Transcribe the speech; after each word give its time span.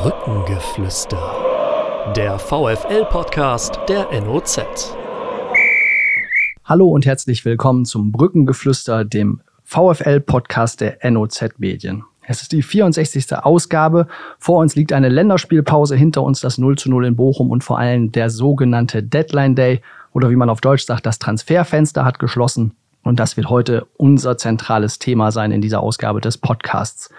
Brückengeflüster. 0.00 2.12
Der 2.14 2.38
VFL-Podcast 2.38 3.80
der 3.88 4.06
NOZ. 4.20 4.94
Hallo 6.64 6.86
und 6.86 7.04
herzlich 7.04 7.44
willkommen 7.44 7.84
zum 7.84 8.12
Brückengeflüster, 8.12 9.04
dem 9.04 9.40
VFL-Podcast 9.64 10.82
der 10.82 10.98
NOZ 11.10 11.58
Medien. 11.58 12.04
Es 12.28 12.42
ist 12.42 12.52
die 12.52 12.62
64. 12.62 13.38
Ausgabe. 13.38 14.06
Vor 14.38 14.58
uns 14.58 14.76
liegt 14.76 14.92
eine 14.92 15.08
Länderspielpause, 15.08 15.96
hinter 15.96 16.22
uns 16.22 16.40
das 16.40 16.58
0 16.58 16.78
zu 16.78 16.90
0 16.90 17.06
in 17.06 17.16
Bochum 17.16 17.50
und 17.50 17.64
vor 17.64 17.80
allem 17.80 18.12
der 18.12 18.30
sogenannte 18.30 19.02
Deadline 19.02 19.56
Day 19.56 19.82
oder 20.12 20.30
wie 20.30 20.36
man 20.36 20.48
auf 20.48 20.60
Deutsch 20.60 20.84
sagt, 20.84 21.06
das 21.06 21.18
Transferfenster 21.18 22.04
hat 22.04 22.20
geschlossen. 22.20 22.76
Und 23.02 23.18
das 23.18 23.36
wird 23.36 23.50
heute 23.50 23.88
unser 23.96 24.38
zentrales 24.38 25.00
Thema 25.00 25.32
sein 25.32 25.50
in 25.50 25.60
dieser 25.60 25.80
Ausgabe 25.80 26.20
des 26.20 26.38
Podcasts. 26.38 27.10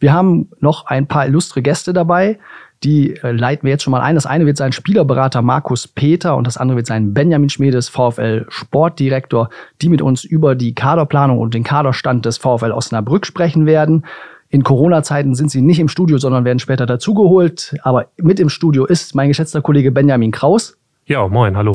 Wir 0.00 0.12
haben 0.12 0.48
noch 0.60 0.86
ein 0.86 1.06
paar 1.06 1.26
illustre 1.26 1.62
Gäste 1.62 1.92
dabei. 1.92 2.38
Die 2.84 3.16
äh, 3.16 3.32
leiten 3.32 3.64
wir 3.64 3.72
jetzt 3.72 3.82
schon 3.82 3.90
mal 3.90 4.00
ein. 4.00 4.14
Das 4.14 4.26
eine 4.26 4.46
wird 4.46 4.56
sein 4.56 4.72
Spielerberater 4.72 5.42
Markus 5.42 5.88
Peter 5.88 6.36
und 6.36 6.46
das 6.46 6.56
andere 6.56 6.76
wird 6.76 6.86
sein 6.86 7.12
Benjamin 7.12 7.48
Schmedes, 7.48 7.88
VfL 7.88 8.46
Sportdirektor, 8.48 9.50
die 9.82 9.88
mit 9.88 10.00
uns 10.00 10.22
über 10.22 10.54
die 10.54 10.74
Kaderplanung 10.74 11.38
und 11.38 11.54
den 11.54 11.64
Kaderstand 11.64 12.24
des 12.24 12.38
VfL 12.38 12.70
Osnabrück 12.70 13.26
sprechen 13.26 13.66
werden. 13.66 14.04
In 14.48 14.62
Corona-Zeiten 14.62 15.34
sind 15.34 15.50
sie 15.50 15.60
nicht 15.60 15.80
im 15.80 15.88
Studio, 15.88 16.18
sondern 16.18 16.44
werden 16.44 16.60
später 16.60 16.86
dazugeholt. 16.86 17.74
Aber 17.82 18.06
mit 18.16 18.40
im 18.40 18.48
Studio 18.48 18.86
ist 18.86 19.14
mein 19.14 19.28
geschätzter 19.28 19.60
Kollege 19.60 19.90
Benjamin 19.90 20.30
Kraus. 20.30 20.78
Ja, 21.04 21.26
moin, 21.26 21.56
hallo. 21.56 21.74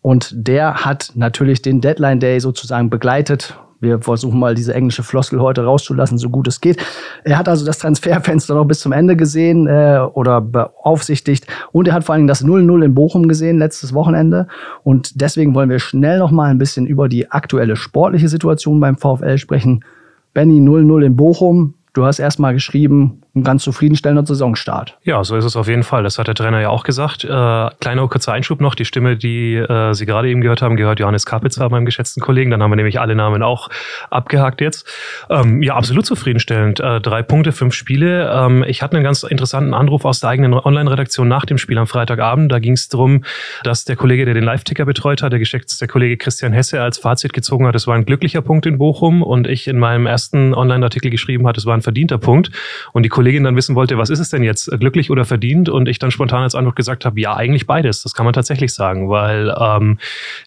Und 0.00 0.30
der 0.34 0.84
hat 0.84 1.12
natürlich 1.14 1.62
den 1.62 1.80
Deadline 1.80 2.20
Day 2.20 2.38
sozusagen 2.38 2.90
begleitet 2.90 3.58
wir 3.84 4.00
versuchen 4.00 4.40
mal 4.40 4.54
diese 4.54 4.74
englische 4.74 5.02
Floskel 5.04 5.40
heute 5.40 5.64
rauszulassen, 5.64 6.18
so 6.18 6.30
gut 6.30 6.48
es 6.48 6.60
geht. 6.60 6.84
Er 7.22 7.38
hat 7.38 7.48
also 7.48 7.64
das 7.64 7.78
Transferfenster 7.78 8.54
noch 8.54 8.64
bis 8.64 8.80
zum 8.80 8.92
Ende 8.92 9.14
gesehen 9.14 9.66
äh, 9.66 10.00
oder 10.14 10.40
beaufsichtigt 10.40 11.46
und 11.70 11.86
er 11.86 11.94
hat 11.94 12.04
vor 12.04 12.14
allen 12.14 12.20
Dingen 12.20 12.28
das 12.28 12.44
0-0 12.44 12.84
in 12.84 12.94
Bochum 12.94 13.28
gesehen 13.28 13.58
letztes 13.58 13.94
Wochenende 13.94 14.48
und 14.82 15.20
deswegen 15.20 15.54
wollen 15.54 15.70
wir 15.70 15.78
schnell 15.78 16.18
noch 16.18 16.30
mal 16.30 16.50
ein 16.50 16.58
bisschen 16.58 16.86
über 16.86 17.08
die 17.08 17.30
aktuelle 17.30 17.76
sportliche 17.76 18.28
Situation 18.28 18.80
beim 18.80 18.96
VfL 18.96 19.38
sprechen. 19.38 19.84
Benny 20.32 20.60
0-0 20.60 21.04
in 21.04 21.16
Bochum, 21.16 21.74
du 21.92 22.04
hast 22.04 22.18
erstmal 22.18 22.54
geschrieben, 22.54 23.20
ein 23.34 23.42
ganz 23.42 23.64
zufriedenstellender 23.64 24.24
Saisonstart. 24.24 24.96
Ja, 25.02 25.24
so 25.24 25.36
ist 25.36 25.44
es 25.44 25.56
auf 25.56 25.66
jeden 25.66 25.82
Fall. 25.82 26.04
Das 26.04 26.18
hat 26.18 26.28
der 26.28 26.34
Trainer 26.34 26.60
ja 26.60 26.68
auch 26.68 26.84
gesagt. 26.84 27.24
Äh, 27.24 27.28
kleiner 27.28 28.06
kurzer 28.08 28.32
Einschub 28.32 28.60
noch. 28.60 28.74
Die 28.74 28.84
Stimme, 28.84 29.16
die 29.16 29.56
äh, 29.56 29.92
Sie 29.92 30.06
gerade 30.06 30.28
eben 30.28 30.40
gehört 30.40 30.62
haben, 30.62 30.76
gehört 30.76 31.00
Johannes 31.00 31.26
Kapitzer, 31.26 31.68
meinem 31.68 31.84
geschätzten 31.84 32.22
Kollegen. 32.22 32.50
Dann 32.50 32.62
haben 32.62 32.70
wir 32.70 32.76
nämlich 32.76 33.00
alle 33.00 33.16
Namen 33.16 33.42
auch 33.42 33.70
abgehakt 34.10 34.60
jetzt. 34.60 34.88
Ähm, 35.30 35.62
ja, 35.62 35.74
absolut 35.74 36.06
zufriedenstellend. 36.06 36.78
Äh, 36.78 37.00
drei 37.00 37.22
Punkte, 37.22 37.50
fünf 37.50 37.74
Spiele. 37.74 38.30
Ähm, 38.32 38.64
ich 38.68 38.82
hatte 38.82 38.96
einen 38.96 39.04
ganz 39.04 39.24
interessanten 39.24 39.74
Anruf 39.74 40.04
aus 40.04 40.20
der 40.20 40.30
eigenen 40.30 40.54
Online-Redaktion 40.54 41.26
nach 41.26 41.44
dem 41.44 41.58
Spiel 41.58 41.78
am 41.78 41.88
Freitagabend. 41.88 42.52
Da 42.52 42.60
ging 42.60 42.74
es 42.74 42.88
darum, 42.88 43.24
dass 43.64 43.84
der 43.84 43.96
Kollege, 43.96 44.24
der 44.26 44.34
den 44.34 44.44
Live-Ticker 44.44 44.84
betreut 44.84 45.22
hat, 45.22 45.32
der 45.32 45.40
geschätzte 45.40 45.88
Kollege 45.88 46.16
Christian 46.18 46.52
Hesse, 46.52 46.80
als 46.80 46.98
Fazit 46.98 47.32
gezogen 47.32 47.66
hat, 47.66 47.74
es 47.74 47.86
war 47.88 47.96
ein 47.96 48.04
glücklicher 48.04 48.42
Punkt 48.42 48.66
in 48.66 48.78
Bochum 48.78 49.22
und 49.22 49.48
ich 49.48 49.66
in 49.66 49.78
meinem 49.78 50.06
ersten 50.06 50.54
Online-Artikel 50.54 51.10
geschrieben 51.10 51.48
hat, 51.48 51.58
es 51.58 51.66
war 51.66 51.74
ein 51.74 51.82
verdienter 51.82 52.18
Punkt. 52.18 52.50
Und 52.92 53.02
die 53.02 53.08
Kollegin 53.24 53.44
dann 53.44 53.56
wissen 53.56 53.74
wollte, 53.74 53.96
was 53.96 54.10
ist 54.10 54.18
es 54.18 54.28
denn 54.28 54.42
jetzt, 54.42 54.70
glücklich 54.78 55.10
oder 55.10 55.24
verdient? 55.24 55.70
Und 55.70 55.88
ich 55.88 55.98
dann 55.98 56.10
spontan 56.10 56.42
als 56.42 56.54
Antwort 56.54 56.76
gesagt 56.76 57.06
habe, 57.06 57.18
ja, 57.18 57.34
eigentlich 57.34 57.66
beides. 57.66 58.02
Das 58.02 58.12
kann 58.12 58.26
man 58.26 58.34
tatsächlich 58.34 58.74
sagen, 58.74 59.08
weil 59.08 59.54
ähm, 59.58 59.98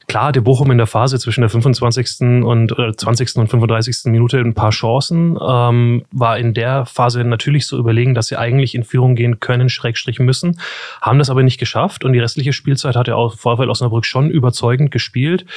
klar, 0.08 0.31
der 0.31 0.42
Bochum 0.42 0.70
in 0.70 0.78
der 0.78 0.86
Phase 0.86 1.17
zwischen 1.17 1.42
der 1.42 1.50
25. 1.50 2.44
und 2.44 2.78
äh, 2.78 2.95
20. 2.95 3.38
und 3.38 3.48
35. 3.48 4.11
Minute 4.11 4.38
ein 4.38 4.53
paar 4.53 4.70
Chancen, 4.70 5.39
ähm, 5.42 6.05
war 6.11 6.38
in 6.38 6.53
der 6.53 6.86
Phase 6.86 7.23
natürlich 7.23 7.66
so 7.66 7.80
überlegen, 7.80 8.14
dass 8.14 8.28
sie 8.28 8.38
eigentlich 8.38 8.75
in 8.75 8.83
Führung 8.83 9.16
gehen 9.16 9.39
können, 9.39 9.70
Schrägstrich 9.70 10.20
müssen, 10.20 10.59
haben 11.02 11.17
das 11.17 11.31
aber 11.31 11.42
nicht 11.42 11.59
geschafft 11.59 12.05
und 12.05 12.14
die 12.14 12.20
restliche 12.20 12.53
Spielzeit 12.53 12.95
hat 12.95 13.08
der 13.08 13.16
VfL 13.16 13.72
Osnabrück 13.72 14.05
schon 14.05 14.30
überzeugend 14.30 14.92
gespielt. 14.92 15.48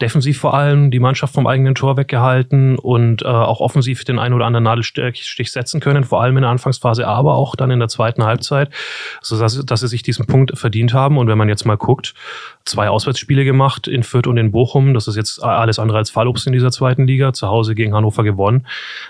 Defensiv 0.00 0.38
vor 0.38 0.54
allem 0.54 0.90
die 0.90 0.98
Mannschaft 0.98 1.34
vom 1.34 1.46
eigenen 1.46 1.74
Tor 1.74 1.98
weggehalten 1.98 2.78
und 2.78 3.20
äh, 3.20 3.26
auch 3.26 3.60
offensiv 3.60 4.02
den 4.04 4.18
einen 4.18 4.32
oder 4.32 4.46
anderen 4.46 4.64
Nadelstich 4.64 5.52
setzen 5.52 5.80
können, 5.80 6.04
vor 6.04 6.22
allem 6.22 6.38
in 6.38 6.42
der 6.42 6.50
Anfangsphase, 6.70 7.06
aber 7.06 7.34
auch 7.34 7.56
dann 7.56 7.70
in 7.70 7.80
der 7.80 7.88
zweiten 7.88 8.24
Halbzeit, 8.24 8.70
sodass 9.20 9.64
dass 9.64 9.80
sie 9.80 9.88
sich 9.88 10.02
diesen 10.02 10.26
Punkt 10.26 10.56
verdient 10.56 10.94
haben. 10.94 11.18
Und 11.18 11.28
wenn 11.28 11.38
man 11.38 11.48
jetzt 11.48 11.66
mal 11.66 11.76
guckt, 11.76 12.14
zwei 12.64 12.88
Auswärtsspiele 12.88 13.44
gemacht 13.44 13.88
in 13.88 14.02
Fürth 14.02 14.26
und 14.26 14.36
in 14.36 14.52
Bochum. 14.52 14.94
Das 14.94 15.08
ist 15.08 15.16
jetzt 15.16 15.42
alles 15.42 15.78
andere 15.78 15.98
als 15.98 16.10
Fallobst 16.10 16.46
in 16.46 16.52
dieser 16.52 16.70
zweiten 16.70 17.06
Liga. 17.06 17.32
Zu 17.32 17.48
Hause 17.48 17.74
gegen 17.74 17.94
Hannover 17.94 18.22
gewonnen, 18.22 18.66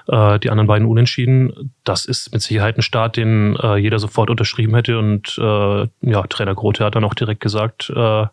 äh, 0.09 0.39
die 0.39 0.51
anderen 0.51 0.67
beiden 0.67 0.87
unentschieden. 0.87 1.73
Das 1.85 2.05
ist 2.05 2.33
mit 2.33 2.43
Sicherheit 2.43 2.79
ein 2.79 2.83
Start, 2.83 3.17
den 3.17 3.57
äh, 3.57 3.77
jeder 3.77 3.99
sofort 3.99 4.31
unterschrieben 4.31 4.75
hätte. 4.75 4.99
Und 4.99 5.37
äh, 5.39 5.89
ja, 6.01 6.23
Trainer 6.29 6.55
Grote 6.55 6.85
hat 6.85 6.95
dann 6.95 7.05
auch 7.05 7.15
direkt 7.15 7.41
gesagt 7.41 7.93
äh, 7.95 8.27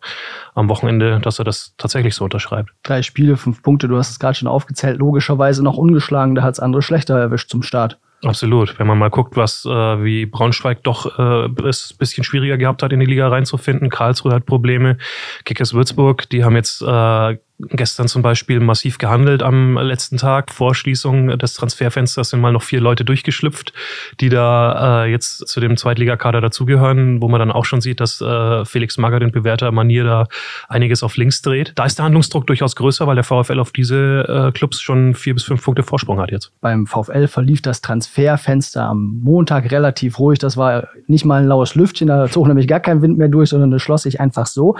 am 0.54 0.68
Wochenende, 0.68 1.20
dass 1.20 1.38
er 1.38 1.44
das 1.44 1.74
tatsächlich 1.76 2.14
so 2.14 2.24
unterschreibt. 2.24 2.70
Drei 2.82 3.02
Spiele, 3.02 3.36
fünf 3.36 3.62
Punkte, 3.62 3.88
du 3.88 3.96
hast 3.96 4.10
es 4.10 4.18
gerade 4.18 4.34
schon 4.34 4.48
aufgezählt. 4.48 4.98
Logischerweise 4.98 5.62
noch 5.62 5.76
ungeschlagen, 5.76 6.34
da 6.34 6.42
hat 6.42 6.54
es 6.54 6.60
andere 6.60 6.82
schlechter 6.82 7.18
erwischt 7.18 7.50
zum 7.50 7.62
Start. 7.62 7.98
Absolut. 8.24 8.78
Wenn 8.78 8.86
man 8.88 8.98
mal 8.98 9.10
guckt, 9.10 9.36
was 9.36 9.64
äh, 9.64 9.68
wie 9.68 10.26
Braunschweig 10.26 10.82
doch 10.82 11.18
äh, 11.18 11.68
es 11.68 11.92
ein 11.92 11.98
bisschen 11.98 12.24
schwieriger 12.24 12.58
gehabt 12.58 12.82
hat, 12.82 12.92
in 12.92 12.98
die 12.98 13.06
Liga 13.06 13.28
reinzufinden. 13.28 13.90
Karlsruhe 13.90 14.32
hat 14.32 14.44
Probleme. 14.44 14.98
Kickers 15.44 15.72
Würzburg, 15.72 16.28
die 16.30 16.42
haben 16.42 16.56
jetzt 16.56 16.82
äh, 16.82 17.38
gestern 17.58 18.06
zum 18.08 18.22
Beispiel 18.22 18.60
massiv 18.60 18.98
gehandelt 18.98 19.42
am 19.42 19.76
letzten 19.78 20.16
Tag. 20.16 20.52
Vor 20.52 20.74
Schließung 20.74 21.38
des 21.38 21.54
Transferfensters 21.54 22.30
sind 22.30 22.40
mal 22.40 22.52
noch 22.52 22.62
vier 22.62 22.80
Leute 22.80 23.04
durchgeschlüpft, 23.04 23.72
die 24.20 24.28
da 24.28 25.04
äh, 25.04 25.10
jetzt 25.10 25.48
zu 25.48 25.60
dem 25.60 25.76
Zweitligakader 25.76 26.40
dazugehören, 26.40 27.20
wo 27.20 27.28
man 27.28 27.40
dann 27.40 27.50
auch 27.50 27.64
schon 27.64 27.80
sieht, 27.80 28.00
dass 28.00 28.20
äh, 28.20 28.64
Felix 28.64 28.96
Magath 28.98 29.22
in 29.22 29.32
bewährter 29.32 29.72
Manier 29.72 30.04
da 30.04 30.26
einiges 30.68 31.02
auf 31.02 31.16
links 31.16 31.42
dreht. 31.42 31.72
Da 31.74 31.84
ist 31.84 31.98
der 31.98 32.04
Handlungsdruck 32.04 32.46
durchaus 32.46 32.76
größer, 32.76 33.06
weil 33.06 33.16
der 33.16 33.24
VfL 33.24 33.58
auf 33.58 33.72
diese 33.72 34.48
äh, 34.48 34.52
Clubs 34.52 34.80
schon 34.80 35.14
vier 35.14 35.34
bis 35.34 35.44
fünf 35.44 35.64
Punkte 35.64 35.82
Vorsprung 35.82 36.20
hat 36.20 36.30
jetzt. 36.30 36.52
Beim 36.60 36.86
VfL 36.86 37.26
verlief 37.26 37.62
das 37.62 37.80
Transferfenster 37.80 38.84
am 38.84 39.20
Montag 39.22 39.70
relativ 39.72 40.18
ruhig. 40.18 40.38
Das 40.38 40.56
war 40.56 40.88
nicht 41.06 41.24
mal 41.24 41.42
ein 41.42 41.48
laues 41.48 41.74
Lüftchen, 41.74 42.08
da 42.08 42.28
zog 42.28 42.46
nämlich 42.46 42.68
gar 42.68 42.80
kein 42.80 43.02
Wind 43.02 43.18
mehr 43.18 43.28
durch, 43.28 43.50
sondern 43.50 43.70
das 43.70 43.82
schloss 43.82 44.02
sich 44.02 44.20
einfach 44.20 44.46
so. 44.46 44.76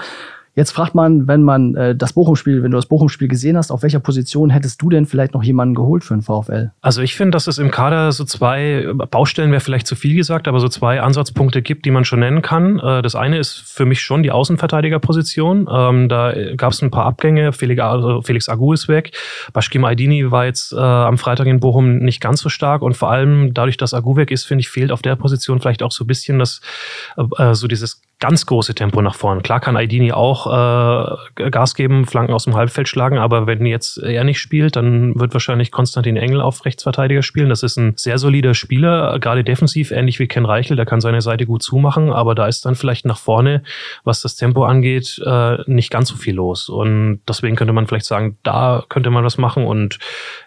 Jetzt 0.55 0.71
fragt 0.71 0.95
man, 0.95 1.27
wenn 1.27 1.43
man 1.43 1.75
äh, 1.75 1.95
das 1.95 2.13
Bochum-Spiel, 2.13 2.63
wenn 2.63 2.71
du 2.71 2.77
das 2.77 2.87
Bochum-Spiel 2.87 3.27
gesehen 3.27 3.57
hast, 3.57 3.71
auf 3.71 3.83
welcher 3.83 3.99
Position 3.99 4.49
hättest 4.49 4.81
du 4.81 4.89
denn 4.89 5.05
vielleicht 5.05 5.33
noch 5.33 5.43
jemanden 5.43 5.75
geholt 5.75 6.03
für 6.03 6.15
den 6.15 6.21
VfL? 6.21 6.71
Also 6.81 7.01
ich 7.01 7.15
finde, 7.15 7.31
dass 7.31 7.47
es 7.47 7.57
im 7.57 7.71
Kader 7.71 8.11
so 8.11 8.25
zwei 8.25 8.87
Baustellen 9.11 9.51
wäre 9.51 9.61
vielleicht 9.61 9.87
zu 9.87 9.95
viel 9.95 10.15
gesagt, 10.15 10.47
aber 10.47 10.59
so 10.59 10.67
zwei 10.67 11.01
Ansatzpunkte 11.01 11.61
gibt, 11.61 11.85
die 11.85 11.91
man 11.91 12.05
schon 12.05 12.19
nennen 12.19 12.41
kann. 12.41 12.79
Äh, 12.79 13.01
das 13.01 13.15
eine 13.15 13.37
ist 13.37 13.63
für 13.65 13.85
mich 13.85 14.01
schon 14.01 14.23
die 14.23 14.31
Außenverteidigerposition. 14.31 15.67
Ähm, 15.71 16.09
da 16.09 16.33
gab 16.55 16.73
es 16.73 16.81
ein 16.81 16.91
paar 16.91 17.05
Abgänge. 17.05 17.53
Felix, 17.53 17.81
also 17.81 18.21
Felix 18.21 18.49
Agu 18.49 18.73
ist 18.73 18.87
weg. 18.87 19.11
Bashkim 19.53 19.85
Aydini 19.85 20.31
war 20.31 20.45
jetzt 20.45 20.73
äh, 20.73 20.77
am 20.77 21.17
Freitag 21.17 21.47
in 21.47 21.59
Bochum 21.59 21.97
nicht 21.97 22.21
ganz 22.21 22.41
so 22.41 22.49
stark 22.49 22.81
und 22.81 22.97
vor 22.97 23.11
allem 23.11 23.53
dadurch, 23.53 23.77
dass 23.77 23.93
Agu 23.93 24.15
weg 24.15 24.31
ist, 24.31 24.45
finde 24.45 24.61
ich, 24.61 24.69
fehlt 24.69 24.91
auf 24.91 25.01
der 25.01 25.15
Position 25.15 25.59
vielleicht 25.59 25.83
auch 25.83 25.91
so 25.91 26.03
ein 26.03 26.07
bisschen 26.07 26.39
das, 26.39 26.61
äh, 27.37 27.53
so 27.53 27.67
dieses 27.67 28.01
ganz 28.19 28.45
große 28.45 28.75
Tempo 28.75 29.01
nach 29.01 29.15
vorne. 29.15 29.41
Klar 29.41 29.61
kann 29.61 29.77
Aidini 29.77 30.11
auch 30.11 30.45
äh, 30.45 31.49
Gas 31.49 31.73
geben, 31.73 32.05
Flanken 32.05 32.33
aus 32.33 32.43
dem 32.43 32.55
Halbfeld 32.55 32.89
schlagen, 32.89 33.17
aber 33.17 33.47
wenn 33.47 33.65
jetzt 33.65 33.97
er 33.97 34.25
nicht 34.25 34.39
spielt, 34.39 34.75
dann 34.75 35.17
wird 35.17 35.33
wahrscheinlich 35.33 35.71
Konstantin 35.71 36.17
Engel 36.17 36.41
auf 36.41 36.65
Rechtsverteidiger 36.65 37.23
spielen. 37.23 37.47
Das 37.47 37.63
ist 37.63 37.77
ein 37.77 37.93
sehr 37.95 38.17
solider 38.17 38.53
Spieler, 38.53 39.17
gerade 39.19 39.45
defensiv, 39.45 39.91
ähnlich 39.91 40.19
wie 40.19 40.27
Ken 40.27 40.45
Reichel, 40.45 40.75
der 40.75 40.85
kann 40.85 40.99
seine 40.99 41.21
Seite 41.21 41.45
gut 41.45 41.63
zumachen, 41.63 42.11
aber 42.11 42.35
da 42.35 42.47
ist 42.47 42.65
dann 42.65 42.75
vielleicht 42.75 43.05
nach 43.05 43.17
vorne, 43.17 43.63
was 44.03 44.21
das 44.21 44.35
Tempo 44.35 44.65
angeht, 44.65 45.21
äh, 45.25 45.57
nicht 45.67 45.89
ganz 45.89 46.09
so 46.09 46.17
viel 46.17 46.35
los. 46.35 46.67
Und 46.67 47.21
deswegen 47.27 47.55
könnte 47.55 47.73
man 47.73 47.87
vielleicht 47.87 48.05
sagen, 48.05 48.37
da 48.43 48.83
könnte 48.89 49.11
man 49.11 49.23
was 49.23 49.37
machen. 49.37 49.65
Und 49.65 49.97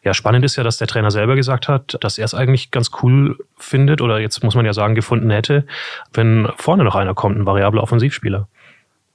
ja, 0.05 0.13
spannend 0.13 0.45
ist 0.45 0.57
ja, 0.57 0.63
dass 0.63 0.77
der 0.77 0.89
Trainer 0.89 1.11
selber 1.11 1.37
gesagt 1.37 1.69
hat, 1.69 1.97
dass 2.03 2.19
er 2.19 2.27
es 2.27 2.35
eigentlich 2.35 2.71
ganz 2.71 2.91
cool 3.03 3.39
findet 3.57 4.03
oder 4.03 4.21
jetzt 4.21 4.45
muss 4.45 4.55
man 4.55 4.67
ja 4.67 4.75
sagen, 4.75 4.95
gefunden 4.95 5.31
hätte, 5.31 5.65
wenn 6.13 6.49
vorne 6.57 6.85
noch 6.85 6.97
einer 6.97 7.15
kommt, 7.15 7.39
ein 7.39 7.47
Variant 7.47 7.62
variabler 7.63 7.83
Offensivspieler. 7.83 8.49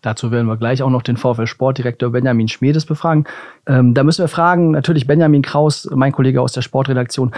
Dazu 0.02 0.32
werden 0.32 0.48
wir 0.48 0.58
gleich 0.58 0.84
auch 0.84 0.90
noch 0.90 1.02
den 1.02 1.18
VfL 1.18 1.48
Sportdirektor 1.48 2.12
Benjamin 2.12 2.48
Schmedes 2.48 2.86
befragen. 2.86 3.26
Ähm, 3.66 3.94
da 3.94 4.04
müssen 4.04 4.24
wir 4.24 4.28
fragen, 4.28 4.72
natürlich 4.72 5.08
Benjamin 5.08 5.42
Kraus, 5.42 5.90
mein 5.94 6.12
Kollege 6.12 6.42
aus 6.42 6.54
der 6.54 6.62
Sportredaktion. 6.62 7.34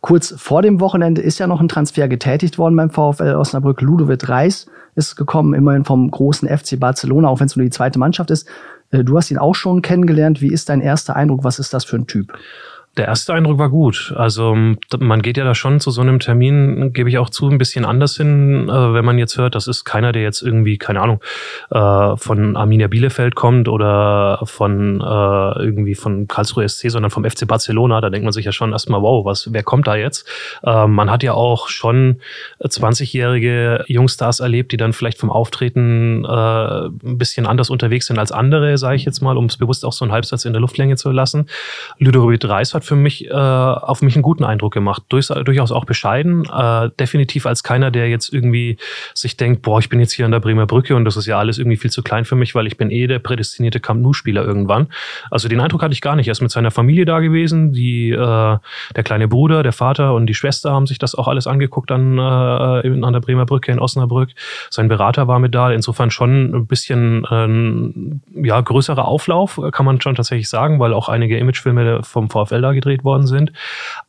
Kurz 0.00 0.34
vor 0.36 0.62
dem 0.62 0.80
Wochenende 0.80 1.20
ist 1.20 1.38
ja 1.38 1.46
noch 1.46 1.60
ein 1.60 1.68
Transfer 1.68 2.08
getätigt 2.08 2.58
worden 2.58 2.76
beim 2.76 2.90
VfL 2.90 3.36
Osnabrück. 3.36 3.80
Ludovic 3.80 4.28
Reis 4.28 4.66
ist 4.96 5.16
gekommen, 5.16 5.54
immerhin 5.54 5.84
vom 5.84 6.10
großen 6.10 6.48
FC 6.48 6.80
Barcelona, 6.80 7.28
auch 7.28 7.38
wenn 7.40 7.46
es 7.46 7.56
nur 7.56 7.64
die 7.64 7.70
zweite 7.70 7.98
Mannschaft 7.98 8.30
ist. 8.30 8.48
Äh, 8.90 9.04
du 9.04 9.16
hast 9.16 9.30
ihn 9.30 9.38
auch 9.38 9.54
schon 9.54 9.82
kennengelernt. 9.82 10.40
Wie 10.40 10.52
ist 10.52 10.68
dein 10.68 10.80
erster 10.80 11.16
Eindruck? 11.16 11.44
Was 11.44 11.58
ist 11.58 11.72
das 11.72 11.84
für 11.84 11.96
ein 11.96 12.06
Typ? 12.06 12.32
Der 12.96 13.06
erste 13.06 13.32
Eindruck 13.34 13.58
war 13.58 13.70
gut. 13.70 14.12
Also 14.16 14.56
man 14.98 15.22
geht 15.22 15.36
ja 15.36 15.44
da 15.44 15.54
schon 15.54 15.78
zu 15.78 15.92
so 15.92 16.00
einem 16.00 16.18
Termin, 16.18 16.92
gebe 16.92 17.08
ich 17.08 17.18
auch 17.18 17.30
zu, 17.30 17.48
ein 17.48 17.56
bisschen 17.56 17.84
anders 17.84 18.16
hin, 18.16 18.68
äh, 18.68 18.94
wenn 18.94 19.04
man 19.04 19.16
jetzt 19.16 19.38
hört, 19.38 19.54
das 19.54 19.68
ist 19.68 19.84
keiner, 19.84 20.10
der 20.10 20.22
jetzt 20.22 20.42
irgendwie, 20.42 20.76
keine 20.76 21.00
Ahnung, 21.00 21.22
äh, 21.70 22.16
von 22.16 22.56
Arminia 22.56 22.88
Bielefeld 22.88 23.36
kommt 23.36 23.68
oder 23.68 24.40
von 24.42 25.00
äh, 25.00 25.62
irgendwie 25.62 25.94
von 25.94 26.26
Karlsruhe 26.26 26.68
SC, 26.68 26.90
sondern 26.90 27.12
vom 27.12 27.24
FC 27.24 27.46
Barcelona. 27.46 28.00
Da 28.00 28.10
denkt 28.10 28.24
man 28.24 28.32
sich 28.32 28.44
ja 28.44 28.50
schon 28.50 28.72
erstmal, 28.72 29.00
wow, 29.02 29.24
was, 29.24 29.52
wer 29.52 29.62
kommt 29.62 29.86
da 29.86 29.94
jetzt? 29.94 30.28
Man 30.62 31.10
hat 31.10 31.22
ja 31.22 31.34
auch 31.34 31.68
schon 31.68 32.20
20-jährige 32.62 33.84
Jungstars 33.86 34.40
erlebt, 34.40 34.72
die 34.72 34.76
dann 34.76 34.92
vielleicht 34.92 35.18
vom 35.18 35.30
Auftreten 35.30 36.24
ein 36.26 37.18
bisschen 37.18 37.46
anders 37.46 37.70
unterwegs 37.70 38.06
sind 38.06 38.18
als 38.18 38.32
andere, 38.32 38.76
sage 38.78 38.96
ich 38.96 39.04
jetzt 39.04 39.20
mal, 39.20 39.36
um 39.36 39.46
es 39.46 39.56
bewusst 39.56 39.84
auch 39.84 39.92
so 39.92 40.04
einen 40.04 40.12
Halbsatz 40.12 40.44
in 40.44 40.52
der 40.52 40.60
Luftlinie 40.60 40.96
zu 40.96 41.10
lassen. 41.10 41.46
Ludovic 41.98 42.44
Reis 42.48 42.74
hat 42.74 42.79
für 42.80 42.96
mich 42.96 43.26
äh, 43.26 43.32
auf 43.32 44.02
mich 44.02 44.14
einen 44.14 44.22
guten 44.22 44.44
Eindruck 44.44 44.72
gemacht. 44.72 45.02
Durch, 45.08 45.28
durchaus 45.28 45.72
auch 45.72 45.84
bescheiden. 45.84 46.44
Äh, 46.44 46.90
definitiv 46.98 47.46
als 47.46 47.62
keiner, 47.62 47.90
der 47.90 48.08
jetzt 48.08 48.32
irgendwie 48.32 48.76
sich 49.14 49.36
denkt, 49.36 49.62
boah, 49.62 49.78
ich 49.78 49.88
bin 49.88 50.00
jetzt 50.00 50.12
hier 50.12 50.24
an 50.24 50.32
der 50.32 50.40
Bremer 50.40 50.66
Brücke 50.66 50.96
und 50.96 51.04
das 51.04 51.16
ist 51.16 51.26
ja 51.26 51.38
alles 51.38 51.58
irgendwie 51.58 51.76
viel 51.76 51.90
zu 51.90 52.02
klein 52.02 52.24
für 52.24 52.36
mich, 52.36 52.54
weil 52.54 52.66
ich 52.66 52.76
bin 52.76 52.90
eh 52.90 53.06
der 53.06 53.18
prädestinierte 53.18 53.80
Camp 53.80 54.02
Nou-Spieler 54.02 54.44
irgendwann. 54.44 54.88
Also 55.30 55.48
den 55.48 55.60
Eindruck 55.60 55.82
hatte 55.82 55.92
ich 55.92 56.00
gar 56.00 56.16
nicht. 56.16 56.28
Er 56.28 56.32
ist 56.32 56.40
mit 56.40 56.50
seiner 56.50 56.70
Familie 56.70 57.04
da 57.04 57.20
gewesen. 57.20 57.72
Die, 57.72 58.10
äh, 58.10 58.16
der 58.16 59.02
kleine 59.04 59.28
Bruder, 59.28 59.62
der 59.62 59.72
Vater 59.72 60.14
und 60.14 60.26
die 60.26 60.34
Schwester 60.34 60.72
haben 60.72 60.86
sich 60.86 60.98
das 60.98 61.14
auch 61.14 61.28
alles 61.28 61.46
angeguckt 61.46 61.90
an, 61.90 62.18
äh, 62.18 62.20
an 62.20 63.12
der 63.12 63.20
Bremer 63.20 63.46
Brücke 63.46 63.72
in 63.72 63.78
Osnabrück. 63.78 64.30
Sein 64.70 64.88
Berater 64.88 65.28
war 65.28 65.38
mit 65.38 65.54
da. 65.54 65.70
Insofern 65.70 66.10
schon 66.10 66.54
ein 66.54 66.66
bisschen 66.66 67.24
äh, 67.24 68.46
ja, 68.46 68.60
größerer 68.60 69.06
Auflauf, 69.06 69.60
kann 69.72 69.86
man 69.86 70.00
schon 70.00 70.14
tatsächlich 70.14 70.48
sagen, 70.48 70.78
weil 70.80 70.92
auch 70.92 71.08
einige 71.08 71.38
Imagefilme 71.38 72.02
vom 72.02 72.30
VfL 72.30 72.60
da 72.60 72.69
gedreht 72.72 73.04
worden 73.04 73.26
sind. 73.26 73.52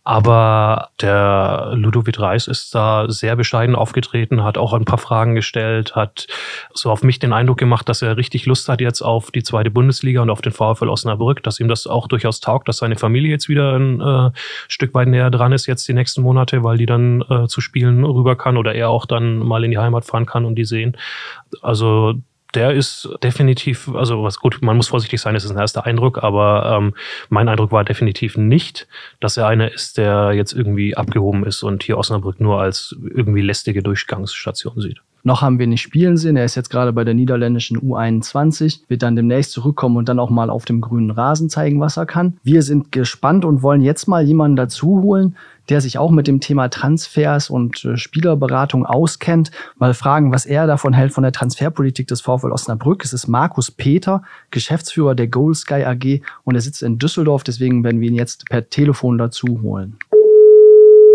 Aber 0.03 0.89
der 1.01 1.73
Ludovic 1.75 2.19
Reis 2.19 2.47
ist 2.47 2.73
da 2.73 3.05
sehr 3.09 3.35
bescheiden 3.35 3.75
aufgetreten, 3.75 4.43
hat 4.43 4.57
auch 4.57 4.73
ein 4.73 4.85
paar 4.85 4.97
Fragen 4.97 5.35
gestellt, 5.35 5.95
hat 5.95 6.27
so 6.73 6.89
auf 6.89 7.03
mich 7.03 7.19
den 7.19 7.33
Eindruck 7.33 7.57
gemacht, 7.57 7.87
dass 7.87 8.01
er 8.01 8.17
richtig 8.17 8.45
Lust 8.45 8.67
hat 8.67 8.81
jetzt 8.81 9.01
auf 9.01 9.31
die 9.31 9.43
zweite 9.43 9.69
Bundesliga 9.69 10.21
und 10.21 10.29
auf 10.29 10.41
den 10.41 10.51
VfL 10.51 10.89
Osnabrück, 10.89 11.43
dass 11.43 11.59
ihm 11.59 11.67
das 11.67 11.87
auch 11.87 12.07
durchaus 12.07 12.39
taugt, 12.39 12.67
dass 12.67 12.77
seine 12.77 12.95
Familie 12.95 13.31
jetzt 13.31 13.49
wieder 13.49 13.73
ein 13.73 14.01
äh, 14.01 14.31
Stück 14.67 14.93
weit 14.93 15.07
näher 15.07 15.29
dran 15.29 15.51
ist 15.51 15.67
jetzt 15.67 15.87
die 15.87 15.93
nächsten 15.93 16.21
Monate, 16.21 16.63
weil 16.63 16.77
die 16.77 16.85
dann 16.85 17.21
äh, 17.29 17.47
zu 17.47 17.61
Spielen 17.61 18.03
rüber 18.03 18.35
kann 18.35 18.57
oder 18.57 18.73
er 18.73 18.89
auch 18.89 19.05
dann 19.05 19.37
mal 19.37 19.63
in 19.63 19.71
die 19.71 19.77
Heimat 19.77 20.05
fahren 20.05 20.25
kann 20.25 20.45
und 20.45 20.55
die 20.55 20.65
sehen. 20.65 20.97
Also 21.61 22.15
der 22.53 22.73
ist 22.73 23.09
definitiv, 23.23 23.89
also 23.93 24.23
was 24.23 24.39
gut, 24.39 24.61
man 24.61 24.77
muss 24.77 24.89
vorsichtig 24.89 25.21
sein, 25.21 25.35
es 25.35 25.45
ist 25.45 25.51
ein 25.51 25.57
erster 25.57 25.85
Eindruck, 25.85 26.23
aber 26.23 26.77
ähm, 26.77 26.93
mein 27.29 27.47
Eindruck 27.49 27.71
war 27.71 27.83
definitiv 27.83 28.37
nicht, 28.37 28.87
dass 29.19 29.37
er 29.37 29.47
einer 29.47 29.71
ist, 29.71 29.97
der 29.97 30.33
jetzt 30.33 30.53
irgendwie 30.53 30.95
abgehoben 30.95 31.45
ist 31.45 31.63
und 31.63 31.83
hier 31.83 31.97
Osnabrück 31.97 32.39
nur 32.39 32.61
als 32.61 32.95
irgendwie 33.01 33.41
lästige 33.41 33.83
Durchgangsstation 33.83 34.81
sieht. 34.81 35.01
Noch 35.23 35.41
haben 35.41 35.59
wir 35.59 35.67
nicht 35.67 35.81
spielen 35.81 36.17
sehen. 36.17 36.35
Er 36.35 36.45
ist 36.45 36.55
jetzt 36.55 36.69
gerade 36.69 36.93
bei 36.93 37.03
der 37.03 37.13
niederländischen 37.13 37.79
U21, 37.79 38.81
wird 38.87 39.03
dann 39.03 39.15
demnächst 39.15 39.51
zurückkommen 39.51 39.97
und 39.97 40.09
dann 40.09 40.19
auch 40.19 40.29
mal 40.29 40.49
auf 40.49 40.65
dem 40.65 40.81
grünen 40.81 41.11
Rasen 41.11 41.49
zeigen, 41.49 41.79
was 41.79 41.97
er 41.97 42.05
kann. 42.05 42.37
Wir 42.43 42.63
sind 42.63 42.91
gespannt 42.91 43.45
und 43.45 43.61
wollen 43.61 43.81
jetzt 43.81 44.07
mal 44.07 44.23
jemanden 44.23 44.55
dazu 44.55 45.01
holen, 45.01 45.35
der 45.69 45.79
sich 45.79 45.97
auch 45.97 46.11
mit 46.11 46.27
dem 46.27 46.39
Thema 46.39 46.69
Transfers 46.69 47.49
und 47.49 47.85
äh, 47.85 47.95
Spielerberatung 47.95 48.85
auskennt, 48.85 49.51
mal 49.77 49.93
fragen, 49.93 50.31
was 50.31 50.45
er 50.45 50.67
davon 50.67 50.93
hält 50.93 51.13
von 51.13 51.23
der 51.23 51.31
Transferpolitik 51.31 52.07
des 52.07 52.21
VfL 52.21 52.51
Osnabrück. 52.51 53.05
Es 53.05 53.13
ist 53.13 53.27
Markus 53.27 53.71
Peter, 53.71 54.23
Geschäftsführer 54.49 55.15
der 55.15 55.27
Gold 55.27 55.57
Sky 55.57 55.85
AG 55.85 56.21
und 56.43 56.55
er 56.55 56.61
sitzt 56.61 56.83
in 56.83 56.97
Düsseldorf, 56.97 57.43
deswegen 57.43 57.83
werden 57.83 58.01
wir 58.01 58.09
ihn 58.09 58.15
jetzt 58.15 58.45
per 58.49 58.69
Telefon 58.69 59.17
dazu 59.17 59.61
holen. 59.61 59.97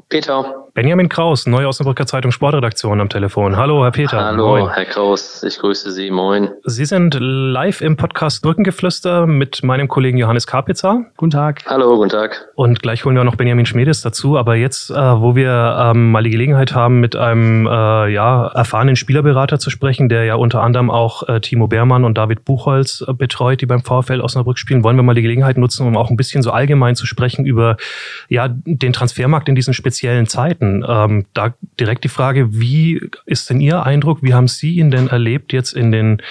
Peter. 0.09 0.66
Benjamin 0.77 1.09
Kraus, 1.09 1.47
Neue 1.47 1.69
Osnabrücker 1.69 2.05
Zeitung 2.05 2.33
Sportredaktion 2.33 3.01
am 3.01 3.09
Telefon. 3.09 3.57
Hallo, 3.57 3.83
Herr 3.83 3.93
Peter. 3.93 4.23
Hallo, 4.23 4.59
Moin. 4.59 4.69
Herr 4.69 4.85
Kraus. 4.85 5.43
Ich 5.43 5.59
grüße 5.59 5.91
Sie. 5.91 6.11
Moin. 6.11 6.51
Sie 6.65 6.85
sind 6.85 7.17
live 7.19 7.81
im 7.81 7.97
Podcast 7.97 8.43
Brückengeflüster 8.43 9.27
mit 9.27 9.63
meinem 9.63 9.89
Kollegen 9.89 10.19
Johannes 10.19 10.47
Karpitzer. 10.47 11.07
Guten 11.17 11.31
Tag. 11.31 11.63
Hallo, 11.65 11.97
guten 11.97 12.11
Tag. 12.11 12.51
Und 12.57 12.83
gleich 12.83 13.07
holen 13.07 13.17
wir 13.17 13.25
noch 13.25 13.37
Benjamin 13.37 13.65
Schmedes 13.65 14.03
dazu. 14.03 14.37
Aber 14.37 14.55
jetzt, 14.55 14.91
äh, 14.91 14.95
wo 14.95 15.35
wir 15.35 15.79
ähm, 15.81 16.11
mal 16.11 16.23
die 16.23 16.29
Gelegenheit 16.29 16.75
haben, 16.75 17.01
mit 17.01 17.17
einem 17.17 17.67
äh, 17.67 18.09
ja, 18.13 18.47
erfahrenen 18.49 18.97
Spielerberater 18.97 19.59
zu 19.59 19.71
sprechen, 19.71 20.11
der 20.11 20.25
ja 20.25 20.35
unter 20.35 20.63
anderem 20.63 20.91
auch 20.91 21.27
äh, 21.27 21.41
Timo 21.41 21.69
Beermann 21.69 22.05
und 22.05 22.19
David 22.19 22.45
Buchholz 22.45 23.03
äh, 23.09 23.15
betreut, 23.15 23.63
die 23.63 23.67
beim 23.67 23.81
VfL 23.81 24.21
Osnabrück 24.21 24.59
spielen, 24.59 24.85
wollen 24.85 24.97
wir 24.97 25.03
mal 25.03 25.15
die 25.15 25.23
Gelegenheit 25.23 25.57
nutzen, 25.57 25.87
um 25.87 25.97
auch 25.97 26.11
ein 26.11 26.19
bisschen 26.19 26.43
so 26.43 26.51
allgemein 26.51 26.97
zu 26.97 27.07
sprechen 27.07 27.47
über 27.47 27.79
ja, 28.29 28.49
den 28.49 28.93
Transfermarkt 28.93 29.49
in 29.49 29.55
diesen 29.55 29.73
speziellen 29.73 30.27
Zeiten. 30.27 30.66
Monaten. 30.67 30.85
Ähm, 30.89 31.27
da 31.35 31.55
direkt 31.79 32.05
die 32.05 32.09
Frage, 32.09 32.49
wie 32.53 33.11
ist 33.25 33.51
denn 33.51 33.61
Ihr 33.61 33.83
Eindruck? 33.85 34.23
Wie 34.23 34.35
haben 34.35 34.49
Sie 34.49 34.77
ihn 34.77 34.91
denn 34.91 35.09
erlebt 35.09 35.53
jetzt 35.53 35.73
in 35.73 35.93
den 35.93 36.23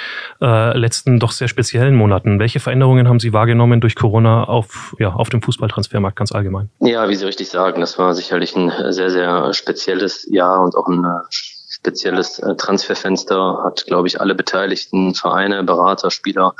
äh, 0.42 0.78
letzten 0.78 1.20
doch 1.20 1.32
sehr 1.32 1.48
speziellen 1.48 1.96
Monaten? 1.96 2.40
Welche 2.40 2.60
Veränderungen 2.60 3.08
haben 3.08 3.20
Sie 3.20 3.34
wahrgenommen 3.34 3.82
durch 3.82 3.96
Corona 3.96 4.44
auf, 4.44 4.96
ja, 5.00 5.14
auf 5.14 5.30
dem 5.30 5.42
Fußballtransfermarkt 5.42 6.18
ganz 6.18 6.32
allgemein? 6.32 6.70
Ja, 6.80 7.08
wie 7.10 7.16
Sie 7.16 7.26
richtig 7.26 7.50
sagen, 7.50 7.82
das 7.82 7.98
war 7.98 8.14
sicherlich 8.14 8.56
ein 8.56 8.72
sehr, 8.92 9.10
sehr 9.10 9.54
spezielles 9.54 10.28
Jahr 10.30 10.62
und 10.62 10.76
auch 10.76 10.88
ein 10.88 11.04
äh, 11.04 11.10
spezielles 11.30 12.40
äh, 12.40 12.56
Transferfenster. 12.56 13.62
Hat, 13.64 13.86
glaube 13.86 14.08
ich, 14.08 14.22
alle 14.22 14.36
beteiligten 14.36 15.16
Vereine, 15.16 15.64
Berater, 15.64 16.12
Spieler 16.12 16.54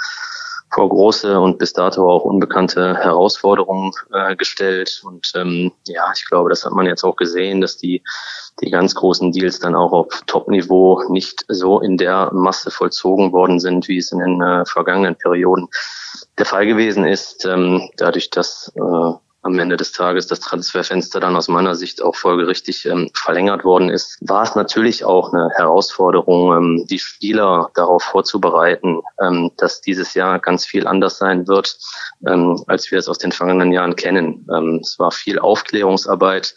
vor 0.72 0.90
große 0.90 1.40
und 1.40 1.58
bis 1.58 1.74
dato 1.74 2.10
auch 2.10 2.24
unbekannte 2.24 2.96
Herausforderungen 2.96 3.92
äh, 4.14 4.36
gestellt. 4.36 5.02
Und 5.06 5.32
ähm, 5.36 5.72
ja, 5.88 6.12
ich 6.16 6.26
glaube, 6.26 6.50
das 6.50 6.66
hat 6.66 6.74
man 6.74 6.86
jetzt 6.86 7.04
auch 7.04 7.16
gesehen, 7.16 7.62
dass 7.62 7.78
die, 7.78 8.04
die 8.62 8.72
ganz 8.72 8.94
großen 8.96 9.32
Deals 9.32 9.60
dann 9.60 9.76
auch 9.76 9.94
auf 9.94 10.24
Top-Niveau 10.28 11.04
nicht 11.10 11.46
so 11.48 11.80
in 11.80 11.98
der 11.98 12.32
Masse 12.34 12.72
vollzogen 12.72 13.32
worden 13.32 13.60
sind, 13.60 13.88
wie 13.88 13.98
es 13.98 14.12
in 14.12 14.20
den 14.20 14.42
äh, 14.42 14.66
vergangenen 14.66 15.16
Perioden 15.16 15.68
der 16.38 16.46
Fall 16.46 16.66
gewesen 16.66 17.06
ist. 17.06 17.46
Ähm, 17.46 17.90
dadurch, 17.98 18.30
dass 18.30 18.72
äh, 18.76 19.25
am 19.46 19.60
Ende 19.60 19.78
des 19.78 19.92
Tages 19.92 20.26
das 20.26 20.40
Transferfenster 20.40 21.20
dann 21.20 21.36
aus 21.36 21.48
meiner 21.48 21.76
Sicht 21.76 22.02
auch 22.02 22.16
folgerichtig 22.16 22.86
ähm, 22.88 23.12
verlängert 23.14 23.64
worden 23.64 23.90
ist, 23.90 24.18
war 24.22 24.42
es 24.42 24.56
natürlich 24.56 25.06
auch 25.06 25.32
eine 25.32 25.50
Herausforderung, 25.56 26.58
ähm, 26.58 26.86
die 26.90 26.98
Spieler 26.98 27.70
darauf 27.76 28.02
vorzubereiten, 28.02 29.02
ähm, 29.22 29.52
dass 29.58 29.82
dieses 29.82 30.16
Jahr 30.16 30.40
ganz 30.40 30.66
viel 30.66 30.88
anders 30.88 31.20
sein 31.20 31.48
wird, 31.48 31.78
ähm, 32.28 32.64
als 32.66 32.90
wir 32.90 32.98
es 32.98 33.08
aus 33.08 33.20
den 33.20 33.32
vergangenen 33.32 33.72
Jahren 33.72 33.96
kennen. 33.96 34.48
Ähm, 34.52 34.80
es 34.82 34.98
war 34.98 35.12
viel 35.12 35.38
Aufklärungsarbeit 35.38 36.56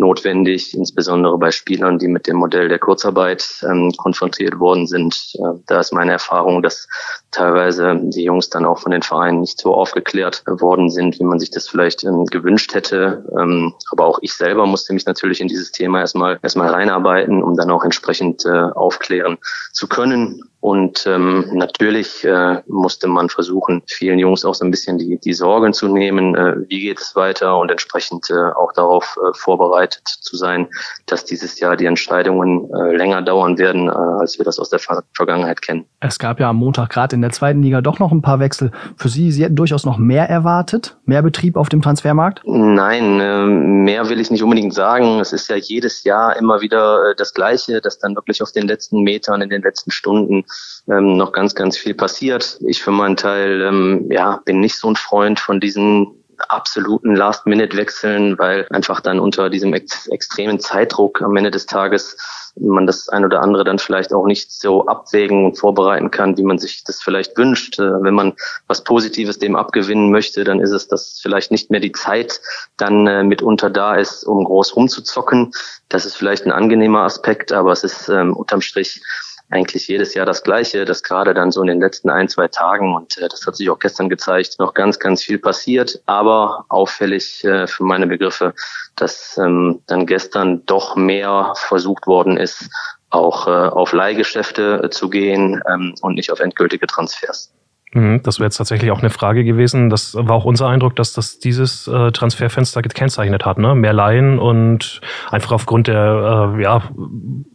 notwendig, 0.00 0.74
insbesondere 0.74 1.38
bei 1.38 1.52
Spielern, 1.52 1.98
die 1.98 2.08
mit 2.08 2.26
dem 2.26 2.36
Modell 2.36 2.68
der 2.68 2.78
Kurzarbeit 2.78 3.62
ähm, 3.62 3.92
konfrontiert 3.96 4.58
worden 4.58 4.86
sind. 4.86 5.14
Äh, 5.34 5.60
da 5.66 5.80
ist 5.80 5.92
meine 5.92 6.12
Erfahrung, 6.12 6.62
dass 6.62 6.88
teilweise 7.30 7.94
die 8.02 8.24
Jungs 8.24 8.50
dann 8.50 8.64
auch 8.64 8.80
von 8.80 8.90
den 8.90 9.02
Vereinen 9.02 9.40
nicht 9.40 9.60
so 9.60 9.74
aufgeklärt 9.74 10.42
worden 10.46 10.90
sind, 10.90 11.20
wie 11.20 11.24
man 11.24 11.38
sich 11.38 11.50
das 11.50 11.68
vielleicht 11.68 12.02
ähm, 12.02 12.26
gewünscht 12.26 12.74
hätte. 12.74 13.24
Ähm, 13.38 13.74
aber 13.92 14.06
auch 14.06 14.18
ich 14.22 14.34
selber 14.34 14.66
musste 14.66 14.92
mich 14.92 15.06
natürlich 15.06 15.40
in 15.40 15.48
dieses 15.48 15.70
Thema 15.70 16.00
erstmal 16.00 16.38
erstmal 16.42 16.70
reinarbeiten, 16.70 17.42
um 17.42 17.56
dann 17.56 17.70
auch 17.70 17.84
entsprechend 17.84 18.44
äh, 18.46 18.48
aufklären 18.50 19.38
zu 19.72 19.86
können. 19.86 20.42
Und 20.60 21.06
ähm, 21.06 21.46
natürlich 21.52 22.22
äh, 22.24 22.62
musste 22.66 23.08
man 23.08 23.30
versuchen, 23.30 23.82
vielen 23.86 24.18
Jungs 24.18 24.44
auch 24.44 24.54
so 24.54 24.64
ein 24.64 24.70
bisschen 24.70 24.98
die, 24.98 25.18
die 25.18 25.32
Sorgen 25.32 25.72
zu 25.72 25.88
nehmen, 25.88 26.34
äh, 26.34 26.56
wie 26.68 26.80
geht 26.80 27.00
es 27.00 27.16
weiter 27.16 27.56
und 27.56 27.70
entsprechend 27.70 28.28
äh, 28.28 28.34
auch 28.34 28.72
darauf 28.74 29.16
äh, 29.16 29.32
vorbereitet 29.34 30.02
zu 30.06 30.36
sein, 30.36 30.68
dass 31.06 31.24
dieses 31.24 31.58
Jahr 31.60 31.76
die 31.76 31.86
Entscheidungen 31.86 32.68
äh, 32.74 32.94
länger 32.94 33.22
dauern 33.22 33.56
werden, 33.56 33.88
äh, 33.88 33.92
als 33.92 34.38
wir 34.38 34.44
das 34.44 34.58
aus 34.58 34.68
der 34.68 34.78
Ver 34.78 35.02
Vergangenheit 35.14 35.62
kennen. 35.62 35.86
Es 36.00 36.18
gab 36.18 36.40
ja 36.40 36.50
am 36.50 36.56
Montag 36.56 36.90
gerade 36.90 37.16
in 37.16 37.22
der 37.22 37.30
zweiten 37.30 37.62
Liga 37.62 37.80
doch 37.80 37.98
noch 37.98 38.12
ein 38.12 38.20
paar 38.20 38.38
Wechsel. 38.38 38.70
Für 38.96 39.08
Sie, 39.08 39.32
Sie 39.32 39.44
hätten 39.44 39.56
durchaus 39.56 39.86
noch 39.86 39.96
mehr 39.96 40.28
erwartet, 40.28 40.98
mehr 41.06 41.22
Betrieb 41.22 41.56
auf 41.56 41.70
dem 41.70 41.80
Transfermarkt? 41.80 42.42
Nein, 42.44 43.20
äh, 43.20 43.46
mehr 43.46 44.08
will 44.10 44.20
ich 44.20 44.30
nicht 44.30 44.42
unbedingt 44.42 44.74
sagen. 44.74 45.20
Es 45.20 45.32
ist 45.32 45.48
ja 45.48 45.56
jedes 45.56 46.04
Jahr 46.04 46.36
immer 46.36 46.60
wieder 46.60 47.10
äh, 47.10 47.14
das 47.16 47.32
Gleiche, 47.32 47.80
dass 47.80 47.98
dann 47.98 48.14
wirklich 48.14 48.42
auf 48.42 48.52
den 48.52 48.66
letzten 48.68 49.02
Metern, 49.02 49.40
in 49.40 49.48
den 49.48 49.62
letzten 49.62 49.90
Stunden 49.90 50.44
ähm, 50.88 51.16
noch 51.16 51.32
ganz, 51.32 51.54
ganz 51.54 51.76
viel 51.76 51.94
passiert. 51.94 52.58
Ich 52.66 52.82
für 52.82 52.90
meinen 52.90 53.16
Teil 53.16 53.62
ähm, 53.62 54.06
ja, 54.10 54.40
bin 54.44 54.60
nicht 54.60 54.76
so 54.76 54.88
ein 54.88 54.96
Freund 54.96 55.40
von 55.40 55.60
diesen 55.60 56.24
absoluten 56.48 57.14
Last-Minute-Wechseln, 57.14 58.38
weil 58.38 58.66
einfach 58.70 59.00
dann 59.00 59.20
unter 59.20 59.50
diesem 59.50 59.74
ex 59.74 60.06
extremen 60.06 60.58
Zeitdruck 60.58 61.20
am 61.20 61.36
Ende 61.36 61.50
des 61.50 61.66
Tages 61.66 62.16
man 62.56 62.86
das 62.86 63.08
ein 63.08 63.24
oder 63.24 63.42
andere 63.42 63.64
dann 63.64 63.78
vielleicht 63.78 64.12
auch 64.12 64.26
nicht 64.26 64.50
so 64.52 64.86
abwägen 64.86 65.46
und 65.46 65.58
vorbereiten 65.58 66.10
kann, 66.10 66.36
wie 66.36 66.42
man 66.42 66.58
sich 66.58 66.84
das 66.84 67.00
vielleicht 67.00 67.36
wünscht. 67.36 67.78
Äh, 67.78 68.02
wenn 68.02 68.14
man 68.14 68.34
was 68.66 68.84
Positives 68.84 69.38
dem 69.38 69.56
abgewinnen 69.56 70.10
möchte, 70.10 70.44
dann 70.44 70.60
ist 70.60 70.72
es, 70.72 70.88
dass 70.88 71.20
vielleicht 71.22 71.50
nicht 71.50 71.70
mehr 71.70 71.80
die 71.80 71.92
Zeit 71.92 72.40
dann 72.76 73.06
äh, 73.06 73.22
mitunter 73.22 73.70
da 73.70 73.94
ist, 73.94 74.24
um 74.24 74.44
groß 74.44 74.76
rumzuzocken. 74.76 75.52
Das 75.88 76.06
ist 76.06 76.16
vielleicht 76.16 76.44
ein 76.44 76.52
angenehmer 76.52 77.00
Aspekt, 77.00 77.52
aber 77.52 77.72
es 77.72 77.84
ist 77.84 78.08
ähm, 78.08 78.34
unterm 78.34 78.60
Strich 78.60 79.02
eigentlich 79.50 79.88
jedes 79.88 80.14
Jahr 80.14 80.26
das 80.26 80.42
Gleiche, 80.42 80.84
dass 80.84 81.02
gerade 81.02 81.34
dann 81.34 81.50
so 81.50 81.60
in 81.60 81.66
den 81.66 81.80
letzten 81.80 82.08
ein, 82.08 82.28
zwei 82.28 82.48
Tagen, 82.48 82.94
und 82.94 83.18
äh, 83.18 83.28
das 83.28 83.46
hat 83.46 83.56
sich 83.56 83.68
auch 83.68 83.78
gestern 83.78 84.08
gezeigt, 84.08 84.58
noch 84.58 84.74
ganz, 84.74 84.98
ganz 84.98 85.22
viel 85.22 85.38
passiert. 85.38 86.00
Aber 86.06 86.64
auffällig 86.68 87.44
äh, 87.44 87.66
für 87.66 87.84
meine 87.84 88.06
Begriffe, 88.06 88.54
dass 88.96 89.36
ähm, 89.38 89.82
dann 89.86 90.06
gestern 90.06 90.64
doch 90.66 90.96
mehr 90.96 91.52
versucht 91.56 92.06
worden 92.06 92.36
ist, 92.36 92.68
auch 93.10 93.48
äh, 93.48 93.50
auf 93.50 93.92
Leihgeschäfte 93.92 94.82
äh, 94.84 94.90
zu 94.90 95.10
gehen 95.10 95.60
ähm, 95.68 95.94
und 96.00 96.14
nicht 96.14 96.30
auf 96.30 96.40
endgültige 96.40 96.86
Transfers. 96.86 97.52
Mhm, 97.92 98.22
das 98.22 98.38
wäre 98.38 98.46
jetzt 98.46 98.56
tatsächlich 98.56 98.92
auch 98.92 99.00
eine 99.00 99.10
Frage 99.10 99.42
gewesen. 99.42 99.90
Das 99.90 100.14
war 100.14 100.30
auch 100.30 100.44
unser 100.44 100.68
Eindruck, 100.68 100.94
dass 100.94 101.12
das 101.12 101.40
dieses 101.40 101.88
äh, 101.88 102.12
Transferfenster 102.12 102.82
gekennzeichnet 102.82 103.44
hat. 103.44 103.58
Ne? 103.58 103.74
Mehr 103.74 103.92
Laien 103.92 104.38
und 104.38 105.00
einfach 105.30 105.50
aufgrund 105.50 105.88
der 105.88 106.54
äh, 106.56 106.62
ja, 106.62 106.82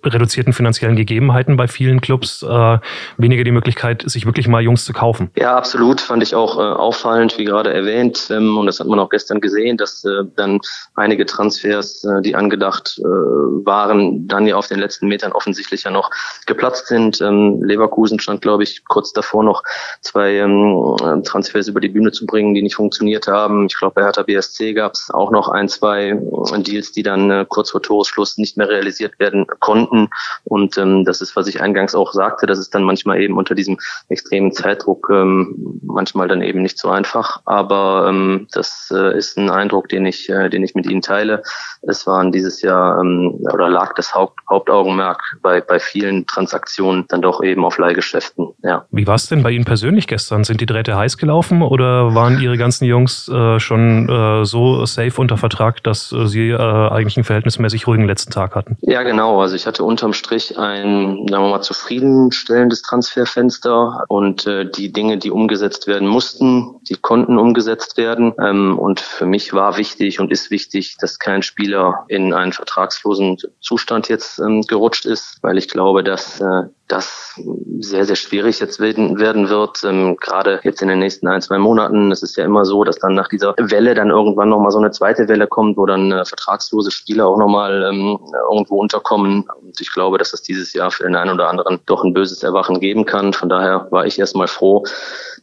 reduzierten 0.03 0.51
finanziellen 0.51 0.97
Gegebenheiten 0.97 1.55
bei 1.55 1.69
vielen 1.69 2.01
Clubs 2.01 2.43
äh, 2.43 2.77
weniger 3.17 3.45
die 3.45 3.51
Möglichkeit, 3.51 4.03
sich 4.05 4.25
wirklich 4.25 4.49
mal 4.49 4.61
Jungs 4.61 4.83
zu 4.83 4.91
kaufen. 4.91 5.31
Ja, 5.37 5.55
absolut. 5.55 6.01
Fand 6.01 6.21
ich 6.21 6.35
auch 6.35 6.57
äh, 6.57 6.61
auffallend, 6.61 7.37
wie 7.37 7.45
gerade 7.45 7.73
erwähnt. 7.73 8.27
Ähm, 8.29 8.57
und 8.57 8.65
das 8.65 8.81
hat 8.81 8.87
man 8.87 8.99
auch 8.99 9.09
gestern 9.09 9.39
gesehen, 9.39 9.77
dass 9.77 10.03
äh, 10.03 10.23
dann 10.35 10.59
einige 10.95 11.25
Transfers, 11.25 12.03
äh, 12.03 12.21
die 12.21 12.35
angedacht 12.35 12.99
waren, 13.05 14.27
dann 14.27 14.47
ja 14.47 14.55
auf 14.55 14.67
den 14.67 14.79
letzten 14.79 15.07
Metern 15.07 15.31
offensichtlich 15.31 15.83
ja 15.83 15.91
noch 15.91 16.09
geplatzt 16.45 16.87
sind. 16.87 17.21
Ähm, 17.21 17.61
Leverkusen 17.63 18.19
stand, 18.19 18.41
glaube 18.41 18.63
ich, 18.63 18.83
kurz 18.85 19.13
davor 19.13 19.43
noch 19.43 19.63
zwei 20.01 20.24
zwei 20.25 20.37
ähm, 20.37 21.23
Transfers 21.23 21.67
über 21.67 21.79
die 21.79 21.89
Bühne 21.89 22.11
zu 22.11 22.25
bringen, 22.25 22.53
die 22.53 22.61
nicht 22.61 22.75
funktioniert 22.75 23.27
haben. 23.27 23.67
Ich 23.67 23.77
glaube, 23.77 23.95
bei 23.95 24.03
Hertha 24.03 24.23
BSC 24.23 24.73
gab 24.73 24.93
es 24.93 25.09
auch 25.11 25.31
noch 25.31 25.49
ein, 25.49 25.69
zwei 25.69 26.19
Deals, 26.57 26.91
die 26.91 27.03
dann 27.03 27.29
äh, 27.29 27.45
kurz 27.47 27.71
vor 27.71 27.81
Toresschluss 27.81 28.37
nicht 28.37 28.57
mehr 28.57 28.69
realisiert 28.69 29.19
werden 29.19 29.45
konnten. 29.59 30.09
Und 30.43 30.77
ähm, 30.77 31.05
das 31.05 31.21
ist, 31.21 31.35
was 31.35 31.47
ich 31.47 31.61
eingangs 31.61 31.95
auch 31.95 32.13
sagte, 32.13 32.45
das 32.45 32.59
ist 32.59 32.73
dann 32.73 32.83
manchmal 32.83 33.21
eben 33.21 33.37
unter 33.37 33.55
diesem 33.55 33.77
extremen 34.09 34.51
Zeitdruck 34.51 35.09
ähm, 35.11 35.79
manchmal 35.83 36.27
dann 36.27 36.41
eben 36.41 36.61
nicht 36.61 36.79
so 36.79 36.89
einfach. 36.89 37.41
Aber 37.45 38.07
ähm, 38.09 38.47
das 38.51 38.91
äh, 38.95 39.17
ist 39.17 39.37
ein 39.37 39.49
Eindruck, 39.49 39.89
den 39.89 40.05
ich, 40.05 40.29
äh, 40.29 40.49
den 40.49 40.63
ich 40.63 40.75
mit 40.75 40.89
Ihnen 40.89 41.01
teile. 41.01 41.43
Es 41.83 42.07
waren 42.07 42.31
dieses 42.31 42.61
Jahr 42.61 42.99
ähm, 42.99 43.39
oder 43.53 43.69
lag 43.69 43.93
das 43.93 44.13
Haupt, 44.15 44.39
Hauptaugenmerk 44.49 45.37
bei, 45.41 45.61
bei 45.61 45.79
vielen 45.79 46.25
Transaktionen 46.25 47.05
dann 47.09 47.21
doch 47.21 47.43
eben 47.43 47.63
auf 47.63 47.77
Leihgeschäften. 47.77 48.49
Ja. 48.63 48.85
Wie 48.91 49.05
war 49.05 49.15
es 49.15 49.27
denn 49.27 49.43
bei 49.43 49.51
Ihnen 49.51 49.65
persönlich 49.65 50.07
gestern? 50.15 50.45
Sind 50.45 50.61
die 50.61 50.65
Drähte 50.65 50.95
heiß 50.95 51.17
gelaufen 51.17 51.61
oder 51.61 52.15
waren 52.15 52.39
Ihre 52.39 52.57
ganzen 52.57 52.85
Jungs 52.85 53.27
äh, 53.27 53.59
schon 53.59 54.07
äh, 54.07 54.45
so 54.45 54.85
safe 54.85 55.19
unter 55.19 55.35
Vertrag, 55.35 55.83
dass 55.83 56.13
äh, 56.13 56.25
Sie 56.25 56.51
äh, 56.51 56.57
eigentlich 56.57 57.17
einen 57.17 57.25
verhältnismäßig 57.25 57.85
ruhigen 57.85 58.05
letzten 58.05 58.31
Tag 58.31 58.55
hatten? 58.55 58.77
Ja, 58.79 59.03
genau. 59.03 59.41
Also 59.41 59.55
ich 59.57 59.67
hatte 59.67 59.83
unterm 59.83 60.13
Strich 60.13 60.57
ein, 60.57 61.27
sagen 61.29 61.43
wir 61.43 61.49
mal, 61.49 61.61
zufriedenstellendes 61.61 62.81
Transferfenster 62.83 64.05
und 64.07 64.47
äh, 64.47 64.65
die 64.69 64.93
Dinge, 64.93 65.17
die 65.17 65.31
umgesetzt 65.31 65.85
werden 65.85 66.07
mussten, 66.07 66.75
die 66.89 66.95
konnten 66.95 67.37
umgesetzt 67.37 67.97
werden. 67.97 68.33
Ähm, 68.39 68.79
und 68.79 69.01
für 69.01 69.25
mich 69.25 69.51
war 69.51 69.75
wichtig 69.75 70.21
und 70.21 70.31
ist 70.31 70.49
wichtig, 70.49 70.95
dass 70.97 71.19
kein 71.19 71.41
Spieler 71.41 72.05
in 72.07 72.31
einen 72.31 72.53
vertragslosen 72.53 73.37
Zustand 73.59 74.07
jetzt 74.07 74.39
ähm, 74.39 74.61
gerutscht 74.61 75.05
ist, 75.05 75.39
weil 75.41 75.57
ich 75.57 75.67
glaube, 75.67 76.05
dass 76.05 76.39
äh, 76.39 76.63
das 76.87 77.39
sehr, 77.79 78.05
sehr 78.05 78.15
schwierig 78.15 78.59
jetzt 78.59 78.79
werden, 78.79 79.17
wird, 79.49 79.83
ähm, 79.83 80.17
gerade 80.17 80.59
jetzt 80.63 80.81
in 80.81 80.87
den 80.87 80.99
nächsten 80.99 81.27
ein, 81.27 81.41
zwei 81.41 81.57
Monaten. 81.57 82.11
Es 82.11 82.21
ist 82.21 82.37
ja 82.37 82.45
immer 82.45 82.63
so, 82.63 82.83
dass 82.83 82.99
dann 82.99 83.15
nach 83.15 83.27
dieser 83.27 83.55
Welle 83.57 83.95
dann 83.95 84.11
irgendwann 84.11 84.49
nochmal 84.49 84.71
so 84.71 84.77
eine 84.77 84.91
zweite 84.91 85.27
Welle 85.27 85.47
kommt, 85.47 85.77
wo 85.77 85.85
dann 85.87 86.11
äh, 86.11 86.25
vertragslose 86.25 86.91
Spieler 86.91 87.27
auch 87.27 87.37
nochmal 87.37 87.83
ähm, 87.89 88.19
irgendwo 88.51 88.79
unterkommen. 88.79 89.47
Und 89.61 89.81
ich 89.81 89.91
glaube, 89.93 90.19
dass 90.19 90.33
es 90.33 90.43
dieses 90.43 90.73
Jahr 90.73 90.91
für 90.91 91.03
den 91.03 91.15
einen 91.15 91.31
oder 91.31 91.49
anderen 91.49 91.79
doch 91.87 92.03
ein 92.03 92.13
böses 92.13 92.43
Erwachen 92.43 92.79
geben 92.79 93.05
kann. 93.05 93.33
Von 93.33 93.49
daher 93.49 93.87
war 93.89 94.05
ich 94.05 94.19
erstmal 94.19 94.47
froh, 94.47 94.83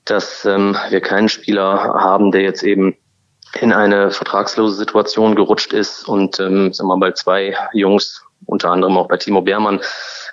dass 0.04 0.44
ähm, 0.44 0.76
wir 0.90 1.00
keinen 1.00 1.28
Spieler 1.28 1.94
haben, 1.94 2.30
der 2.30 2.42
jetzt 2.42 2.62
eben 2.62 2.96
in 3.61 3.72
eine 3.72 4.11
vertragslose 4.11 4.76
Situation 4.76 5.34
gerutscht 5.34 5.72
ist 5.72 6.08
und 6.08 6.40
ähm, 6.40 6.72
wir 6.72 6.84
mal, 6.84 6.99
bei 6.99 7.12
zwei 7.12 7.54
Jungs 7.72 8.22
unter 8.46 8.70
anderem 8.70 8.96
auch 8.96 9.08
bei 9.08 9.16
Timo 9.16 9.42
Beermann, 9.42 9.80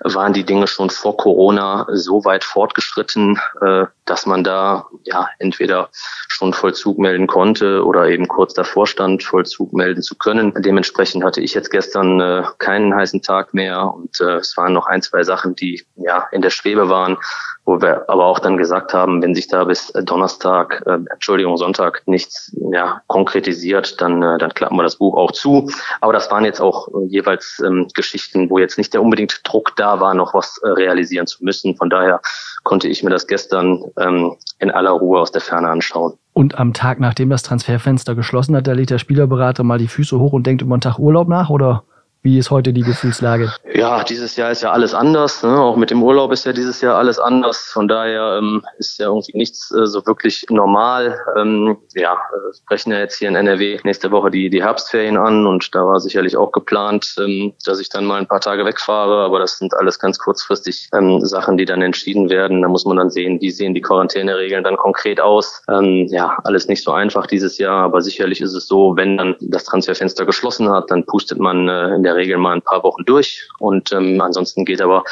waren 0.01 0.33
die 0.33 0.45
Dinge 0.45 0.67
schon 0.67 0.89
vor 0.89 1.17
Corona 1.17 1.85
so 1.91 2.23
weit 2.23 2.43
fortgeschritten, 2.43 3.39
äh, 3.61 3.85
dass 4.05 4.25
man 4.25 4.43
da 4.43 4.87
ja 5.03 5.27
entweder 5.39 5.89
schon 5.91 6.53
Vollzug 6.53 6.97
melden 6.99 7.27
konnte 7.27 7.83
oder 7.85 8.07
eben 8.07 8.27
kurz 8.27 8.53
davor 8.53 8.87
stand, 8.87 9.23
Vollzug 9.23 9.73
melden 9.73 10.01
zu 10.01 10.15
können. 10.15 10.53
Dementsprechend 10.57 11.23
hatte 11.23 11.41
ich 11.41 11.53
jetzt 11.53 11.69
gestern 11.69 12.19
äh, 12.19 12.43
keinen 12.59 12.95
heißen 12.95 13.21
Tag 13.21 13.53
mehr 13.53 13.93
und 13.93 14.19
äh, 14.21 14.37
es 14.37 14.55
waren 14.55 14.73
noch 14.73 14.87
ein, 14.87 15.01
zwei 15.01 15.23
Sachen, 15.23 15.55
die 15.55 15.83
ja 15.97 16.27
in 16.31 16.41
der 16.41 16.49
Schwebe 16.49 16.89
waren, 16.89 17.17
wo 17.65 17.81
wir 17.81 18.09
aber 18.09 18.25
auch 18.25 18.39
dann 18.39 18.57
gesagt 18.57 18.93
haben, 18.93 19.21
wenn 19.21 19.35
sich 19.35 19.47
da 19.47 19.63
bis 19.63 19.91
Donnerstag, 20.03 20.83
äh, 20.85 20.97
Entschuldigung, 21.13 21.57
Sonntag 21.57 22.01
nichts 22.07 22.55
ja, 22.71 23.01
konkretisiert, 23.07 24.01
dann, 24.01 24.23
äh, 24.23 24.37
dann 24.37 24.53
klappen 24.53 24.77
wir 24.77 24.83
das 24.83 24.95
Buch 24.95 25.15
auch 25.15 25.31
zu. 25.31 25.69
Aber 26.01 26.13
das 26.13 26.31
waren 26.31 26.45
jetzt 26.45 26.61
auch 26.61 26.87
äh, 26.87 27.05
jeweils 27.07 27.61
ähm, 27.65 27.87
Geschichten, 27.93 28.49
wo 28.49 28.57
jetzt 28.57 28.77
nicht 28.77 28.93
der 28.93 29.01
unbedingt 29.01 29.41
Druck 29.43 29.75
da 29.75 29.99
war, 29.99 30.13
noch 30.13 30.33
was 30.33 30.59
äh, 30.63 30.69
realisieren 30.69 31.27
zu 31.27 31.43
müssen. 31.43 31.75
Von 31.75 31.89
daher 31.89 32.21
konnte 32.63 32.87
ich 32.87 33.03
mir 33.03 33.11
das 33.11 33.27
gestern 33.27 33.83
ähm, 33.99 34.35
in 34.59 34.71
aller 34.71 34.91
Ruhe 34.91 35.19
aus 35.19 35.31
der 35.31 35.41
Ferne 35.41 35.69
anschauen. 35.69 36.13
Und 36.33 36.57
am 36.57 36.73
Tag, 36.73 36.99
nachdem 36.99 37.29
das 37.29 37.43
Transferfenster 37.43 38.15
geschlossen 38.15 38.55
hat, 38.55 38.65
da 38.65 38.73
legt 38.73 38.89
der 38.91 38.97
Spielerberater 38.99 39.63
mal 39.63 39.77
die 39.77 39.87
Füße 39.87 40.17
hoch 40.17 40.33
und 40.33 40.47
denkt 40.47 40.61
über 40.61 40.73
einen 40.73 40.81
Tag 40.81 40.99
Urlaub 40.99 41.27
nach, 41.27 41.49
oder? 41.49 41.83
Wie 42.21 42.37
ist 42.37 42.51
heute 42.51 42.73
die 42.73 42.81
Gefühlslage? 42.81 43.53
Ja, 43.73 44.03
dieses 44.03 44.35
Jahr 44.35 44.51
ist 44.51 44.61
ja 44.61 44.73
alles 44.73 44.93
anders. 44.93 45.41
Ne? 45.41 45.57
Auch 45.57 45.77
mit 45.77 45.89
dem 45.89 46.03
Urlaub 46.03 46.33
ist 46.33 46.45
ja 46.45 46.51
dieses 46.51 46.81
Jahr 46.81 46.97
alles 46.97 47.17
anders. 47.17 47.69
Von 47.71 47.87
daher 47.87 48.39
ähm, 48.39 48.61
ist 48.77 48.99
ja 48.99 49.05
irgendwie 49.05 49.37
nichts 49.37 49.71
äh, 49.71 49.85
so 49.85 50.05
wirklich 50.05 50.45
normal. 50.49 51.17
Ähm, 51.37 51.77
ja, 51.95 52.15
äh, 52.15 52.53
sprechen 52.61 52.91
ja 52.91 52.99
jetzt 52.99 53.17
hier 53.17 53.29
in 53.29 53.35
NRW 53.35 53.79
nächste 53.85 54.11
Woche 54.11 54.31
die, 54.31 54.49
die 54.49 54.61
Herbstferien 54.61 55.15
an 55.15 55.47
und 55.47 55.73
da 55.73 55.85
war 55.85 56.01
sicherlich 56.01 56.35
auch 56.35 56.51
geplant, 56.51 57.15
ähm, 57.19 57.53
dass 57.63 57.79
ich 57.79 57.87
dann 57.87 58.03
mal 58.03 58.19
ein 58.19 58.27
paar 58.27 58.41
Tage 58.41 58.65
wegfahre. 58.65 59.23
Aber 59.23 59.39
das 59.39 59.57
sind 59.57 59.73
alles 59.73 59.97
ganz 59.97 60.19
kurzfristig 60.19 60.89
ähm, 60.93 61.21
Sachen, 61.23 61.55
die 61.55 61.63
dann 61.63 61.81
entschieden 61.81 62.29
werden. 62.29 62.61
Da 62.63 62.67
muss 62.67 62.83
man 62.83 62.97
dann 62.97 63.09
sehen, 63.09 63.39
wie 63.39 63.51
sehen 63.51 63.73
die 63.73 63.81
Quarantäneregeln 63.81 64.65
dann 64.65 64.75
konkret 64.75 65.21
aus. 65.21 65.63
Ähm, 65.69 66.07
ja, 66.09 66.37
alles 66.43 66.67
nicht 66.67 66.83
so 66.83 66.91
einfach 66.91 67.27
dieses 67.27 67.57
Jahr, 67.59 67.85
aber 67.85 68.01
sicherlich 68.01 68.41
ist 68.41 68.55
es 68.55 68.67
so, 68.67 68.97
wenn 68.97 69.17
dann 69.17 69.37
das 69.39 69.63
Transferfenster 69.63 70.25
geschlossen 70.25 70.69
hat, 70.69 70.91
dann 70.91 71.05
pustet 71.05 71.39
man 71.39 71.69
äh, 71.69 71.95
in 71.95 72.03
der 72.03 72.08
der 72.09 72.15
Regel 72.15 72.37
mal 72.37 72.53
ein 72.53 72.61
paar 72.61 72.83
Wochen 72.83 73.05
durch 73.05 73.47
und 73.59 73.91
ähm, 73.91 74.19
ansonsten 74.19 74.65
geht 74.65 74.81
aber 74.81 75.03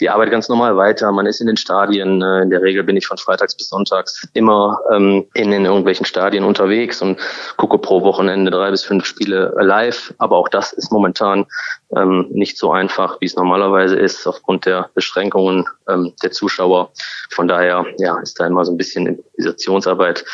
die 0.00 0.08
Arbeit 0.08 0.30
ganz 0.30 0.48
normal 0.48 0.76
weiter. 0.76 1.12
Man 1.12 1.26
ist 1.26 1.40
in 1.40 1.46
den 1.46 1.56
Stadien. 1.56 2.22
Äh, 2.22 2.42
in 2.42 2.50
der 2.50 2.62
Regel 2.62 2.82
bin 2.82 2.96
ich 2.96 3.06
von 3.06 3.18
freitags 3.18 3.56
bis 3.56 3.68
sonntags 3.68 4.26
immer 4.32 4.78
ähm, 4.92 5.26
in, 5.34 5.52
in 5.52 5.64
irgendwelchen 5.64 6.06
Stadien 6.06 6.44
unterwegs 6.44 7.02
und 7.02 7.18
gucke 7.56 7.78
pro 7.78 8.02
Wochenende 8.02 8.50
drei 8.50 8.70
bis 8.70 8.84
fünf 8.84 9.04
Spiele 9.04 9.54
live. 9.60 10.14
Aber 10.18 10.36
auch 10.36 10.48
das 10.48 10.72
ist 10.72 10.90
momentan 10.90 11.46
ähm, 11.94 12.26
nicht 12.30 12.58
so 12.58 12.72
einfach, 12.72 13.20
wie 13.20 13.26
es 13.26 13.36
normalerweise 13.36 13.96
ist, 13.96 14.26
aufgrund 14.26 14.66
der 14.66 14.90
Beschränkungen 14.94 15.66
ähm, 15.88 16.12
der 16.22 16.32
Zuschauer. 16.32 16.90
Von 17.30 17.48
daher 17.48 17.84
ja, 17.98 18.18
ist 18.20 18.40
da 18.40 18.46
immer 18.46 18.64
so 18.64 18.72
ein 18.72 18.78
bisschen 18.78 19.06
Improvisationsarbeit 19.06 20.24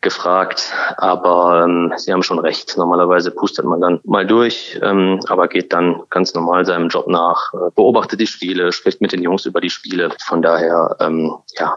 gefragt. 0.00 0.72
Aber 0.96 1.64
ähm, 1.64 1.92
Sie 1.96 2.12
haben 2.12 2.22
schon 2.22 2.38
recht. 2.38 2.76
Normalerweise 2.76 3.30
pustet 3.30 3.64
man 3.64 3.80
dann 3.80 4.00
mal 4.04 4.26
durch, 4.26 4.78
ähm, 4.82 5.20
aber 5.28 5.48
geht 5.48 5.72
dann 5.72 6.02
ganz 6.10 6.34
normal 6.34 6.64
seinem 6.64 6.88
Job 6.88 7.08
nach, 7.08 7.52
äh, 7.54 7.70
beobachtet 7.74 8.20
die 8.20 8.26
Spiele, 8.26 8.72
spricht 8.72 9.00
mit 9.00 9.12
den 9.12 9.22
Jungs 9.22 9.46
über 9.46 9.60
die 9.60 9.70
Spiele. 9.70 10.10
Von 10.26 10.42
daher, 10.42 10.96
ähm, 11.00 11.34
ja, 11.58 11.76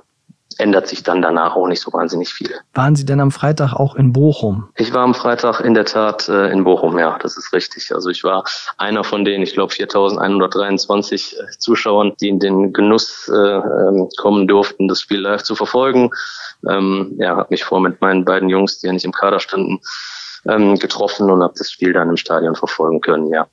ändert 0.62 0.88
sich 0.88 1.04
dann 1.04 1.22
danach 1.22 1.56
auch 1.56 1.68
nicht 1.68 1.82
so 1.82 1.92
wahnsinnig 1.92 2.34
viel. 2.34 2.52
Waren 2.74 2.96
Sie 2.96 3.06
denn 3.06 3.20
am 3.20 3.32
Freitag 3.32 3.74
auch 3.74 3.96
in 3.96 4.14
Bochum? 4.14 4.70
Ich 4.76 4.94
war 4.94 5.04
am 5.04 5.14
Freitag 5.14 5.60
in 5.62 5.74
der 5.74 5.86
Tat 5.86 6.30
äh, 6.30 6.52
in 6.52 6.64
Bochum, 6.64 6.98
ja, 6.98 7.18
das 7.22 7.36
ist 7.36 7.52
richtig. 7.52 7.94
Also 7.94 8.10
ich 8.10 8.24
war 8.24 8.44
einer 8.78 9.04
von 9.04 9.26
den, 9.26 9.42
ich 9.42 9.54
glaube, 9.54 9.74
4.123 9.74 11.36
äh, 11.36 11.46
Zuschauern, 11.58 12.14
die 12.22 12.30
in 12.30 12.40
den 12.40 12.72
Genuss 12.74 13.30
äh, 13.34 13.36
ähm, 13.36 14.08
kommen 14.18 14.48
durften, 14.48 14.88
das 14.88 15.02
Spiel 15.02 15.20
live 15.20 15.44
zu 15.44 15.56
verfolgen. 15.56 16.12
Ähm, 16.70 17.16
ja, 17.18 17.36
habe 17.36 17.48
mich 17.50 17.64
vor 17.64 17.82
mit 17.82 18.00
meinen 18.00 18.24
beiden 18.24 18.48
Jungs, 18.48 18.80
die 18.80 18.88
ja 18.88 18.94
nicht 18.94 19.06
im 19.06 19.12
Kader 19.12 19.40
standen, 19.40 19.80
ähm, 20.48 20.78
getroffen 20.78 21.30
und 21.32 21.42
habe 21.42 21.56
das 21.58 21.72
Spiel 21.72 21.92
dann 21.92 22.10
im 22.10 22.18
Stadion 22.18 22.56
verfolgen 22.56 23.02
können, 23.02 23.28
ja. 23.28 23.48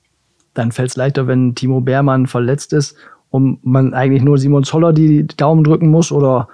Dann 0.55 0.73
fällt 0.73 0.91
es 0.91 0.97
leichter, 0.97 1.27
wenn 1.27 1.55
Timo 1.55 1.81
Beermann 1.81 2.27
verletzt 2.27 2.73
ist 2.73 2.97
und 3.31 3.65
man 3.65 3.95
eigentlich 3.95 4.23
nur 4.23 4.39
Simon 4.39 4.65
Zoller 4.65 4.93
die 4.93 5.27
Daumen 5.27 5.65
drücken 5.65 5.91
muss 5.91 6.13
oder 6.13 6.49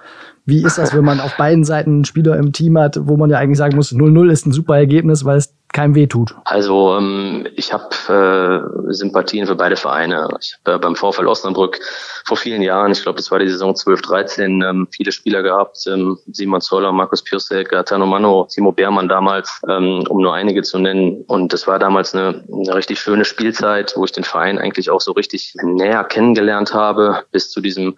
wie 0.45 0.63
ist 0.63 0.77
das, 0.77 0.93
wenn 0.93 1.03
man 1.03 1.19
auf 1.19 1.35
beiden 1.37 1.63
Seiten 1.63 1.91
einen 1.91 2.05
Spieler 2.05 2.37
im 2.37 2.53
Team 2.53 2.77
hat, 2.77 2.97
wo 3.01 3.17
man 3.17 3.29
ja 3.29 3.37
eigentlich 3.37 3.57
sagen 3.57 3.75
muss, 3.75 3.91
0-0 3.91 4.31
ist 4.31 4.45
ein 4.45 4.51
super 4.51 4.77
Ergebnis, 4.77 5.25
weil 5.25 5.37
es 5.37 5.55
keinem 5.73 5.95
wehtut. 5.95 6.33
Also 6.45 6.95
ähm, 6.97 7.47
ich 7.55 7.73
habe 7.73 7.89
äh, 8.07 8.93
Sympathien 8.93 9.45
für 9.45 9.55
beide 9.55 9.75
Vereine. 9.75 10.29
Ich 10.39 10.55
habe 10.63 10.77
äh, 10.77 10.79
beim 10.79 10.95
VfL 10.95 11.27
Osnabrück 11.27 11.79
vor 12.25 12.37
vielen 12.37 12.61
Jahren, 12.61 12.93
ich 12.93 13.03
glaube, 13.03 13.17
das 13.17 13.29
war 13.29 13.39
die 13.39 13.49
Saison 13.49 13.75
12, 13.75 14.01
13, 14.01 14.61
ähm, 14.61 14.87
viele 14.89 15.11
Spieler 15.11 15.43
gehabt. 15.43 15.85
Ähm, 15.87 16.17
Simon 16.31 16.61
Zoller, 16.61 16.93
Markus 16.93 17.23
Piosek, 17.23 17.69
Gaetano 17.69 18.05
Mano, 18.05 18.47
Timo 18.49 18.71
Beermann 18.71 19.09
damals, 19.09 19.61
ähm, 19.67 20.05
um 20.07 20.21
nur 20.21 20.33
einige 20.33 20.61
zu 20.61 20.79
nennen. 20.79 21.23
Und 21.27 21.51
das 21.51 21.67
war 21.67 21.77
damals 21.77 22.15
eine, 22.15 22.45
eine 22.51 22.75
richtig 22.75 22.99
schöne 22.99 23.25
Spielzeit, 23.25 23.93
wo 23.97 24.05
ich 24.05 24.13
den 24.13 24.23
Verein 24.23 24.57
eigentlich 24.57 24.89
auch 24.89 25.01
so 25.01 25.11
richtig 25.11 25.55
näher 25.61 26.05
kennengelernt 26.05 26.73
habe, 26.73 27.23
bis 27.31 27.49
zu 27.49 27.59
diesem 27.59 27.95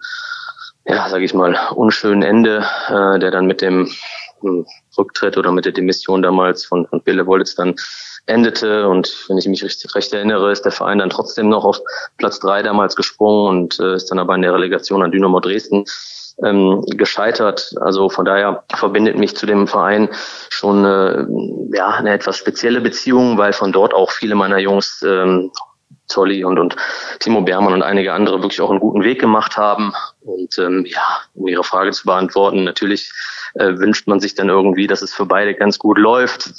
ja, 0.88 1.08
sage 1.08 1.24
ich 1.24 1.34
mal, 1.34 1.58
unschönen 1.74 2.22
Ende, 2.22 2.64
äh, 2.88 3.18
der 3.18 3.30
dann 3.30 3.46
mit 3.46 3.60
dem 3.60 3.90
hm, 4.40 4.66
Rücktritt 4.96 5.36
oder 5.36 5.52
mit 5.52 5.66
der 5.66 5.72
Demission 5.72 6.22
damals 6.22 6.64
von, 6.64 6.86
von 6.86 7.02
Bille 7.02 7.26
Wollitz 7.26 7.54
dann 7.54 7.74
endete. 8.26 8.88
Und 8.88 9.26
wenn 9.28 9.38
ich 9.38 9.46
mich 9.46 9.62
richtig 9.62 9.94
recht 9.94 10.12
erinnere, 10.12 10.50
ist 10.50 10.64
der 10.64 10.72
Verein 10.72 10.98
dann 10.98 11.10
trotzdem 11.10 11.50
noch 11.50 11.64
auf 11.64 11.80
Platz 12.16 12.40
drei 12.40 12.62
damals 12.62 12.96
gesprungen 12.96 13.48
und 13.48 13.80
äh, 13.80 13.94
ist 13.94 14.10
dann 14.10 14.18
aber 14.18 14.34
in 14.34 14.42
der 14.42 14.54
Relegation 14.54 15.02
an 15.02 15.10
Dynamo 15.10 15.40
Dresden 15.40 15.84
ähm, 16.42 16.82
gescheitert. 16.86 17.74
Also 17.80 18.08
von 18.08 18.24
daher 18.24 18.64
verbindet 18.74 19.18
mich 19.18 19.36
zu 19.36 19.44
dem 19.44 19.66
Verein 19.66 20.08
schon 20.48 20.84
äh, 20.86 21.26
ja, 21.76 21.90
eine 21.90 22.12
etwas 22.12 22.36
spezielle 22.38 22.80
Beziehung, 22.80 23.36
weil 23.36 23.52
von 23.52 23.72
dort 23.72 23.92
auch 23.92 24.10
viele 24.10 24.34
meiner 24.34 24.58
Jungs 24.58 25.04
ähm, 25.06 25.50
Zolli 26.08 26.44
und, 26.44 26.58
und 26.58 26.76
Timo 27.20 27.42
Bermann 27.42 27.74
und 27.74 27.82
einige 27.82 28.12
andere 28.12 28.40
wirklich 28.40 28.60
auch 28.60 28.70
einen 28.70 28.80
guten 28.80 29.04
Weg 29.04 29.20
gemacht 29.20 29.56
haben. 29.56 29.92
Und 30.28 30.58
ähm, 30.58 30.84
ja, 30.86 31.20
um 31.34 31.48
Ihre 31.48 31.64
Frage 31.64 31.90
zu 31.92 32.04
beantworten, 32.04 32.64
natürlich 32.64 33.10
äh, 33.54 33.78
wünscht 33.78 34.06
man 34.06 34.20
sich 34.20 34.34
dann 34.34 34.50
irgendwie, 34.50 34.86
dass 34.86 35.00
es 35.00 35.14
für 35.14 35.24
beide 35.24 35.54
ganz 35.54 35.78
gut 35.78 35.96
läuft. 35.96 36.52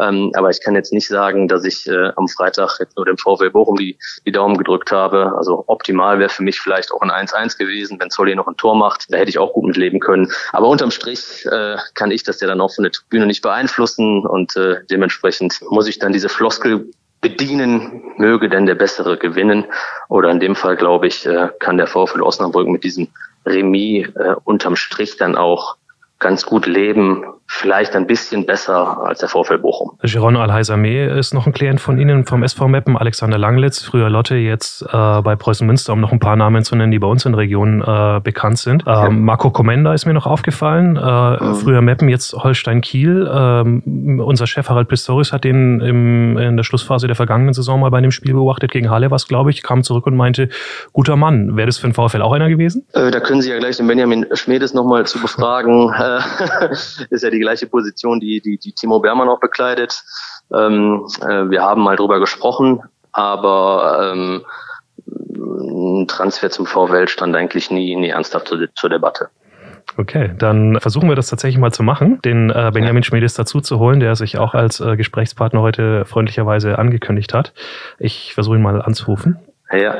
Ähm, 0.00 0.32
aber 0.34 0.50
ich 0.50 0.60
kann 0.60 0.74
jetzt 0.74 0.92
nicht 0.92 1.06
sagen, 1.06 1.46
dass 1.46 1.64
ich 1.64 1.86
äh, 1.86 2.10
am 2.16 2.26
Freitag 2.26 2.78
jetzt 2.80 2.96
nur 2.96 3.06
dem 3.06 3.16
VfL 3.16 3.50
Bochum 3.50 3.76
die, 3.76 3.96
die 4.26 4.32
Daumen 4.32 4.58
gedrückt 4.58 4.90
habe. 4.90 5.34
Also 5.36 5.62
optimal 5.68 6.18
wäre 6.18 6.30
für 6.30 6.42
mich 6.42 6.60
vielleicht 6.60 6.90
auch 6.90 7.00
ein 7.00 7.12
1-1 7.12 7.58
gewesen, 7.58 8.00
wenn 8.00 8.10
Zolli 8.10 8.34
noch 8.34 8.48
ein 8.48 8.56
Tor 8.56 8.74
macht. 8.74 9.06
Da 9.10 9.18
hätte 9.18 9.30
ich 9.30 9.38
auch 9.38 9.52
gut 9.52 9.66
mit 9.66 9.76
leben 9.76 10.00
können. 10.00 10.32
Aber 10.50 10.66
unterm 10.66 10.90
Strich 10.90 11.46
äh, 11.46 11.76
kann 11.94 12.10
ich 12.10 12.24
das 12.24 12.40
ja 12.40 12.48
dann 12.48 12.60
auch 12.60 12.74
von 12.74 12.82
der 12.82 12.92
Tribüne 12.92 13.26
nicht 13.26 13.42
beeinflussen 13.42 14.26
und 14.26 14.56
äh, 14.56 14.84
dementsprechend 14.90 15.60
muss 15.70 15.86
ich 15.86 16.00
dann 16.00 16.12
diese 16.12 16.28
Floskel 16.28 16.90
bedienen, 17.22 18.02
möge 18.18 18.50
denn 18.50 18.66
der 18.66 18.74
Bessere 18.74 19.16
gewinnen. 19.16 19.64
Oder 20.10 20.30
in 20.30 20.40
dem 20.40 20.54
Fall, 20.54 20.76
glaube 20.76 21.06
ich, 21.06 21.24
äh, 21.24 21.48
kann 21.60 21.78
der 21.78 21.86
VfL 21.86 22.20
Osnabrück 22.20 22.68
mit 22.68 22.84
diesem 22.84 23.08
Remis 23.46 24.08
äh, 24.16 24.34
unterm 24.44 24.76
Strich 24.76 25.16
dann 25.16 25.36
auch 25.36 25.76
ganz 26.18 26.44
gut 26.44 26.66
leben, 26.66 27.24
vielleicht 27.54 27.94
ein 27.94 28.06
bisschen 28.06 28.46
besser 28.46 28.98
als 29.04 29.20
der 29.20 29.28
VfL 29.28 29.58
Bochum. 29.58 29.92
Giron 30.02 30.36
Alheiser-Mee 30.36 31.18
ist 31.18 31.34
noch 31.34 31.46
ein 31.46 31.52
Klient 31.52 31.82
von 31.82 31.98
Ihnen 31.98 32.24
vom 32.24 32.42
SV 32.42 32.66
Meppen, 32.66 32.96
Alexander 32.96 33.36
Langlitz, 33.36 33.82
früher 33.82 34.08
Lotte, 34.08 34.36
jetzt 34.36 34.82
äh, 34.82 34.86
bei 35.20 35.36
Preußen 35.36 35.66
Münster, 35.66 35.92
um 35.92 36.00
noch 36.00 36.12
ein 36.12 36.18
paar 36.18 36.34
Namen 36.34 36.64
zu 36.64 36.74
nennen, 36.76 36.90
die 36.90 36.98
bei 36.98 37.06
uns 37.06 37.26
in 37.26 37.32
der 37.32 37.40
Region 37.40 37.82
äh, 37.82 38.20
bekannt 38.20 38.58
sind. 38.58 38.84
Ähm, 38.86 38.94
ja. 38.94 39.10
Marco 39.10 39.50
Komenda 39.50 39.92
ist 39.92 40.06
mir 40.06 40.14
noch 40.14 40.26
aufgefallen, 40.26 40.96
äh, 40.96 41.44
mhm. 41.44 41.54
früher 41.56 41.82
Meppen, 41.82 42.08
jetzt 42.08 42.32
Holstein-Kiel. 42.32 43.30
Ähm, 43.30 44.22
unser 44.24 44.46
Chef 44.46 44.70
Harald 44.70 44.88
Pistorius 44.88 45.32
hat 45.32 45.44
den 45.44 45.80
im, 45.80 46.38
in 46.38 46.56
der 46.56 46.64
Schlussphase 46.64 47.06
der 47.06 47.16
vergangenen 47.16 47.52
Saison 47.52 47.80
mal 47.80 47.90
bei 47.90 47.98
einem 47.98 48.12
Spiel 48.12 48.32
beobachtet, 48.32 48.72
gegen 48.72 48.88
Halle 48.88 49.10
was, 49.10 49.28
glaube 49.28 49.50
ich, 49.50 49.62
kam 49.62 49.82
zurück 49.82 50.06
und 50.06 50.16
meinte, 50.16 50.48
guter 50.92 51.16
Mann. 51.16 51.54
Wäre 51.54 51.66
das 51.66 51.76
für 51.76 51.86
den 51.86 51.94
VfL 51.94 52.22
auch 52.22 52.32
einer 52.32 52.48
gewesen? 52.48 52.86
Äh, 52.94 53.10
da 53.10 53.20
können 53.20 53.42
Sie 53.42 53.50
ja 53.50 53.58
gleich 53.58 53.76
den 53.76 53.86
Benjamin 53.86 54.24
Schmedes 54.32 54.72
nochmal 54.72 55.04
zu 55.04 55.20
befragen. 55.20 55.92
ist 57.10 57.22
ja 57.22 57.30
die 57.30 57.41
gleiche 57.42 57.66
Position, 57.66 58.20
die, 58.20 58.40
die, 58.40 58.58
die 58.58 58.72
Timo 58.72 59.00
Bermann 59.00 59.28
auch 59.28 59.40
bekleidet. 59.40 60.02
Ähm, 60.52 61.06
äh, 61.20 61.50
wir 61.50 61.62
haben 61.62 61.82
mal 61.82 61.96
drüber 61.96 62.20
gesprochen, 62.20 62.82
aber 63.12 64.12
ähm, 64.12 64.44
ein 65.06 66.08
Transfer 66.08 66.50
zum 66.50 66.66
VfL 66.66 67.08
stand 67.08 67.36
eigentlich 67.36 67.70
nie, 67.70 67.94
nie 67.96 68.08
ernsthaft 68.08 68.48
zur, 68.48 68.66
zur 68.74 68.90
Debatte. 68.90 69.28
Okay, 69.98 70.32
dann 70.38 70.80
versuchen 70.80 71.08
wir 71.08 71.16
das 71.16 71.28
tatsächlich 71.28 71.58
mal 71.58 71.72
zu 71.72 71.82
machen, 71.82 72.20
den 72.22 72.50
äh, 72.50 72.70
Benjamin 72.72 73.02
Schmiedes 73.02 73.34
dazu 73.34 73.60
zu 73.60 73.78
holen, 73.78 74.00
der 74.00 74.16
sich 74.16 74.38
auch 74.38 74.54
als 74.54 74.80
äh, 74.80 74.96
Gesprächspartner 74.96 75.60
heute 75.60 76.04
freundlicherweise 76.06 76.78
angekündigt 76.78 77.34
hat. 77.34 77.52
Ich 77.98 78.32
versuche 78.32 78.56
ihn 78.56 78.62
mal 78.62 78.80
anzurufen. 78.80 79.38
Ja. 79.70 79.96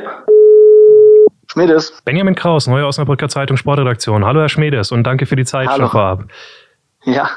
Schmiedes. 1.47 2.01
Benjamin 2.03 2.33
Kraus, 2.33 2.65
Neue 2.65 2.87
Osnabrücker 2.87 3.29
Zeitung 3.29 3.57
Sportredaktion. 3.57 4.25
Hallo 4.25 4.41
Herr 4.41 4.49
Schmiedes 4.49 4.91
und 4.91 5.03
danke 5.03 5.27
für 5.27 5.35
die 5.35 5.45
Zeit 5.45 5.67
Hallo. 5.67 5.87
vorab. 5.87 6.23
Ja. 7.05 7.29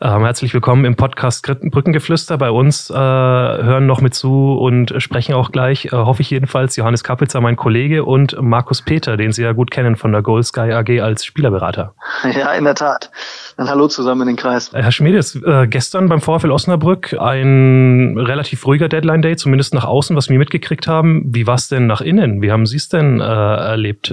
Ähm, 0.00 0.24
herzlich 0.24 0.52
willkommen 0.52 0.84
im 0.84 0.96
Podcast 0.96 1.46
Brückengeflüster. 1.46 2.36
Bei 2.36 2.50
uns 2.50 2.90
äh, 2.90 2.94
hören 2.94 3.86
noch 3.86 4.00
mit 4.00 4.12
zu 4.12 4.52
und 4.52 4.92
sprechen 4.98 5.34
auch 5.34 5.52
gleich, 5.52 5.86
äh, 5.86 5.90
hoffe 5.92 6.20
ich 6.20 6.30
jedenfalls, 6.30 6.74
Johannes 6.74 7.04
Kapitzer, 7.04 7.40
mein 7.40 7.54
Kollege, 7.54 8.04
und 8.04 8.36
Markus 8.42 8.82
Peter, 8.82 9.16
den 9.16 9.30
Sie 9.30 9.42
ja 9.42 9.52
gut 9.52 9.70
kennen 9.70 9.94
von 9.94 10.10
der 10.10 10.22
Gold 10.22 10.46
Sky 10.46 10.72
AG 10.72 11.00
als 11.00 11.24
Spielerberater. 11.24 11.94
Ja, 12.34 12.52
in 12.52 12.64
der 12.64 12.74
Tat. 12.74 13.10
Dann 13.56 13.70
hallo 13.70 13.86
zusammen 13.86 14.22
in 14.22 14.28
den 14.28 14.36
Kreis. 14.36 14.72
Herr 14.74 14.90
Schmiedes, 14.90 15.36
äh, 15.36 15.68
gestern 15.68 16.08
beim 16.08 16.20
VfL 16.20 16.50
Osnabrück 16.50 17.14
ein 17.18 18.18
relativ 18.18 18.66
ruhiger 18.66 18.88
Deadline-Day, 18.88 19.36
zumindest 19.36 19.74
nach 19.74 19.84
außen, 19.84 20.16
was 20.16 20.28
wir 20.28 20.38
mitgekriegt 20.38 20.88
haben. 20.88 21.22
Wie 21.26 21.46
war 21.46 21.54
es 21.54 21.68
denn 21.68 21.86
nach 21.86 22.00
innen? 22.00 22.42
Wie 22.42 22.50
haben 22.50 22.66
Sie 22.66 22.76
es 22.76 22.88
denn 22.88 23.20
äh, 23.20 23.24
erlebt? 23.24 24.12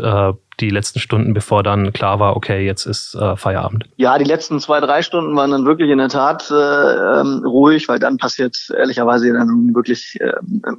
Die 0.61 0.69
letzten 0.69 0.99
Stunden, 0.99 1.33
bevor 1.33 1.63
dann 1.63 1.91
klar 1.91 2.19
war, 2.19 2.37
okay, 2.37 2.63
jetzt 2.65 2.85
ist 2.85 3.15
äh, 3.15 3.35
Feierabend? 3.35 3.85
Ja, 3.97 4.17
die 4.19 4.25
letzten 4.25 4.59
zwei, 4.59 4.79
drei 4.79 5.01
Stunden 5.01 5.35
waren 5.35 5.49
dann 5.49 5.65
wirklich 5.65 5.89
in 5.89 5.97
der 5.97 6.09
Tat 6.09 6.51
äh, 6.51 6.53
ähm, 6.53 7.43
ruhig, 7.43 7.89
weil 7.89 7.97
dann 7.97 8.17
passiert 8.17 8.55
ehrlicherweise 8.77 9.33
dann 9.33 9.73
wirklich 9.73 10.19
äh, 10.21 10.33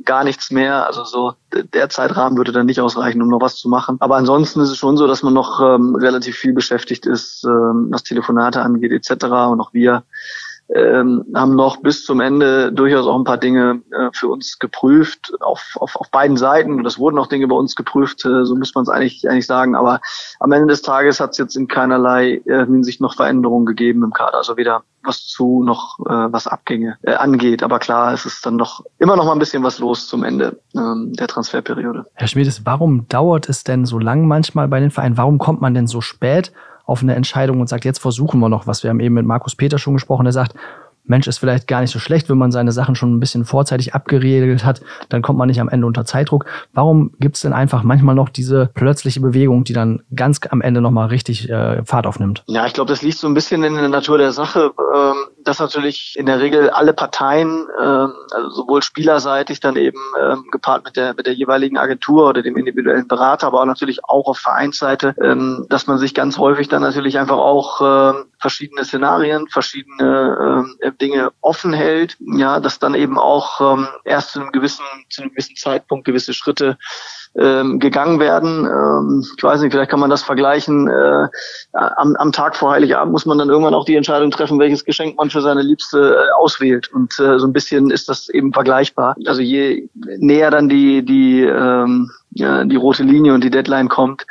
gar 0.05 0.23
nichts 0.23 0.53
mehr. 0.53 0.87
Also 0.87 1.05
so 1.05 1.35
der 1.75 1.89
Zeitrahmen 1.89 2.39
würde 2.39 2.53
dann 2.53 2.67
nicht 2.67 2.81
ausreichen, 2.81 3.21
um 3.21 3.29
noch 3.29 3.41
was 3.41 3.57
zu 3.57 3.69
machen. 3.69 3.97
Aber 3.99 4.17
ansonsten 4.17 4.61
ist 4.61 4.71
es 4.71 4.79
schon 4.79 4.97
so, 4.97 5.09
dass 5.09 5.25
man 5.25 5.35
noch 5.35 5.61
ähm, 5.61 5.97
relativ 5.97 6.37
viel 6.37 6.53
beschäftigt 6.53 7.05
ist, 7.05 7.45
ähm, 7.45 7.89
was 7.91 8.05
Telefonate 8.05 8.63
angeht 8.63 8.93
etc. 8.93 9.25
Und 9.25 9.61
auch 9.61 9.75
wir 9.75 10.05
ähm, 10.75 11.25
haben 11.35 11.55
noch 11.55 11.79
bis 11.79 12.05
zum 12.05 12.21
Ende 12.21 12.73
durchaus 12.73 13.07
auch 13.07 13.19
ein 13.19 13.25
paar 13.25 13.39
Dinge 13.39 13.83
äh, 13.91 14.09
für 14.13 14.29
uns 14.29 14.59
geprüft, 14.59 15.33
auf, 15.41 15.77
auf, 15.77 15.97
auf 15.97 16.11
beiden 16.11 16.37
Seiten. 16.37 16.75
Und 16.75 16.87
es 16.87 16.99
wurden 16.99 17.19
auch 17.19 17.27
Dinge 17.27 17.47
bei 17.49 17.57
uns 17.57 17.75
geprüft, 17.75 18.25
äh, 18.25 18.45
so 18.45 18.55
muss 18.57 18.75
man 18.75 18.83
es 18.83 18.89
eigentlich, 18.89 19.29
eigentlich 19.29 19.47
sagen. 19.47 19.75
Aber 19.75 20.01
am 20.41 20.53
Ende 20.53 20.69
des 20.69 20.83
Tages 20.83 21.21
hat 21.21 21.31
es 21.31 21.39
jetzt 21.39 21.57
in 21.57 21.69
keinerlei 21.69 22.43
äh, 22.47 22.65
Hinsicht 22.67 23.01
noch 23.01 23.15
Veränderungen 23.15 23.67
gegeben 23.67 24.03
im 24.03 24.13
Kader. 24.13 24.39
Also 24.39 24.57
weder 24.57 24.83
was 25.05 25.27
zu 25.27 25.63
noch 25.65 25.99
äh, 26.01 26.33
was 26.33 26.47
Abgänge 26.47 26.97
äh, 27.03 27.15
angeht. 27.15 27.63
Aber 27.63 27.79
klar, 27.79 28.13
es 28.13 28.25
ist 28.25 28.47
dann 28.47 28.57
noch 28.57 28.85
immer 28.99 29.17
noch 29.17 29.25
mal 29.25 29.33
ein 29.33 29.39
bisschen 29.39 29.63
was 29.63 29.79
los 29.79 30.07
zum 30.07 30.25
Ende 30.25 30.61
ähm, 30.75 31.13
der 31.13 31.29
Transferperiode. 31.29 32.07
Herr 32.15 32.29
Schmiedes, 32.29 32.65
warum 32.65 33.09
dauert 33.09 33.49
es 33.49 33.65
denn 33.65 33.85
so 33.85 33.99
lang 33.99 34.27
manchmal 34.27 34.69
bei 34.69 34.81
den 34.81 34.91
Vereinen? 34.91 35.17
Warum 35.17 35.39
kommt 35.39 35.61
man 35.61 35.75
denn 35.75 35.87
so 35.87 36.01
spät? 36.01 36.53
Auf 36.85 37.03
eine 37.03 37.15
Entscheidung 37.15 37.61
und 37.61 37.69
sagt, 37.69 37.85
jetzt 37.85 37.99
versuchen 37.99 38.41
wir 38.41 38.49
noch 38.49 38.67
was. 38.67 38.83
Wir 38.83 38.91
haben 38.91 39.01
eben 39.01 39.15
mit 39.15 39.27
Markus 39.27 39.55
Peter 39.55 39.79
schon 39.79 39.95
gesprochen, 39.95 40.25
der 40.25 40.33
sagt, 40.33 40.55
Mensch, 41.05 41.27
ist 41.27 41.39
vielleicht 41.39 41.67
gar 41.67 41.81
nicht 41.81 41.91
so 41.91 41.99
schlecht, 41.99 42.29
wenn 42.29 42.39
man 42.39 42.53
seine 42.53 42.71
Sachen 42.71 42.95
schon 42.95 43.15
ein 43.15 43.21
bisschen 43.21 43.45
vorzeitig 43.45 43.95
abgeregelt 43.95 44.65
hat, 44.65 44.83
dann 45.09 45.21
kommt 45.21 45.39
man 45.39 45.49
nicht 45.49 45.61
am 45.61 45.69
Ende 45.69 45.87
unter 45.87 46.05
Zeitdruck. 46.05 46.47
Warum 46.73 47.13
gibt 47.19 47.37
es 47.37 47.43
denn 47.43 47.53
einfach 47.53 47.83
manchmal 47.83 48.15
noch 48.15 48.29
diese 48.29 48.71
plötzliche 48.73 49.21
Bewegung, 49.21 49.65
die 49.65 49.73
dann 49.73 50.03
ganz 50.15 50.41
am 50.49 50.61
Ende 50.61 50.81
nochmal 50.81 51.09
richtig 51.09 51.51
äh, 51.51 51.85
Fahrt 51.85 52.07
aufnimmt? 52.07 52.45
Ja, 52.47 52.67
ich 52.67 52.73
glaube, 52.73 52.89
das 52.89 53.03
liegt 53.03 53.19
so 53.19 53.27
ein 53.27 53.35
bisschen 53.35 53.65
in 53.65 53.75
der 53.75 53.89
Natur 53.89 54.19
der 54.19 54.33
Sache, 54.33 54.73
ähm, 54.95 55.15
dass 55.45 55.59
natürlich 55.59 56.15
in 56.17 56.27
der 56.27 56.41
Regel 56.41 56.71
alle 56.71 56.93
Parteien, 56.93 57.67
ähm, 57.81 58.13
also 58.31 58.51
sowohl 58.51 58.83
spielerseitig 58.83 59.61
dann 59.61 59.77
eben 59.77 60.01
ähm, 60.21 60.45
gepaart 60.51 60.85
mit 60.85 60.97
der, 60.97 61.15
mit 61.15 61.27
der 61.27 61.35
jeweiligen 61.35 61.79
Agentur 61.79 62.29
oder 62.29 62.43
dem 62.43 62.57
individuellen 62.57 63.09
Berater, 63.09 63.47
aber 63.47 63.61
auch 63.61 63.67
natürlich 63.67 64.05
auch 64.05 64.27
auf 64.27 64.39
Vereinsseite, 64.39 65.15
ähm, 65.21 65.67
dass 65.69 65.87
man 65.87 65.99
sich 65.99 66.15
ganz 66.15 66.39
häufig 66.39 66.69
dann 66.69 66.83
natürlich 66.83 67.19
einfach 67.19 67.39
auch 67.39 67.81
ähm, 67.81 68.27
verschiedene 68.39 68.85
Szenarien, 68.85 69.49
verschiedene 69.49 70.65
ähm, 70.83 70.93
Dinge 71.01 71.31
offen 71.41 71.73
hält, 71.73 72.17
ja, 72.21 72.61
dass 72.61 72.79
dann 72.79 72.95
eben 72.95 73.19
auch 73.19 73.61
ähm, 73.77 73.89
erst 74.05 74.33
zu 74.33 74.41
einem 74.41 74.53
gewissen, 74.53 74.85
zu 75.09 75.23
einem 75.23 75.31
gewissen 75.31 75.57
Zeitpunkt 75.57 76.05
gewisse 76.05 76.35
Schritte 76.35 76.77
ähm, 77.35 77.79
gegangen 77.79 78.21
werden. 78.21 78.67
Ähm, 78.67 79.25
ich 79.37 79.43
weiß 79.43 79.61
nicht, 79.61 79.73
vielleicht 79.73 79.91
kann 79.91 80.01
man 80.01 80.11
das 80.11 80.23
vergleichen. 80.23 80.89
Äh, 80.89 81.29
am, 81.73 82.17
am 82.17 82.33
Tag 82.33 82.57
vor 82.57 82.73
Heiligabend 82.73 83.13
muss 83.13 83.27
man 83.27 83.39
dann 83.39 83.49
irgendwann 83.49 83.75
auch 83.75 83.85
die 83.85 83.97
Entscheidung 83.97 84.31
treffen, 84.31 84.59
welches 84.59 84.85
Geschenk 84.85 85.17
man 85.17 85.31
für 85.31 85.41
seine 85.41 85.63
Liebste 85.63 86.17
äh, 86.17 86.33
auswählt. 86.41 86.93
Und 86.93 87.19
äh, 87.19 87.39
so 87.39 87.47
ein 87.47 87.53
bisschen 87.53 87.91
ist 87.91 88.09
das 88.09 88.29
eben 88.29 88.53
vergleichbar. 88.53 89.17
Also 89.27 89.41
je 89.41 89.89
näher 90.19 90.51
dann 90.51 90.69
die 90.69 91.05
die 91.05 91.43
ähm, 91.43 92.11
ja, 92.35 92.65
die 92.65 92.77
rote 92.77 93.03
Linie 93.03 93.35
und 93.35 93.45
die 93.45 93.51
Deadline 93.51 93.89
kommt, 93.89 94.27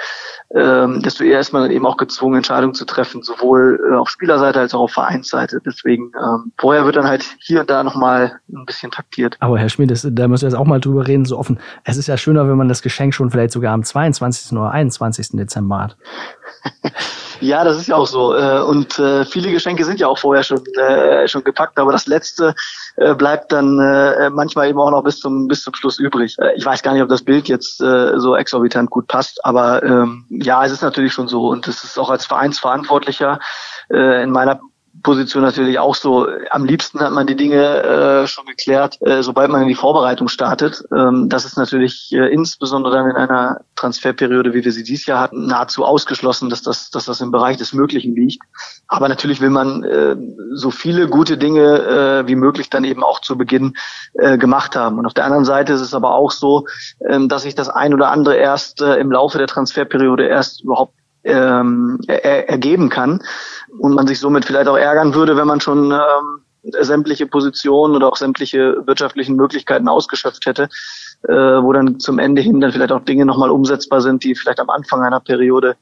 ähm, 0.54 1.02
desto 1.02 1.24
eher 1.24 1.40
ist 1.40 1.54
man 1.54 1.64
dann 1.64 1.72
eben 1.72 1.86
auch 1.86 1.98
gezwungen, 1.98 2.38
Entscheidungen 2.38 2.74
zu 2.74 2.86
treffen, 2.86 3.22
sowohl 3.22 3.80
äh, 3.92 3.96
auf 3.96 4.10
Spielerseite 4.10 4.60
als 4.60 4.74
auch 4.74 4.82
auf 4.82 4.92
Vereinsseite. 4.92 5.62
Deswegen 5.66 6.12
ähm, 6.22 6.52
vorher 6.58 6.86
wird 6.86 6.96
dann 6.96 7.08
halt 7.08 7.26
hier 7.40 7.62
und 7.62 7.70
da 7.70 7.84
nochmal 7.84 8.40
ein 8.52 8.66
bisschen 8.66 8.92
taktiert. 8.92 9.38
Aber 9.40 9.60
Herr 9.60 9.70
Schmidt, 9.70 9.92
das, 9.92 10.08
da 10.10 10.28
müssen 10.28 10.44
wir 10.44 10.50
jetzt 10.50 10.60
auch 10.60 10.66
mal 10.66 10.80
drüber 10.80 11.08
reden, 11.08 11.26
so 11.26 11.38
offen. 11.38 11.60
Es 11.84 11.98
ist 11.98 12.08
ja 12.08 12.18
schöner, 12.18 12.48
wenn 12.48 12.58
man 12.58 12.70
das 12.70 12.82
Geschenk 12.82 13.14
schon 13.14 13.30
vielleicht 13.30 13.52
sogar 13.52 13.74
am 13.74 13.84
22. 13.84 14.58
oder 14.58 14.72
21. 14.72 15.30
Dezember 15.34 15.80
hat. 15.80 15.98
Ja, 17.42 17.64
das 17.64 17.78
ist 17.78 17.88
ja 17.88 17.96
auch 17.96 18.06
so. 18.06 18.36
Äh, 18.36 18.62
und 18.62 19.00
äh, 19.00 19.26
viele 19.26 19.52
Geschenke 19.52 19.84
sind 19.84 20.00
ja 20.00 20.08
auch 20.08 20.20
vorher 20.20 20.44
schon, 20.44 20.64
äh, 20.78 21.28
schon 21.28 21.44
gepackt. 21.44 21.80
Aber 21.80 21.92
das 21.92 22.06
letzte 22.06 22.54
äh, 22.98 23.16
bleibt 23.16 23.52
dann 23.52 23.80
äh, 23.80 24.30
manchmal 24.30 24.70
eben 24.70 24.80
auch 24.80 24.92
noch 24.92 25.04
bis 25.04 25.20
zum 25.20 25.48
bis 25.48 25.64
zum 25.64 25.74
Schluss 25.74 26.00
übrig. 26.00 26.38
Äh, 26.40 26.54
ich 26.56 26.66
weiß 26.66 26.84
gar 26.84 26.94
nicht, 26.94 27.04
ob 27.04 27.10
das 27.10 27.24
Bild 27.24 27.48
jetzt 27.48 27.82
äh, 27.82 28.20
so 28.20 28.36
exorbitant 28.36 28.90
gut 28.90 29.08
passt, 29.08 29.44
aber 29.46 29.84
ähm, 29.84 30.26
ja, 30.30 30.64
es 30.66 30.72
ist 30.72 30.82
natürlich 30.82 31.14
schon 31.14 31.28
so 31.28 31.50
und 31.50 31.68
es 31.68 31.84
ist 31.84 31.98
auch 31.98 32.10
als 32.10 32.26
Vereinsverantwortlicher 32.26 33.40
äh, 33.90 34.24
in 34.24 34.32
meiner 34.32 34.60
Position 35.04 35.42
natürlich 35.42 35.80
auch 35.80 35.96
so. 35.96 36.28
Am 36.50 36.66
liebsten 36.66 37.00
hat 37.00 37.14
man 37.14 37.26
die 37.26 37.36
Dinge 37.36 37.84
äh, 37.84 38.28
schon 38.28 38.46
geklärt, 38.46 38.98
äh, 39.02 39.24
sobald 39.24 39.50
man 39.50 39.62
in 39.62 39.68
die 39.68 39.76
Vorbereitung 39.76 40.28
startet. 40.28 40.84
Ähm, 40.96 41.30
das 41.30 41.46
ist 41.46 41.58
natürlich 41.58 42.12
äh, 42.12 42.32
insbesondere 42.32 42.94
dann 42.94 43.10
in 43.10 43.16
einer 43.16 43.62
Transferperiode, 43.76 44.54
wie 44.54 44.64
wir 44.64 44.72
sie 44.72 44.84
dieses 44.84 45.06
Jahr 45.06 45.20
hatten, 45.20 45.48
nahezu 45.48 45.86
ausgeschlossen, 45.86 46.50
dass 46.50 46.62
das, 46.62 46.92
dass 46.92 47.06
das 47.06 47.22
im 47.22 47.32
Bereich 47.32 47.58
des 47.58 47.74
Möglichen 47.74 48.16
liegt. 48.16 48.44
Aber 48.88 49.08
natürlich 49.08 49.42
will 49.42 49.50
man 49.50 49.84
äh, 49.84 50.16
so 50.54 50.72
viele 50.72 51.08
gute 51.08 51.38
Dinge 51.38 52.24
äh, 52.24 52.28
wie 52.28 52.36
möglich 52.36 52.70
dann 52.70 52.84
eben 52.84 53.04
auch 53.04 53.22
zu 53.22 53.38
Beginn 53.38 53.76
äh, 54.14 54.38
gemacht 54.38 54.76
haben. 54.76 55.00
Und 55.00 55.06
auf 55.06 55.14
der 55.14 55.26
anderen 55.26 55.46
Seite 55.46 55.74
ist 55.74 55.82
es 55.82 55.94
aber 55.94 56.14
auch 56.14 56.32
so, 56.32 56.66
äh, 57.00 57.20
dass 57.28 57.44
sich 57.44 57.56
das 57.56 57.70
ein 57.70 57.94
oder 57.94 58.12
andere 58.12 58.36
erst 58.36 58.82
äh, 58.82 58.96
im 58.96 59.12
Laufe 59.12 59.38
der 59.38 59.48
Transferperiode 59.48 60.28
erst 60.28 60.64
überhaupt 60.64 60.94
ähm, 61.24 62.00
er, 62.08 62.50
ergeben 62.50 62.90
kann 62.90 63.22
und 63.80 63.94
man 63.94 64.08
sich 64.08 64.20
somit 64.20 64.46
vielleicht 64.46 64.68
auch 64.68 64.78
ärgern 64.78 65.14
würde, 65.14 65.38
wenn 65.38 65.48
man 65.48 65.62
schon 65.62 65.92
ähm, 65.92 66.42
sämtliche 66.64 67.28
Positionen 67.28 67.96
oder 67.96 68.08
auch 68.08 68.18
sämtliche 68.18 68.76
wirtschaftlichen 68.86 69.36
Möglichkeiten 69.36 69.88
ausgeschöpft 69.88 70.46
hätte, 70.46 70.70
äh, 71.28 71.34
wo 71.34 71.74
dann 71.74 72.00
zum 72.00 72.20
Ende 72.20 72.42
hin 72.42 72.60
dann 72.60 72.72
vielleicht 72.72 72.92
auch 72.92 73.04
Dinge 73.04 73.26
nochmal 73.26 73.50
umsetzbar 73.50 74.02
sind, 74.02 74.24
die 74.24 74.36
vielleicht 74.36 74.60
am 74.60 74.70
Anfang 74.70 75.02
einer 75.02 75.20
Periode 75.20 75.76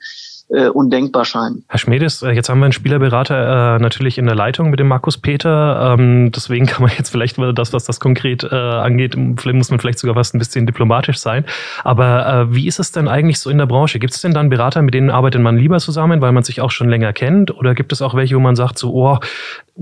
äh, 0.49 0.67
undenkbar 0.67 1.25
scheinen. 1.25 1.63
Herr 1.67 1.79
Schmedes, 1.79 2.21
äh, 2.21 2.31
jetzt 2.31 2.49
haben 2.49 2.59
wir 2.59 2.65
einen 2.65 2.73
Spielerberater 2.73 3.75
äh, 3.75 3.79
natürlich 3.79 4.17
in 4.17 4.25
der 4.25 4.35
Leitung 4.35 4.69
mit 4.69 4.79
dem 4.79 4.88
Markus 4.88 5.17
Peter. 5.17 5.95
Ähm, 5.97 6.31
deswegen 6.31 6.65
kann 6.65 6.81
man 6.83 6.91
jetzt 6.97 7.09
vielleicht 7.09 7.38
das, 7.38 7.73
was 7.73 7.83
das 7.85 7.99
konkret 7.99 8.43
äh, 8.43 8.55
angeht, 8.55 9.15
muss 9.15 9.69
man 9.69 9.79
vielleicht 9.79 9.99
sogar 9.99 10.15
fast 10.15 10.33
ein 10.33 10.39
bisschen 10.39 10.65
diplomatisch 10.65 11.19
sein. 11.19 11.45
Aber 11.83 12.27
äh, 12.27 12.55
wie 12.55 12.67
ist 12.67 12.79
es 12.79 12.91
denn 12.91 13.07
eigentlich 13.07 13.39
so 13.39 13.49
in 13.49 13.57
der 13.57 13.67
Branche? 13.67 13.99
Gibt 13.99 14.13
es 14.13 14.21
denn 14.21 14.33
dann 14.33 14.49
Berater, 14.49 14.81
mit 14.81 14.93
denen 14.93 15.09
arbeitet 15.09 15.41
man 15.41 15.57
lieber 15.57 15.77
zusammen, 15.79 16.21
weil 16.21 16.31
man 16.31 16.43
sich 16.43 16.62
auch 16.62 16.71
schon 16.71 16.89
länger 16.89 17.13
kennt? 17.13 17.55
Oder 17.55 17.75
gibt 17.75 17.91
es 17.91 18.01
auch 18.01 18.15
welche, 18.15 18.35
wo 18.35 18.39
man 18.39 18.55
sagt, 18.55 18.79
so, 18.79 18.93
oh, 18.93 19.19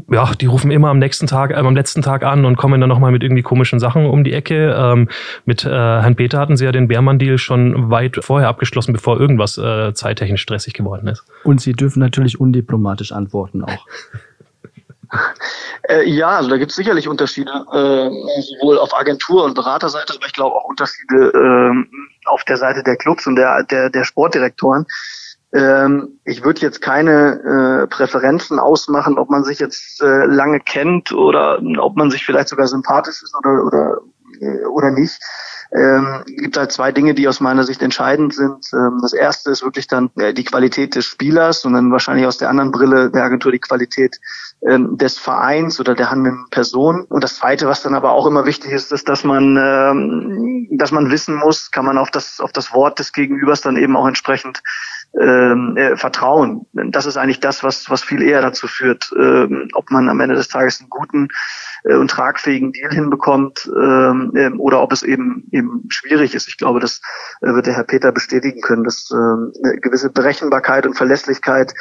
ja, 0.10 0.32
die 0.40 0.46
rufen 0.46 0.72
immer 0.72 0.90
am 0.90 1.00
nächsten 1.00 1.28
Tag, 1.28 1.52
äh, 1.52 1.56
am 1.56 1.76
letzten 1.76 2.02
Tag 2.02 2.24
an 2.24 2.46
und 2.46 2.56
kommen 2.56 2.80
dann 2.80 2.90
nochmal 2.90 3.12
mit 3.12 3.24
irgendwie 3.24 3.44
komischen 3.44 3.80
Sachen 3.80 4.06
um 4.06 4.24
die 4.24 4.34
Ecke. 4.34 4.74
Ähm, 4.78 5.10
mit 5.46 5.66
äh, 5.66 5.70
Herrn 5.70 6.16
Peter 6.16 6.40
hatten 6.40 6.58
sie 6.58 6.66
ja 6.66 6.72
den 6.72 6.88
Beermann-Deal 6.88 7.38
schon 7.38 7.90
weit 7.90 8.20
vorher 8.22 8.50
abgeschlossen, 8.50 8.94
bevor 8.94 9.20
irgendwas 9.20 9.58
äh, 9.58 9.94
zeittechnisch 9.94 10.42
stressig 10.42 10.74
geworden 10.74 11.08
ist. 11.08 11.24
Und 11.44 11.62
sie 11.62 11.74
dürfen 11.74 12.00
natürlich 12.00 12.40
undiplomatisch 12.40 13.12
antworten 13.12 13.64
auch. 13.64 13.86
Äh, 15.88 16.10
ja, 16.10 16.32
also 16.32 16.50
da 16.50 16.58
gibt 16.58 16.72
es 16.72 16.76
sicherlich 16.76 17.08
Unterschiede, 17.08 17.50
äh, 17.50 18.42
sowohl 18.42 18.78
auf 18.78 18.94
Agentur- 18.94 19.46
und 19.46 19.54
Beraterseite, 19.54 20.14
aber 20.14 20.26
ich 20.26 20.34
glaube 20.34 20.56
auch 20.56 20.66
Unterschiede 20.66 21.32
äh, 21.34 22.28
auf 22.28 22.44
der 22.44 22.58
Seite 22.58 22.84
der 22.84 22.98
Clubs 22.98 23.26
und 23.26 23.38
der, 23.38 23.64
der, 23.64 23.90
der 23.90 24.04
Sportdirektoren. 24.04 24.86
Ähm, 25.58 26.20
ich 26.24 26.44
würde 26.44 26.62
jetzt 26.62 26.82
keine 26.82 27.84
äh, 27.84 27.88
Präferenzen 27.88 28.60
ausmachen, 28.60 29.18
ob 29.18 29.32
man 29.32 29.44
sich 29.44 29.58
jetzt 29.60 30.02
äh, 30.04 30.26
lange 30.26 30.60
kennt 30.60 31.12
oder 31.12 31.60
ob 31.80 31.96
man 31.96 32.12
sich 32.12 32.24
vielleicht 32.24 32.50
sogar 32.50 32.68
sympathisch 32.68 33.24
ist 33.24 33.36
oder 33.36 33.66
oder 33.66 33.98
äh, 34.40 34.66
oder 34.66 34.92
nicht. 34.92 35.20
Ähm, 35.76 36.24
gibt 36.28 36.58
halt 36.58 36.72
zwei 36.72 36.92
Dinge, 36.92 37.14
die 37.14 37.28
aus 37.28 37.42
meiner 37.42 37.64
Sicht 37.64 37.82
entscheidend 37.82 38.34
sind. 38.34 38.66
Ähm, 38.74 39.00
das 39.02 39.14
erste 39.14 39.52
ist 39.52 39.64
wirklich 39.64 39.88
dann 39.88 40.10
äh, 40.16 40.34
die 40.34 40.46
Qualität 40.46 40.96
des 40.96 41.06
Spielers 41.06 41.66
und 41.66 41.74
dann 41.74 41.92
wahrscheinlich 41.92 42.26
aus 42.26 42.38
der 42.38 42.50
anderen 42.50 42.72
Brille 42.72 43.12
der 43.12 43.24
Agentur 43.24 43.52
die 43.52 43.60
Qualität 43.60 44.18
ähm, 44.66 44.98
des 44.98 45.18
Vereins 45.18 45.80
oder 45.80 45.94
der 45.94 46.10
handelnden 46.10 46.50
Person. 46.52 47.06
Und 47.10 47.24
das 47.24 47.36
Zweite, 47.36 47.68
was 47.68 47.82
dann 47.82 47.96
aber 47.96 48.12
auch 48.12 48.26
immer 48.28 48.46
wichtig 48.46 48.72
ist, 48.72 48.94
ist, 48.94 49.10
dass 49.10 49.26
man, 49.26 49.58
ähm, 49.60 50.70
dass 50.78 50.92
man 50.92 51.12
wissen 51.12 51.36
muss, 51.36 51.72
kann 51.72 51.86
man 51.86 51.98
auf 51.98 52.12
das 52.12 52.40
auf 52.40 52.54
das 52.54 52.74
Wort 52.74 53.00
des 53.00 53.12
Gegenübers 53.12 53.62
dann 53.62 53.76
eben 53.76 53.98
auch 53.98 54.08
entsprechend 54.08 54.62
äh, 55.14 55.96
Vertrauen. 55.96 56.66
Das 56.74 57.06
ist 57.06 57.18
eigentlich 57.18 57.40
das, 57.40 57.64
was, 57.64 57.90
was 57.90 58.04
viel 58.04 58.22
eher 58.22 58.42
dazu 58.42 58.68
führt, 58.68 59.12
ähm, 59.18 59.70
ob 59.74 59.90
man 59.92 60.10
am 60.10 60.20
Ende 60.20 60.36
des 60.36 60.48
Tages 60.48 60.80
einen 60.80 60.90
guten 60.90 61.30
äh, 61.84 61.96
und 61.96 62.12
tragfähigen 62.12 62.72
Deal 62.72 62.92
hinbekommt 62.92 63.70
ähm, 63.76 64.32
äh, 64.36 64.50
oder 64.58 64.82
ob 64.82 64.92
es 64.92 65.04
eben 65.04 65.48
eben 65.52 65.86
schwierig 65.90 66.36
ist. 66.36 66.48
Ich 66.48 66.58
glaube, 66.58 66.80
das 66.80 67.02
äh, 67.42 67.48
wird 67.48 67.68
der 67.68 67.76
Herr 67.76 67.84
Peter 67.84 68.12
bestätigen 68.12 68.62
können, 68.62 68.84
dass 68.84 69.10
äh, 69.12 69.16
eine 69.16 69.80
gewisse 69.82 70.12
Berechenbarkeit 70.12 70.86
und 70.86 70.96
Verlässlichkeit 70.96 71.74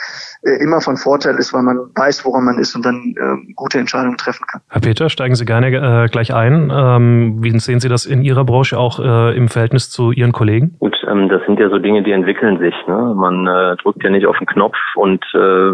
äh, 0.43 0.63
immer 0.63 0.81
von 0.81 0.97
Vorteil 0.97 1.37
ist, 1.37 1.53
weil 1.53 1.63
man 1.63 1.79
weiß, 1.95 2.25
woran 2.25 2.45
man 2.45 2.59
ist 2.59 2.75
und 2.75 2.85
dann 2.85 3.15
äh, 3.17 3.53
gute 3.55 3.79
Entscheidungen 3.79 4.17
treffen 4.17 4.47
kann. 4.47 4.61
Herr 4.69 4.81
Peter, 4.81 5.09
steigen 5.09 5.35
Sie 5.35 5.45
gerne 5.45 6.05
äh, 6.05 6.09
gleich 6.09 6.33
ein. 6.35 6.73
Ähm, 6.75 7.43
wie 7.43 7.59
sehen 7.59 7.81
Sie 7.81 7.89
das 7.89 8.07
in 8.07 8.23
Ihrer 8.23 8.45
Branche 8.45 8.79
auch 8.79 8.99
äh, 8.99 9.37
im 9.37 9.49
Verhältnis 9.49 9.91
zu 9.91 10.13
Ihren 10.13 10.33
Kollegen? 10.33 10.77
Gut, 10.79 10.97
ähm, 11.09 11.29
das 11.29 11.43
sind 11.47 11.59
ja 11.59 11.69
so 11.69 11.79
Dinge, 11.79 12.03
die 12.03 12.13
entwickeln 12.13 12.59
sich. 12.59 12.75
Ne? 12.87 13.15
Man 13.17 13.47
äh, 13.47 13.77
drückt 13.77 14.03
ja 14.05 14.11
nicht 14.11 14.27
auf 14.27 14.39
den 14.39 14.47
Knopf 14.47 14.77
und 14.95 15.25
äh, 15.35 15.73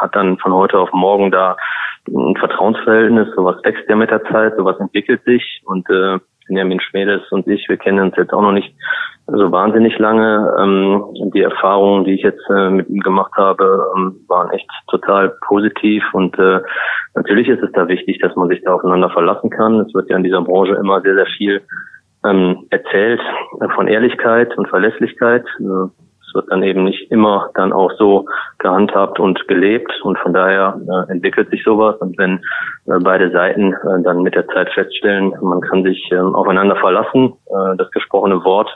hat 0.00 0.14
dann 0.14 0.38
von 0.38 0.52
heute 0.52 0.78
auf 0.78 0.92
morgen 0.92 1.30
da 1.30 1.56
ein 2.08 2.36
Vertrauensverhältnis. 2.36 3.28
Sowas 3.34 3.56
wächst 3.64 3.88
ja 3.88 3.96
mit 3.96 4.10
der 4.10 4.24
Zeit, 4.24 4.56
sowas 4.56 4.78
entwickelt 4.80 5.22
sich 5.24 5.62
und 5.64 5.88
äh, 5.90 6.18
Benjamin 6.48 6.80
Schmedes 6.80 7.22
und 7.30 7.46
ich, 7.46 7.68
wir 7.68 7.76
kennen 7.76 8.00
uns 8.00 8.16
jetzt 8.16 8.32
auch 8.32 8.42
noch 8.42 8.52
nicht 8.52 8.74
so 9.26 9.52
wahnsinnig 9.52 9.98
lange. 9.98 10.54
Ähm, 10.58 11.30
die 11.32 11.42
Erfahrungen, 11.42 12.04
die 12.04 12.14
ich 12.14 12.22
jetzt 12.22 12.42
äh, 12.50 12.70
mit 12.70 12.88
ihm 12.88 13.00
gemacht 13.00 13.32
habe, 13.36 13.86
ähm, 13.96 14.16
waren 14.28 14.50
echt 14.50 14.68
total 14.88 15.36
positiv 15.46 16.02
und 16.12 16.38
äh, 16.38 16.60
natürlich 17.14 17.48
ist 17.48 17.62
es 17.62 17.72
da 17.72 17.88
wichtig, 17.88 18.18
dass 18.20 18.34
man 18.36 18.48
sich 18.48 18.62
da 18.62 18.74
aufeinander 18.74 19.10
verlassen 19.10 19.50
kann. 19.50 19.80
Es 19.80 19.94
wird 19.94 20.10
ja 20.10 20.16
in 20.16 20.24
dieser 20.24 20.42
Branche 20.42 20.74
immer 20.74 21.00
sehr, 21.00 21.14
sehr 21.14 21.26
viel 21.26 21.62
ähm, 22.24 22.66
erzählt 22.70 23.20
äh, 23.60 23.68
von 23.74 23.88
Ehrlichkeit 23.88 24.56
und 24.58 24.68
Verlässlichkeit. 24.68 25.44
Es 26.32 26.34
wird 26.34 26.50
dann 26.50 26.62
eben 26.62 26.84
nicht 26.84 27.10
immer 27.10 27.50
dann 27.54 27.74
auch 27.74 27.92
so 27.98 28.24
gehandhabt 28.58 29.20
und 29.20 29.46
gelebt. 29.48 29.92
Und 30.02 30.18
von 30.18 30.32
daher 30.32 30.80
äh, 30.88 31.12
entwickelt 31.12 31.50
sich 31.50 31.62
sowas. 31.62 31.96
Und 32.00 32.16
wenn 32.16 32.38
äh, 32.86 32.98
beide 33.00 33.30
Seiten 33.30 33.74
äh, 33.74 34.02
dann 34.02 34.22
mit 34.22 34.34
der 34.34 34.46
Zeit 34.48 34.70
feststellen, 34.70 35.34
man 35.42 35.60
kann 35.60 35.82
sich 35.82 36.10
äh, 36.10 36.16
aufeinander 36.16 36.76
verlassen, 36.76 37.34
äh, 37.46 37.76
das 37.76 37.90
gesprochene 37.90 38.42
Wort, 38.44 38.70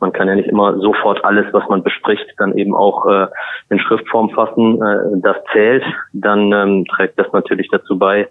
man 0.00 0.12
kann 0.12 0.28
ja 0.28 0.34
nicht 0.34 0.48
immer 0.48 0.78
sofort 0.80 1.24
alles, 1.24 1.46
was 1.52 1.68
man 1.68 1.82
bespricht, 1.82 2.26
dann 2.38 2.56
eben 2.56 2.74
auch 2.74 3.06
äh, 3.06 3.26
in 3.68 3.78
Schriftform 3.78 4.30
fassen, 4.30 4.82
äh, 4.82 5.20
das 5.20 5.36
zählt, 5.52 5.84
dann 6.12 6.52
ähm, 6.52 6.84
trägt 6.86 7.18
das 7.18 7.30
natürlich 7.32 7.68
dazu 7.70 7.98
bei, 7.98 8.28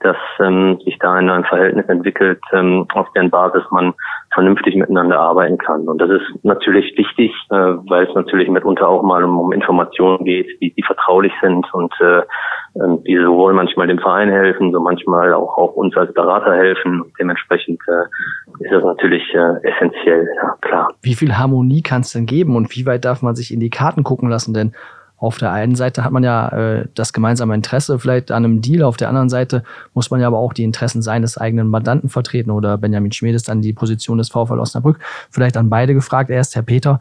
dass 0.00 0.16
ähm, 0.40 0.78
sich 0.84 0.98
da 0.98 1.14
ein, 1.14 1.30
ein 1.30 1.44
Verhältnis 1.44 1.86
entwickelt, 1.88 2.40
ähm, 2.52 2.86
auf 2.94 3.10
deren 3.14 3.30
Basis 3.30 3.62
man 3.70 3.94
vernünftig 4.36 4.76
miteinander 4.76 5.18
arbeiten 5.18 5.56
kann. 5.56 5.88
Und 5.88 5.98
das 5.98 6.10
ist 6.10 6.44
natürlich 6.44 6.96
wichtig, 6.98 7.32
äh, 7.48 7.54
weil 7.88 8.06
es 8.06 8.14
natürlich 8.14 8.50
mitunter 8.50 8.86
auch 8.86 9.02
mal 9.02 9.24
um, 9.24 9.38
um 9.38 9.50
Informationen 9.50 10.24
geht, 10.26 10.46
die, 10.60 10.74
die 10.74 10.82
vertraulich 10.82 11.32
sind 11.40 11.66
und 11.72 11.92
äh, 12.00 12.18
äh, 12.18 12.98
die 13.06 13.16
sowohl 13.16 13.54
manchmal 13.54 13.86
dem 13.86 13.98
Verein 13.98 14.28
helfen, 14.28 14.72
so 14.72 14.80
manchmal 14.80 15.32
auch, 15.32 15.56
auch 15.56 15.74
uns 15.74 15.96
als 15.96 16.12
Berater 16.12 16.54
helfen. 16.54 17.00
Und 17.00 17.12
dementsprechend 17.18 17.80
äh, 17.88 18.64
ist 18.64 18.72
das 18.72 18.84
natürlich 18.84 19.22
äh, 19.32 19.54
essentiell, 19.62 20.28
ja 20.36 20.54
klar. 20.60 20.88
Wie 21.00 21.14
viel 21.14 21.38
Harmonie 21.38 21.80
kann 21.80 22.02
es 22.02 22.12
denn 22.12 22.26
geben 22.26 22.56
und 22.56 22.76
wie 22.76 22.84
weit 22.84 23.06
darf 23.06 23.22
man 23.22 23.34
sich 23.34 23.54
in 23.54 23.60
die 23.60 23.70
Karten 23.70 24.04
gucken 24.04 24.28
lassen? 24.28 24.52
Denn 24.52 24.74
auf 25.18 25.38
der 25.38 25.52
einen 25.52 25.74
Seite 25.74 26.04
hat 26.04 26.12
man 26.12 26.22
ja 26.22 26.48
äh, 26.48 26.84
das 26.94 27.12
gemeinsame 27.12 27.54
Interesse 27.54 27.98
vielleicht 27.98 28.30
an 28.30 28.44
einem 28.44 28.60
Deal, 28.60 28.82
auf 28.82 28.96
der 28.96 29.08
anderen 29.08 29.28
Seite 29.28 29.62
muss 29.94 30.10
man 30.10 30.20
ja 30.20 30.26
aber 30.26 30.38
auch 30.38 30.52
die 30.52 30.64
Interessen 30.64 31.02
seines 31.02 31.38
eigenen 31.38 31.68
Mandanten 31.68 32.08
vertreten 32.08 32.50
oder 32.50 32.76
Benjamin 32.78 33.12
Schmedes 33.12 33.44
dann 33.44 33.62
die 33.62 33.72
Position 33.72 34.18
des 34.18 34.28
VfL 34.28 34.58
Osnabrück. 34.58 34.98
Vielleicht 35.30 35.56
an 35.56 35.70
beide 35.70 35.94
gefragt. 35.94 36.30
Erst 36.30 36.54
Herr 36.54 36.62
Peter, 36.62 37.00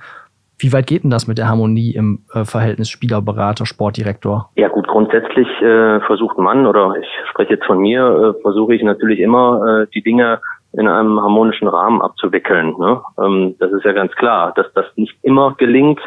wie 0.57 0.71
weit 0.71 0.87
geht 0.87 1.03
denn 1.03 1.09
das 1.09 1.27
mit 1.27 1.37
der 1.37 1.49
Harmonie 1.49 1.91
im 1.91 2.19
äh, 2.33 2.45
Verhältnis 2.45 2.89
Spielerberater, 2.89 3.65
Sportdirektor? 3.65 4.49
Ja 4.55 4.69
gut, 4.69 4.87
grundsätzlich 4.87 5.47
äh, 5.61 5.99
versucht 6.01 6.37
man, 6.37 6.65
oder 6.65 6.95
ich 6.99 7.07
spreche 7.29 7.55
jetzt 7.55 7.65
von 7.65 7.79
mir, 7.79 8.35
äh, 8.37 8.41
versuche 8.41 8.75
ich 8.75 8.83
natürlich 8.83 9.19
immer 9.19 9.81
äh, 9.83 9.87
die 9.93 10.01
Dinge 10.01 10.39
in 10.77 10.87
einem 10.87 11.21
harmonischen 11.21 11.67
Rahmen 11.67 12.01
abzuwickeln. 12.01 12.75
Ne? 12.77 13.01
Ähm, 13.21 13.55
das 13.59 13.71
ist 13.71 13.83
ja 13.83 13.93
ganz 13.93 14.13
klar, 14.13 14.53
dass 14.55 14.71
das 14.73 14.85
nicht 14.95 15.15
immer 15.23 15.55
gelingt. 15.57 15.99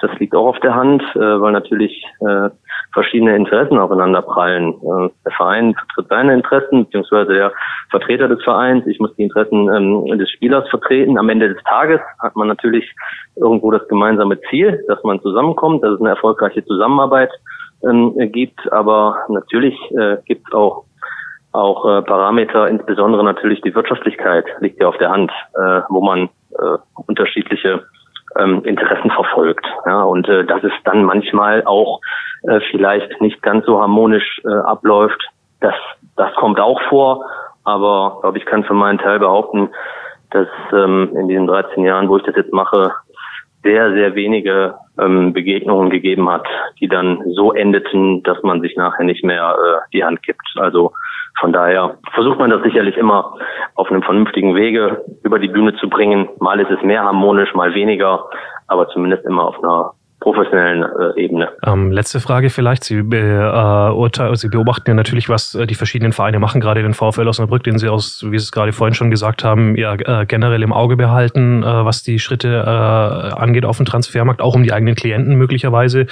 Das 0.00 0.10
liegt 0.18 0.34
auch 0.34 0.46
auf 0.46 0.60
der 0.60 0.74
Hand, 0.74 1.02
äh, 1.14 1.40
weil 1.40 1.52
natürlich 1.52 2.04
äh, 2.20 2.50
verschiedene 2.92 3.34
Interessen 3.34 3.78
aufeinander 3.78 4.22
prallen. 4.22 4.74
Äh, 4.74 5.10
der 5.24 5.32
Verein 5.36 5.74
vertritt 5.74 6.08
seine 6.10 6.34
Interessen, 6.34 6.84
beziehungsweise 6.84 7.32
der 7.32 7.52
Vertreter 7.90 8.28
des 8.28 8.42
Vereins. 8.44 8.86
Ich 8.86 9.00
muss 9.00 9.14
die 9.16 9.22
Interessen 9.22 9.68
ähm, 9.74 10.18
des 10.18 10.30
Spielers 10.30 10.68
vertreten. 10.68 11.18
Am 11.18 11.28
Ende 11.28 11.48
des 11.48 11.62
Tages 11.64 12.00
hat 12.20 12.36
man 12.36 12.48
natürlich 12.48 12.90
irgendwo 13.36 13.70
das 13.70 13.86
gemeinsame 13.88 14.38
Ziel, 14.50 14.84
dass 14.88 15.02
man 15.02 15.20
zusammenkommt, 15.22 15.82
dass 15.82 15.94
es 15.94 16.00
eine 16.00 16.10
erfolgreiche 16.10 16.64
Zusammenarbeit 16.64 17.30
ähm, 17.82 18.14
gibt. 18.32 18.70
Aber 18.72 19.16
natürlich 19.28 19.76
äh, 19.92 20.18
gibt 20.26 20.46
es 20.48 20.54
auch 20.54 20.84
auch 21.56 21.86
äh, 21.86 22.02
Parameter, 22.02 22.68
insbesondere 22.68 23.24
natürlich 23.24 23.62
die 23.62 23.74
Wirtschaftlichkeit 23.74 24.44
liegt 24.60 24.78
ja 24.78 24.88
auf 24.88 24.98
der 24.98 25.10
Hand, 25.10 25.32
äh, 25.54 25.80
wo 25.88 26.02
man 26.02 26.28
äh, 26.50 26.78
unterschiedliche 27.06 27.82
ähm, 28.38 28.62
Interessen 28.64 29.10
verfolgt. 29.10 29.66
Ja, 29.86 30.02
und 30.02 30.28
äh, 30.28 30.44
dass 30.44 30.62
es 30.62 30.72
dann 30.84 31.04
manchmal 31.04 31.64
auch 31.64 32.00
äh, 32.42 32.60
vielleicht 32.70 33.20
nicht 33.20 33.42
ganz 33.42 33.66
so 33.66 33.80
harmonisch 33.80 34.40
äh, 34.44 34.52
abläuft, 34.52 35.22
das, 35.60 35.74
das 36.16 36.32
kommt 36.34 36.60
auch 36.60 36.80
vor. 36.88 37.24
aber 37.64 38.18
glaube 38.20 38.38
ich 38.38 38.46
kann 38.46 38.64
für 38.64 38.74
meinen 38.74 38.98
Teil 38.98 39.18
behaupten, 39.18 39.70
dass 40.30 40.48
ähm, 40.72 41.10
in 41.16 41.28
diesen 41.28 41.46
13 41.46 41.84
Jahren, 41.84 42.08
wo 42.08 42.16
ich 42.16 42.24
das 42.24 42.36
jetzt 42.36 42.52
mache, 42.52 42.92
sehr, 43.62 43.92
sehr 43.92 44.14
wenige 44.14 44.74
ähm, 44.98 45.32
Begegnungen 45.32 45.90
gegeben 45.90 46.28
hat, 46.30 46.46
die 46.80 46.88
dann 46.88 47.22
so 47.34 47.52
endeten, 47.52 48.22
dass 48.22 48.42
man 48.42 48.60
sich 48.60 48.76
nachher 48.76 49.04
nicht 49.04 49.24
mehr 49.24 49.54
äh, 49.54 49.90
die 49.92 50.04
Hand 50.04 50.22
gibt. 50.22 50.42
Also 50.56 50.92
von 51.38 51.52
daher 51.52 51.98
versucht 52.14 52.38
man 52.38 52.50
das 52.50 52.62
sicherlich 52.62 52.96
immer 52.96 53.34
auf 53.74 53.90
einem 53.90 54.02
vernünftigen 54.02 54.54
Wege 54.54 55.04
über 55.22 55.38
die 55.38 55.48
Bühne 55.48 55.74
zu 55.76 55.88
bringen. 55.88 56.28
Mal 56.40 56.60
ist 56.60 56.70
es 56.70 56.82
mehr 56.82 57.02
harmonisch, 57.02 57.54
mal 57.54 57.74
weniger, 57.74 58.24
aber 58.68 58.88
zumindest 58.88 59.24
immer 59.26 59.44
auf 59.44 59.62
einer 59.62 59.92
professionellen 60.20 60.82
äh, 60.82 61.20
Ebene. 61.20 61.48
Ähm, 61.64 61.92
letzte 61.92 62.20
Frage 62.20 62.48
vielleicht. 62.50 62.84
Sie, 62.84 62.96
äh, 62.98 64.34
Sie 64.34 64.48
beobachten 64.48 64.90
ja 64.90 64.94
natürlich, 64.94 65.28
was 65.28 65.54
äh, 65.54 65.66
die 65.66 65.74
verschiedenen 65.74 66.12
Vereine 66.12 66.38
machen, 66.38 66.60
gerade 66.60 66.82
den 66.82 66.94
VfL 66.94 67.28
Osnabrück, 67.28 67.62
den 67.64 67.78
Sie 67.78 67.88
aus, 67.88 68.24
wie 68.24 68.38
Sie 68.38 68.44
es 68.44 68.52
gerade 68.52 68.72
vorhin 68.72 68.94
schon 68.94 69.10
gesagt 69.10 69.44
haben, 69.44 69.76
ja 69.76 69.94
äh, 69.94 70.24
generell 70.26 70.62
im 70.62 70.72
Auge 70.72 70.96
behalten, 70.96 71.62
äh, 71.62 71.66
was 71.66 72.02
die 72.02 72.18
Schritte 72.18 72.48
äh, 72.48 73.38
angeht 73.38 73.66
auf 73.66 73.76
dem 73.76 73.86
Transfermarkt, 73.86 74.40
auch 74.40 74.54
um 74.54 74.62
die 74.62 74.72
eigenen 74.72 74.94
Klienten 74.94 75.36
möglicherweise 75.36 76.06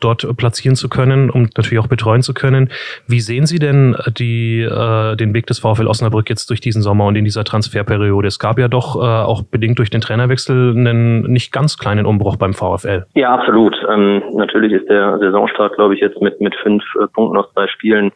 dort 0.00 0.26
platzieren 0.36 0.74
zu 0.74 0.88
können, 0.88 1.30
um 1.30 1.48
natürlich 1.56 1.78
auch 1.78 1.88
betreuen 1.88 2.22
zu 2.22 2.34
können. 2.34 2.70
Wie 3.06 3.20
sehen 3.20 3.46
Sie 3.46 3.60
denn 3.60 3.96
die, 4.18 4.62
äh, 4.62 5.16
den 5.16 5.34
Weg 5.34 5.46
des 5.46 5.60
VfL 5.60 5.86
Osnabrück 5.86 6.28
jetzt 6.28 6.50
durch 6.50 6.60
diesen 6.60 6.82
Sommer 6.82 7.04
und 7.06 7.16
in 7.16 7.24
dieser 7.24 7.44
Transferperiode? 7.44 8.26
Es 8.26 8.40
gab 8.40 8.58
ja 8.58 8.66
doch 8.66 8.96
äh, 8.96 8.98
auch 8.98 9.42
bedingt 9.42 9.78
durch 9.78 9.90
den 9.90 10.00
Trainerwechsel 10.00 10.72
einen 10.76 11.22
nicht 11.22 11.52
ganz 11.52 11.78
kleinen 11.78 12.06
Umbruch 12.06 12.36
beim 12.36 12.52
VfL. 12.52 13.06
Ja, 13.14 13.35
absolut. 13.38 13.76
Ähm, 13.88 14.22
natürlich 14.32 14.72
ist 14.72 14.88
der 14.88 15.18
Saisonstart, 15.18 15.74
glaube 15.74 15.94
ich, 15.94 16.00
jetzt 16.00 16.20
mit, 16.20 16.40
mit 16.40 16.54
fünf 16.56 16.82
äh, 17.00 17.06
Punkten 17.08 17.36
aus 17.36 17.52
drei 17.54 17.66
Spielen 17.68 18.12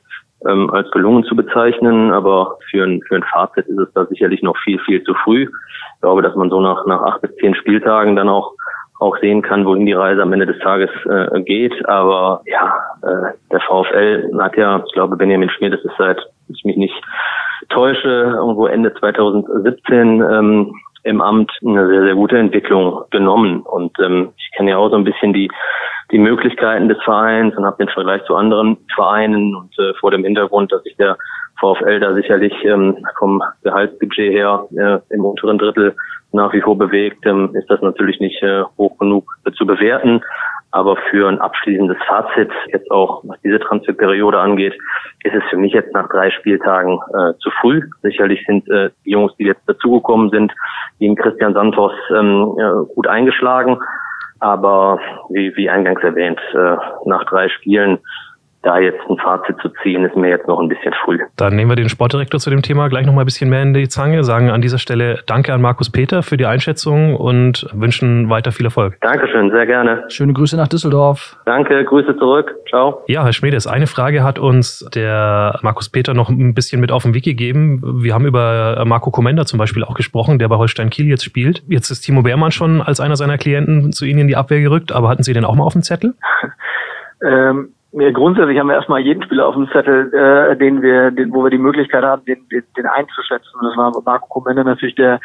ähm, 0.48 0.70
als 0.70 0.90
gelungen 0.90 1.24
zu 1.24 1.36
bezeichnen, 1.36 2.12
aber 2.12 2.56
für 2.70 2.84
ein, 2.84 3.02
für 3.02 3.16
ein 3.16 3.24
Fazit 3.24 3.66
ist 3.66 3.78
es 3.78 3.92
da 3.94 4.06
sicherlich 4.06 4.42
noch 4.42 4.56
viel, 4.58 4.78
viel 4.80 5.02
zu 5.04 5.14
früh. 5.14 5.42
Ich 5.42 6.00
glaube, 6.00 6.22
dass 6.22 6.34
man 6.34 6.50
so 6.50 6.60
nach, 6.60 6.86
nach 6.86 7.02
acht 7.02 7.20
bis 7.20 7.34
zehn 7.36 7.54
Spieltagen 7.54 8.16
dann 8.16 8.28
auch 8.28 8.54
auch 9.00 9.16
sehen 9.18 9.40
kann, 9.40 9.64
wohin 9.64 9.86
die 9.86 9.94
Reise 9.94 10.20
am 10.22 10.32
Ende 10.32 10.46
des 10.46 10.58
Tages 10.58 10.90
äh, 11.06 11.40
geht. 11.40 11.72
Aber 11.88 12.42
ja, 12.44 12.76
äh, 13.02 13.32
der 13.50 13.60
VfL 13.60 14.30
hat 14.38 14.56
ja, 14.56 14.84
ich 14.86 14.92
glaube, 14.92 15.16
Benjamin 15.16 15.48
Schmidt, 15.48 15.72
das 15.72 15.82
ist 15.82 15.96
seit, 15.96 16.20
ich 16.48 16.64
mich 16.64 16.76
nicht 16.76 16.94
täusche, 17.70 18.34
irgendwo 18.36 18.66
Ende 18.66 18.92
2017 18.94 20.20
ähm, 20.20 20.74
im 21.02 21.20
Amt 21.20 21.52
eine 21.64 21.86
sehr, 21.88 22.02
sehr 22.02 22.14
gute 22.14 22.38
Entwicklung 22.38 23.04
genommen. 23.10 23.60
Und 23.62 23.98
ähm, 24.00 24.32
ich 24.36 24.50
kenne 24.56 24.70
ja 24.70 24.76
auch 24.76 24.90
so 24.90 24.96
ein 24.96 25.04
bisschen 25.04 25.32
die, 25.32 25.50
die 26.10 26.18
Möglichkeiten 26.18 26.88
des 26.88 27.02
Vereins 27.02 27.56
und 27.56 27.64
habe 27.64 27.84
den 27.84 27.92
Vergleich 27.92 28.24
zu 28.24 28.36
anderen 28.36 28.76
Vereinen 28.94 29.54
und 29.54 29.78
äh, 29.78 29.94
vor 30.00 30.10
dem 30.10 30.24
Hintergrund, 30.24 30.72
dass 30.72 30.82
sich 30.82 30.96
der 30.96 31.16
VfL 31.60 32.00
da 32.00 32.14
sicherlich 32.14 32.52
ähm, 32.64 32.96
vom 33.18 33.42
Gehaltsbudget 33.62 34.32
her 34.32 34.66
äh, 34.76 35.14
im 35.14 35.24
unteren 35.24 35.58
Drittel 35.58 35.94
nach 36.32 36.52
wie 36.52 36.60
vor 36.60 36.78
bewegt, 36.78 37.26
ähm, 37.26 37.54
ist 37.54 37.68
das 37.68 37.80
natürlich 37.82 38.20
nicht 38.20 38.42
äh, 38.42 38.62
hoch 38.78 38.96
genug 38.98 39.26
äh, 39.44 39.52
zu 39.52 39.66
bewerten. 39.66 40.22
Aber 40.72 40.96
für 41.10 41.28
ein 41.28 41.40
abschließendes 41.40 41.96
Fazit, 42.06 42.50
jetzt 42.68 42.90
auch 42.90 43.22
was 43.24 43.40
diese 43.42 43.58
Transferperiode 43.58 44.38
angeht, 44.38 44.74
ist 45.24 45.34
es 45.34 45.42
für 45.50 45.56
mich 45.56 45.72
jetzt 45.72 45.92
nach 45.92 46.08
drei 46.08 46.30
Spieltagen 46.30 47.00
äh, 47.12 47.32
zu 47.40 47.50
früh. 47.60 47.82
Sicherlich 48.02 48.44
sind 48.46 48.68
äh, 48.68 48.90
die 49.04 49.10
Jungs, 49.10 49.34
die 49.36 49.44
jetzt 49.44 49.68
dazugekommen 49.68 50.30
sind, 50.30 50.52
in 51.00 51.16
Christian 51.16 51.54
Santos, 51.54 51.92
ähm, 52.16 52.56
äh, 52.58 52.94
gut 52.94 53.08
eingeschlagen. 53.08 53.78
Aber 54.38 55.00
wie, 55.28 55.54
wie 55.56 55.68
eingangs 55.68 56.02
erwähnt, 56.02 56.40
äh, 56.54 56.76
nach 57.04 57.24
drei 57.24 57.48
Spielen 57.48 57.98
da 58.62 58.78
jetzt 58.78 59.00
ein 59.08 59.16
Fazit 59.16 59.56
zu 59.62 59.70
ziehen, 59.82 60.04
ist 60.04 60.16
mir 60.16 60.28
jetzt 60.28 60.46
noch 60.46 60.60
ein 60.60 60.68
bisschen 60.68 60.92
früh. 61.04 61.18
Dann 61.36 61.56
nehmen 61.56 61.70
wir 61.70 61.76
den 61.76 61.88
Sportdirektor 61.88 62.38
zu 62.38 62.50
dem 62.50 62.60
Thema 62.60 62.88
gleich 62.88 63.06
noch 63.06 63.14
mal 63.14 63.22
ein 63.22 63.24
bisschen 63.24 63.48
mehr 63.48 63.62
in 63.62 63.72
die 63.72 63.88
Zange, 63.88 64.22
sagen 64.22 64.50
an 64.50 64.60
dieser 64.60 64.78
Stelle 64.78 65.20
Danke 65.26 65.54
an 65.54 65.62
Markus 65.62 65.90
Peter 65.90 66.22
für 66.22 66.36
die 66.36 66.44
Einschätzung 66.44 67.16
und 67.16 67.66
wünschen 67.72 68.28
weiter 68.28 68.52
viel 68.52 68.66
Erfolg. 68.66 68.98
Dankeschön, 69.00 69.50
sehr 69.50 69.66
gerne. 69.66 70.04
Schöne 70.08 70.34
Grüße 70.34 70.56
nach 70.56 70.68
Düsseldorf. 70.68 71.38
Danke, 71.46 71.82
Grüße 71.84 72.16
zurück. 72.18 72.54
Ciao. 72.68 73.02
Ja, 73.06 73.24
Herr 73.24 73.32
Schmedes, 73.32 73.66
eine 73.66 73.86
Frage 73.86 74.22
hat 74.22 74.38
uns 74.38 74.86
der 74.94 75.58
Markus 75.62 75.88
Peter 75.88 76.12
noch 76.12 76.28
ein 76.28 76.52
bisschen 76.52 76.80
mit 76.80 76.92
auf 76.92 77.04
den 77.04 77.14
Weg 77.14 77.24
gegeben. 77.24 77.80
Wir 78.02 78.12
haben 78.12 78.26
über 78.26 78.84
Marco 78.84 79.10
Komenda 79.10 79.46
zum 79.46 79.58
Beispiel 79.58 79.84
auch 79.84 79.94
gesprochen, 79.94 80.38
der 80.38 80.48
bei 80.48 80.56
Holstein 80.56 80.90
Kiel 80.90 81.06
jetzt 81.06 81.24
spielt. 81.24 81.62
Jetzt 81.66 81.90
ist 81.90 82.02
Timo 82.02 82.22
Beermann 82.22 82.50
schon 82.50 82.82
als 82.82 83.00
einer 83.00 83.16
seiner 83.16 83.38
Klienten 83.38 83.92
zu 83.92 84.04
Ihnen 84.04 84.20
in 84.20 84.28
die 84.28 84.36
Abwehr 84.36 84.60
gerückt, 84.60 84.92
aber 84.92 85.08
hatten 85.08 85.22
Sie 85.22 85.32
den 85.32 85.46
auch 85.46 85.54
mal 85.54 85.64
auf 85.64 85.72
dem 85.72 85.82
Zettel? 85.82 86.14
ähm 87.24 87.70
ja, 87.92 88.10
grundsätzlich 88.12 88.58
haben 88.58 88.68
wir 88.68 88.76
erstmal 88.76 89.00
jeden 89.00 89.22
Spieler 89.22 89.48
auf 89.48 89.54
dem 89.54 89.68
Zettel, 89.72 90.12
äh, 90.14 90.56
den 90.56 90.80
wir, 90.80 91.10
den, 91.10 91.32
wo 91.32 91.42
wir 91.42 91.50
die 91.50 91.58
Möglichkeit 91.58 92.04
haben, 92.04 92.24
den, 92.24 92.46
den, 92.48 92.62
den 92.76 92.86
einzuschätzen. 92.86 93.50
Das 93.62 93.76
war 93.76 93.92
Marco 94.04 94.26
Komende 94.28 94.64
natürlich 94.64 94.94
der, 94.94 95.20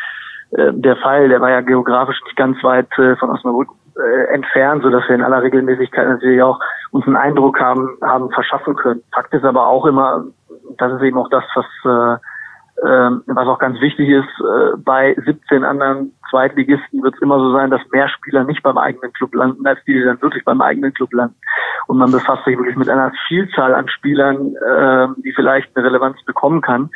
äh, 0.52 0.74
der 0.74 0.96
Fall. 0.98 1.30
Der 1.30 1.42
war 1.42 1.52
ja 1.52 1.62
geografisch 1.62 2.20
nicht 2.24 2.36
ganz 2.36 2.62
weit 2.64 2.88
äh, 2.98 3.16
von 3.18 3.30
Osnabrück 3.30 3.70
äh, 3.98 4.34
entfernt, 4.34 4.82
so 4.84 4.90
dass 4.90 5.08
wir 5.08 5.16
in 5.16 5.22
aller 5.22 5.44
Regelmäßigkeit 5.44 6.08
natürlich 6.08 6.42
auch 6.42 6.60
uns 6.92 7.06
einen 7.06 7.18
Eindruck 7.18 7.60
haben, 7.60 7.98
haben 8.02 8.32
verschaffen 8.32 8.76
können. 8.76 9.04
Fakt 9.14 9.34
ist 9.34 9.46
aber 9.46 9.68
auch 9.68 9.86
immer, 9.86 10.26
das 10.78 10.94
ist 10.94 11.04
eben 11.04 11.20
auch 11.20 11.30
das, 11.30 11.44
was 11.54 11.66
äh, 11.86 12.20
ähm, 12.84 13.24
was 13.28 13.48
auch 13.48 13.60
ganz 13.60 13.80
wichtig 13.80 14.10
ist, 14.10 14.28
äh, 14.42 14.76
bei 14.78 15.16
17 15.26 15.64
anderen 15.64 16.12
Zweitligisten 16.30 17.04
wird 17.04 17.16
es 17.16 17.22
immer 17.22 17.40
so 17.40 17.52
sein, 17.54 17.72
dass 17.72 17.82
mehr 17.92 18.08
Spieler 18.10 18.44
nicht 18.44 18.64
beim 18.64 18.78
eigenen 18.78 19.14
Club 19.14 19.34
landen, 19.36 19.66
als 19.66 19.80
die, 19.86 19.94
die 19.94 20.04
dann 20.04 20.22
wirklich 20.22 20.44
beim 20.44 20.62
eigenen 20.62 20.94
Club 20.94 21.14
landen. 21.14 21.36
Und 21.88 21.98
man 21.98 22.12
befasst 22.12 22.46
sich 22.46 22.58
wirklich 22.58 22.76
mit 22.76 22.90
einer 22.90 23.12
Vielzahl 23.28 23.74
an 23.74 23.88
Spielern, 23.90 24.56
äh, 24.56 25.08
die 25.24 25.34
vielleicht 25.34 25.76
eine 25.76 25.86
Relevanz 25.86 26.22
bekommen 26.26 26.62
kann. 26.62 26.90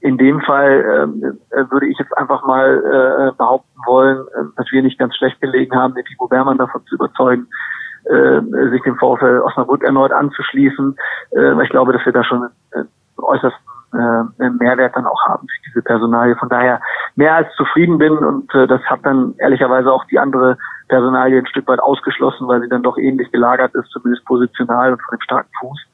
In 0.00 0.18
dem 0.18 0.40
Fall 0.42 1.08
äh, 1.50 1.70
würde 1.70 1.86
ich 1.86 1.98
jetzt 1.98 2.16
einfach 2.18 2.44
mal 2.46 3.30
äh, 3.32 3.36
behaupten 3.36 3.80
wollen, 3.86 4.18
äh, 4.18 4.44
dass 4.56 4.70
wir 4.70 4.82
nicht 4.82 4.98
ganz 4.98 5.16
schlecht 5.16 5.40
gelegen 5.40 5.74
haben, 5.74 5.94
den 5.94 6.04
Timo 6.04 6.28
Bermann 6.28 6.58
davon 6.58 6.84
zu 6.86 6.96
überzeugen, 6.96 7.46
äh, 8.04 8.40
sich 8.70 8.82
dem 8.82 8.96
VfL 8.96 9.40
Osnabrück 9.44 9.82
erneut 9.82 10.12
anzuschließen. 10.12 10.96
Äh, 11.30 11.62
ich 11.62 11.70
glaube, 11.70 11.94
dass 11.94 12.04
wir 12.04 12.12
da 12.12 12.22
schon 12.22 12.50
äh, 12.72 12.84
äußerst 13.16 13.56
äh, 13.94 14.50
Mehrwert 14.50 14.96
dann 14.96 15.06
auch 15.06 15.22
haben 15.26 15.46
für 15.46 15.70
diese 15.70 15.82
Personalie. 15.82 16.36
Von 16.36 16.48
daher 16.48 16.80
mehr 17.16 17.34
als 17.34 17.48
zufrieden 17.56 17.98
bin 17.98 18.12
und 18.12 18.52
äh, 18.54 18.66
das 18.66 18.82
hat 18.82 19.00
dann 19.04 19.34
ehrlicherweise 19.38 19.92
auch 19.92 20.04
die 20.06 20.18
andere 20.18 20.56
Personalie 20.88 21.38
ein 21.38 21.46
Stück 21.46 21.66
weit 21.68 21.80
ausgeschlossen, 21.80 22.46
weil 22.48 22.60
sie 22.60 22.68
dann 22.68 22.82
doch 22.82 22.98
ähnlich 22.98 23.30
gelagert 23.32 23.74
ist, 23.74 23.90
zumindest 23.90 24.24
positional 24.26 24.92
und 24.92 25.02
von 25.02 25.16
dem 25.16 25.22
starken 25.22 25.50
Fuß. 25.60 25.86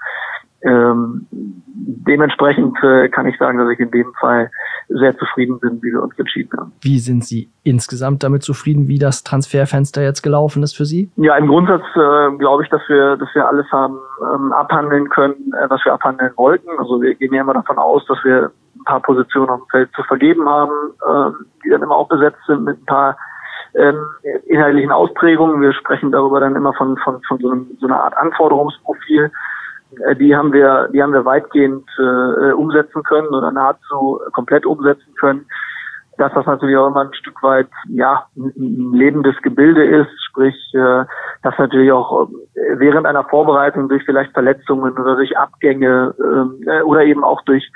Ähm, 0.62 1.26
dementsprechend 1.32 2.76
äh, 2.82 3.08
kann 3.08 3.26
ich 3.26 3.38
sagen, 3.38 3.58
dass 3.58 3.70
ich 3.70 3.80
in 3.80 3.90
dem 3.90 4.12
Fall 4.20 4.50
sehr 4.88 5.16
zufrieden 5.16 5.58
bin, 5.60 5.80
wie 5.82 5.92
wir 5.92 6.02
uns 6.02 6.18
entschieden 6.18 6.50
haben. 6.58 6.72
Wie 6.82 6.98
sind 6.98 7.24
Sie 7.24 7.50
insgesamt 7.62 8.22
damit 8.22 8.42
zufrieden, 8.42 8.88
wie 8.88 8.98
das 8.98 9.22
Transferfenster 9.22 10.02
jetzt 10.02 10.22
gelaufen 10.22 10.62
ist 10.62 10.76
für 10.76 10.84
Sie? 10.84 11.10
Ja, 11.16 11.36
im 11.36 11.46
Grundsatz 11.46 11.82
äh, 11.94 12.36
glaube 12.36 12.64
ich, 12.64 12.68
dass 12.70 12.82
wir, 12.88 13.16
dass 13.16 13.28
wir 13.34 13.48
alles 13.48 13.70
haben 13.72 13.98
ähm, 14.34 14.52
abhandeln 14.52 15.08
können, 15.08 15.52
äh, 15.54 15.70
was 15.70 15.84
wir 15.84 15.94
abhandeln 15.94 16.32
wollten. 16.36 16.68
Also 16.78 17.00
wir 17.00 17.14
gehen 17.14 17.32
ja 17.32 17.40
immer 17.40 17.54
davon 17.54 17.78
aus, 17.78 18.04
dass 18.06 18.18
wir 18.24 18.50
ein 18.76 18.84
paar 18.84 19.00
Positionen 19.00 19.50
auf 19.50 19.60
dem 19.60 19.68
Feld 19.70 19.90
zu 19.94 20.02
vergeben 20.02 20.48
haben, 20.48 20.72
äh, 21.06 21.44
die 21.64 21.70
dann 21.70 21.82
immer 21.82 21.96
auch 21.96 22.08
besetzt 22.08 22.40
sind 22.46 22.64
mit 22.64 22.78
ein 22.78 22.86
paar 22.86 23.16
ähm, 23.74 24.04
inhaltlichen 24.46 24.90
Ausprägungen. 24.90 25.60
Wir 25.60 25.72
sprechen 25.72 26.10
darüber 26.10 26.40
dann 26.40 26.56
immer 26.56 26.72
von, 26.74 26.96
von, 26.98 27.22
von 27.22 27.38
so, 27.38 27.50
einem, 27.50 27.66
so 27.78 27.86
einer 27.86 28.02
Art 28.02 28.16
Anforderungsprofil 28.16 29.30
die 30.18 30.35
haben 30.35 30.53
wir, 30.53 30.88
die 30.92 31.03
haben 31.03 31.12
wir 31.12 31.24
weitgehend 31.24 31.88
äh, 31.98 32.53
umsetzen 32.53 33.03
können 33.03 33.29
oder 33.29 33.50
nahezu 33.50 34.20
komplett 34.33 34.66
umsetzen 34.66 35.14
können. 35.18 35.46
Dass 36.18 36.33
das 36.35 36.44
natürlich 36.44 36.76
auch 36.76 36.88
immer 36.88 37.03
ein 37.03 37.14
Stück 37.14 37.42
weit 37.42 37.68
ja 37.88 38.26
ein 38.37 38.92
lebendes 38.92 39.37
Gebilde 39.42 39.85
ist, 39.85 40.11
sprich, 40.29 40.55
äh, 40.74 41.05
dass 41.42 41.59
natürlich 41.59 41.92
auch 41.92 42.29
äh, 42.55 42.79
während 42.79 43.07
einer 43.07 43.24
Vorbereitung 43.24 43.88
durch 43.88 44.05
vielleicht 44.05 44.33
Verletzungen 44.33 44.92
oder 44.98 45.16
durch 45.16 45.37
Abgänge 45.37 46.14
äh, 46.66 46.83
oder 46.83 47.05
eben 47.05 47.24
auch 47.24 47.42
durch 47.42 47.70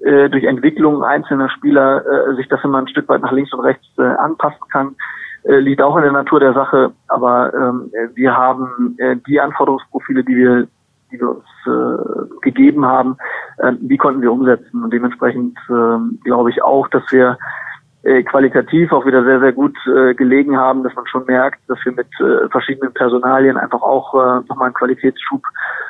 äh, 0.00 0.28
durch 0.28 0.44
Entwicklung 0.44 1.04
einzelner 1.04 1.48
Spieler 1.50 2.04
äh, 2.04 2.34
sich 2.34 2.48
das 2.48 2.62
immer 2.64 2.78
ein 2.78 2.88
Stück 2.88 3.08
weit 3.08 3.22
nach 3.22 3.32
links 3.32 3.52
und 3.52 3.60
rechts 3.60 3.86
äh, 3.98 4.02
anpassen 4.02 4.68
kann 4.70 4.96
äh, 5.44 5.58
liegt 5.58 5.82
auch 5.82 5.96
in 5.96 6.02
der 6.02 6.12
Natur 6.12 6.40
der 6.40 6.54
Sache. 6.54 6.92
Aber 7.08 7.52
ähm, 7.54 7.92
wir 8.14 8.36
haben 8.36 8.96
äh, 8.98 9.16
die 9.26 9.40
Anforderungsprofile, 9.40 10.24
die 10.24 10.36
wir 10.36 10.66
die 11.14 11.20
wir 11.20 11.30
uns 11.30 11.44
äh, 11.66 12.40
gegeben 12.42 12.84
haben, 12.84 13.16
äh, 13.58 13.72
die 13.80 13.96
konnten 13.96 14.22
wir 14.22 14.32
umsetzen. 14.32 14.84
Und 14.84 14.92
dementsprechend 14.92 15.56
äh, 15.68 16.24
glaube 16.24 16.50
ich 16.50 16.62
auch, 16.62 16.88
dass 16.88 17.02
wir 17.10 17.38
äh, 18.04 18.22
qualitativ 18.22 18.92
auch 18.92 19.06
wieder 19.06 19.24
sehr, 19.24 19.40
sehr 19.40 19.52
gut 19.52 19.76
äh, 19.86 20.14
gelegen 20.14 20.56
haben, 20.56 20.82
dass 20.82 20.94
man 20.94 21.06
schon 21.06 21.24
merkt, 21.26 21.60
dass 21.68 21.78
wir 21.84 21.92
mit 21.92 22.08
äh, 22.20 22.48
verschiedenen 22.50 22.92
Personalien 22.92 23.56
einfach 23.56 23.82
auch 23.82 24.14
äh, 24.14 24.40
nochmal 24.48 24.66
einen 24.66 24.74
Qualitätsschub 24.74 25.42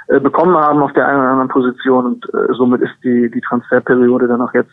äh, 0.09 0.21
bekommen 0.21 0.57
haben 0.57 0.83
auf 0.83 0.93
der 0.93 1.09
einen 1.09 1.21
oder 1.21 1.31
anderen 1.31 1.49
Position 1.49 2.07
und 2.07 2.25
äh, 2.27 2.53
somit 2.53 2.83
ist 2.83 2.95
die, 3.03 3.31
die 3.31 3.41
Transferperiode 3.41 4.29
dann 4.29 4.43
auch 4.43 4.53
jetzt 4.55 4.73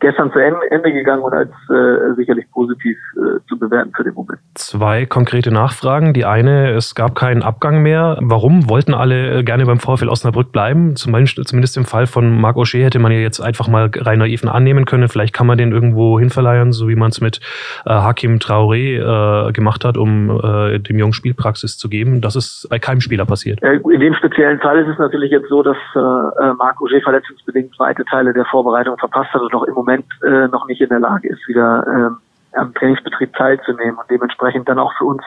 gestern 0.00 0.32
zu 0.32 0.38
Ende 0.38 0.92
gegangen 0.92 1.22
und 1.22 1.32
als 1.32 1.50
äh, 1.68 2.14
sicherlich 2.16 2.50
positiv 2.50 2.96
äh, 3.16 3.38
zu 3.48 3.58
bewerten 3.58 3.92
für 3.94 4.02
den 4.02 4.14
Moment. 4.14 4.40
Zwei 4.54 5.06
konkrete 5.06 5.52
Nachfragen. 5.52 6.14
Die 6.14 6.24
eine, 6.24 6.70
es 6.70 6.94
gab 6.94 7.14
keinen 7.14 7.42
Abgang 7.42 7.82
mehr. 7.82 8.18
Warum 8.20 8.68
wollten 8.68 8.94
alle 8.94 9.44
gerne 9.44 9.66
beim 9.66 9.78
VfL 9.78 10.08
Osnabrück 10.08 10.52
bleiben? 10.52 10.96
Zumindest 10.96 11.76
im 11.76 11.84
Fall 11.84 12.06
von 12.06 12.40
Marc 12.40 12.56
O'Shea 12.56 12.84
hätte 12.84 12.98
man 12.98 13.12
ja 13.12 13.18
jetzt 13.18 13.40
einfach 13.40 13.68
mal 13.68 13.90
rein 13.94 14.18
naiv 14.18 14.44
annehmen 14.46 14.86
können. 14.86 15.08
Vielleicht 15.08 15.34
kann 15.34 15.46
man 15.46 15.58
den 15.58 15.72
irgendwo 15.72 16.18
hinverleihen, 16.18 16.72
so 16.80 16.88
wie 16.88 16.96
man 16.96 17.10
es 17.10 17.20
mit 17.20 17.40
äh, 17.86 17.90
Hakim 17.90 18.38
Traoré 18.38 18.98
äh, 18.98 19.52
gemacht 19.52 19.84
hat, 19.84 19.96
um 19.96 20.30
äh, 20.30 20.78
dem 20.80 20.98
jungen 20.98 21.12
Spielpraxis 21.12 21.78
zu 21.78 21.88
geben. 21.88 22.20
Das 22.20 22.34
ist 22.34 22.66
bei 22.68 22.78
keinem 22.78 23.00
Spieler 23.00 23.26
passiert. 23.26 23.60
In 23.62 24.00
dem 24.00 24.14
speziellen 24.14 24.58
Fall 24.58 24.78
ist 24.78 24.88
es 24.88 24.98
natürlich 24.98 25.30
jetzt 25.30 25.48
so, 25.48 25.62
dass 25.62 25.76
äh, 25.94 25.98
äh 25.98 26.54
Marc 26.54 26.80
Auger 26.80 27.00
verletzungsbedingt 27.02 27.78
weite 27.78 28.04
Teile 28.06 28.32
der 28.32 28.46
Vorbereitung 28.46 28.98
verpasst 28.98 29.32
hat 29.32 29.42
und 29.42 29.52
noch 29.52 29.64
im 29.64 29.74
Moment 29.74 30.06
äh, 30.24 30.48
noch 30.48 30.66
nicht 30.66 30.80
in 30.80 30.88
der 30.88 31.00
Lage 31.00 31.28
ist, 31.28 31.46
wieder 31.46 31.84
äh, 31.86 32.58
am 32.58 32.74
Trainingsbetrieb 32.74 33.32
teilzunehmen 33.34 33.96
und 33.96 34.10
dementsprechend 34.10 34.68
dann 34.68 34.78
auch 34.78 34.92
für 34.98 35.04
uns 35.04 35.22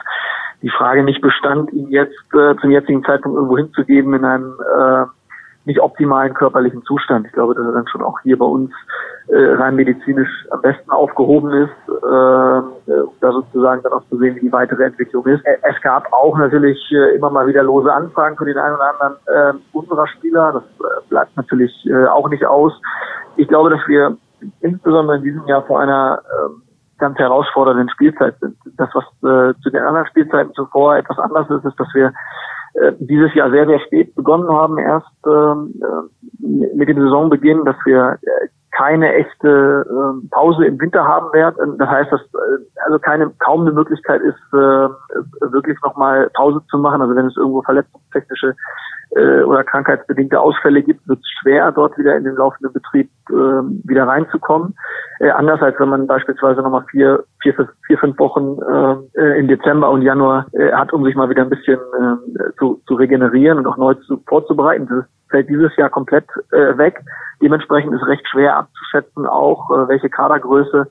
die 0.62 0.70
Frage 0.70 1.02
nicht 1.02 1.20
bestand, 1.20 1.72
ihn 1.72 1.90
jetzt 1.90 2.34
äh, 2.34 2.54
zum 2.60 2.70
jetzigen 2.70 3.04
Zeitpunkt 3.04 3.36
irgendwo 3.36 3.56
hinzugeben 3.56 4.14
in 4.14 4.24
einem 4.24 4.54
äh, 4.60 5.04
nicht 5.64 5.80
optimalen 5.80 6.34
körperlichen 6.34 6.82
Zustand. 6.84 7.26
Ich 7.26 7.32
glaube, 7.32 7.54
dass 7.54 7.64
er 7.64 7.72
dann 7.72 7.88
schon 7.88 8.02
auch 8.02 8.18
hier 8.20 8.38
bei 8.38 8.44
uns 8.44 8.70
äh, 9.28 9.36
rein 9.36 9.76
medizinisch 9.76 10.28
am 10.50 10.60
besten 10.60 10.90
aufgehoben 10.90 11.50
ist, 11.52 11.88
äh, 11.88 12.62
da 13.20 13.32
sozusagen 13.32 13.82
dann 13.82 13.92
auch 13.92 14.04
zu 14.10 14.18
sehen, 14.18 14.36
wie 14.36 14.40
die 14.40 14.52
weitere 14.52 14.84
Entwicklung 14.84 15.26
ist. 15.26 15.42
Es 15.44 15.80
gab 15.82 16.12
auch 16.12 16.36
natürlich 16.36 16.78
äh, 16.92 17.16
immer 17.16 17.30
mal 17.30 17.46
wieder 17.46 17.62
lose 17.62 17.92
Anfragen 17.92 18.36
für 18.36 18.44
den 18.44 18.58
einen 18.58 18.74
oder 18.74 18.92
anderen 18.92 19.16
äh, 19.26 19.58
unserer 19.72 20.06
Spieler. 20.08 20.52
Das 20.52 20.64
äh, 20.64 21.08
bleibt 21.08 21.36
natürlich 21.36 21.72
äh, 21.86 22.06
auch 22.06 22.28
nicht 22.28 22.44
aus. 22.44 22.72
Ich 23.36 23.48
glaube, 23.48 23.70
dass 23.70 23.80
wir 23.88 24.16
insbesondere 24.60 25.16
in 25.16 25.22
diesem 25.22 25.46
Jahr 25.46 25.62
vor 25.62 25.80
einer 25.80 26.20
äh, 26.22 26.98
ganz 26.98 27.18
herausfordernden 27.18 27.88
Spielzeit 27.88 28.38
sind. 28.40 28.56
Das, 28.76 28.90
was 28.94 29.04
äh, 29.22 29.54
zu 29.62 29.70
den 29.70 29.82
anderen 29.82 30.06
Spielzeiten 30.08 30.52
zuvor 30.54 30.96
etwas 30.96 31.18
anders 31.18 31.48
ist, 31.50 31.64
ist, 31.64 31.78
dass 31.80 31.88
wir 31.94 32.12
dieses 32.98 33.34
Jahr 33.34 33.50
sehr, 33.50 33.66
sehr 33.66 33.80
spät 33.80 34.14
begonnen 34.14 34.48
haben, 34.48 34.78
erst 34.78 35.06
ähm, 35.26 35.74
äh, 35.80 36.76
mit 36.76 36.88
dem 36.88 37.00
Saisonbeginn, 37.00 37.64
dass 37.64 37.76
wir 37.84 38.18
äh, 38.22 38.48
keine 38.76 39.12
echte 39.14 39.86
äh, 39.88 40.28
Pause 40.30 40.66
im 40.66 40.80
Winter 40.80 41.04
haben 41.04 41.32
werden. 41.32 41.78
Das 41.78 41.88
heißt, 41.88 42.12
dass 42.12 42.20
äh, 42.20 42.80
also 42.84 42.98
keine 42.98 43.30
kaum 43.38 43.62
eine 43.62 43.72
Möglichkeit 43.72 44.20
ist, 44.20 44.38
äh, 44.52 44.88
wirklich 45.52 45.78
nochmal 45.82 46.30
Pause 46.34 46.60
zu 46.70 46.78
machen. 46.78 47.00
Also 47.00 47.14
wenn 47.14 47.26
es 47.26 47.36
irgendwo 47.36 47.62
verletzungstechnische 47.62 48.54
äh, 49.16 49.42
oder 49.42 49.64
krankheitsbedingte 49.64 50.40
Ausfälle 50.40 50.82
gibt, 50.82 51.06
wird 51.08 51.20
es 51.20 51.28
schwer, 51.40 51.70
dort 51.72 51.96
wieder 51.98 52.16
in 52.16 52.24
den 52.24 52.34
laufenden 52.36 52.72
Betrieb 52.72 53.10
äh, 53.30 53.32
wieder 53.32 54.06
reinzukommen. 54.08 54.74
Äh, 55.20 55.30
anders 55.30 55.62
als 55.62 55.78
wenn 55.78 55.88
man 55.88 56.06
beispielsweise 56.06 56.62
nochmal 56.62 56.84
vier, 56.90 57.24
vier, 57.42 57.54
vier, 57.86 57.98
fünf 57.98 58.18
Wochen 58.18 58.58
äh, 59.14 59.38
im 59.38 59.48
Dezember 59.48 59.90
und 59.90 60.02
Januar 60.02 60.46
äh, 60.52 60.72
hat, 60.72 60.92
um 60.92 61.04
sich 61.04 61.14
mal 61.14 61.30
wieder 61.30 61.42
ein 61.42 61.50
bisschen 61.50 61.78
äh, 61.78 62.52
zu, 62.58 62.80
zu 62.86 62.94
regenerieren 62.94 63.58
und 63.58 63.66
auch 63.66 63.76
neu 63.76 63.94
zu, 63.94 64.20
vorzubereiten. 64.26 64.88
Das 64.88 65.04
fällt 65.34 65.48
dieses 65.48 65.74
Jahr 65.76 65.90
komplett 65.90 66.26
äh, 66.52 66.78
weg. 66.78 67.02
Dementsprechend 67.42 67.92
ist 67.92 68.06
recht 68.06 68.26
schwer 68.28 68.56
abzuschätzen, 68.56 69.26
auch 69.26 69.68
äh, 69.70 69.88
welche 69.88 70.08
Kadergröße 70.08 70.86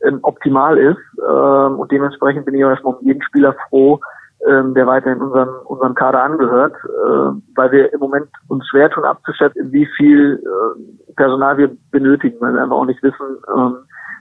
äh, 0.00 0.12
optimal 0.22 0.78
ist. 0.78 0.98
Ähm, 1.28 1.78
und 1.78 1.92
dementsprechend 1.92 2.46
bin 2.46 2.54
ich 2.54 2.64
auch 2.64 2.70
erstmal 2.70 2.94
um 2.94 3.04
jeden 3.04 3.22
Spieler 3.22 3.54
froh, 3.68 4.00
ähm, 4.48 4.72
der 4.72 4.86
weiterhin 4.86 5.20
unseren, 5.20 5.50
unserem 5.66 5.94
Kader 5.94 6.22
angehört, 6.22 6.74
äh, 6.84 7.38
weil 7.54 7.70
wir 7.70 7.92
im 7.92 8.00
Moment 8.00 8.28
uns 8.48 8.66
schwer 8.68 8.90
tun 8.90 9.04
abzuschätzen, 9.04 9.70
wie 9.72 9.86
viel 9.96 10.42
äh, 10.42 11.12
Personal 11.14 11.58
wir 11.58 11.70
benötigen, 11.90 12.40
weil 12.40 12.54
wir 12.54 12.62
einfach 12.62 12.76
auch 12.76 12.86
nicht 12.86 13.02
wissen, 13.02 13.36
ähm, 13.54 13.76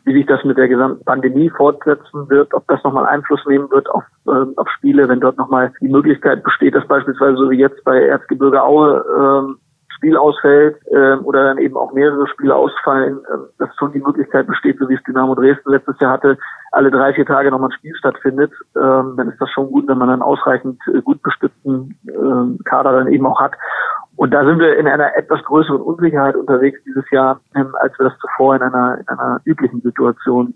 wie 0.06 0.14
sich 0.14 0.26
das 0.26 0.44
mit 0.44 0.58
der 0.58 0.68
gesamten 0.68 1.04
Pandemie 1.06 1.50
fortsetzen 1.50 2.30
wird, 2.30 2.54
ob 2.54 2.68
das 2.68 2.84
nochmal 2.84 3.06
Einfluss 3.06 3.46
nehmen 3.46 3.70
wird 3.72 3.90
auf, 3.90 4.04
äh, 4.28 4.46
auf 4.56 4.70
Spiele, 4.78 5.08
wenn 5.08 5.20
dort 5.20 5.38
nochmal 5.38 5.72
die 5.82 5.90
Möglichkeit 5.90 6.44
besteht, 6.44 6.76
dass 6.76 6.88
beispielsweise 6.88 7.38
so 7.38 7.50
wie 7.50 7.60
jetzt 7.60 7.84
bei 7.84 8.02
Erzgebirge 8.06 8.64
Aue 8.64 9.06
ähm, 9.18 9.58
Spiel 10.02 10.18
ausfällt 10.18 10.78
äh, 10.88 11.14
oder 11.18 11.44
dann 11.44 11.60
eben 11.60 11.78
auch 11.78 11.94
mehrere 11.94 12.28
Spiele 12.28 12.56
ausfallen, 12.56 13.20
äh, 13.20 13.38
dass 13.60 13.70
schon 13.78 13.94
die 13.94 14.00
Möglichkeit 14.00 14.48
besteht, 14.48 14.80
so 14.80 14.90
wie 14.90 14.96
es 14.96 15.04
Dynamo 15.04 15.36
Dresden 15.36 15.70
letztes 15.70 16.00
Jahr 16.00 16.14
hatte, 16.14 16.40
alle 16.72 16.90
drei, 16.90 17.14
vier 17.14 17.26
Tage 17.26 17.52
nochmal 17.52 17.70
ein 17.70 17.78
Spiel 17.78 17.94
stattfindet, 17.96 18.52
ähm, 18.76 19.14
dann 19.16 19.30
ist 19.30 19.40
das 19.40 19.52
schon 19.52 19.70
gut, 19.70 19.88
wenn 19.88 20.00
man 20.00 20.10
einen 20.10 20.24
ausreichend 20.24 20.82
äh, 20.88 21.02
gut 21.02 21.22
bestückten 21.22 22.00
äh, 22.08 22.64
Kader 22.64 22.94
dann 22.94 23.10
eben 23.10 23.28
auch 23.28 23.40
hat. 23.40 23.54
Und 24.22 24.30
da 24.36 24.46
sind 24.46 24.60
wir 24.60 24.78
in 24.78 24.88
einer 24.88 25.18
etwas 25.18 25.44
größeren 25.46 25.82
Unsicherheit 25.82 26.36
unterwegs 26.36 26.80
dieses 26.86 27.10
Jahr, 27.10 27.42
ähm, 27.56 27.74
als 27.82 27.98
wir 27.98 28.08
das 28.08 28.20
zuvor 28.20 28.56
in 28.56 28.62
einer, 28.62 29.00
in 29.00 29.08
einer 29.08 29.42
üblichen 29.46 29.82
Situation 29.82 30.54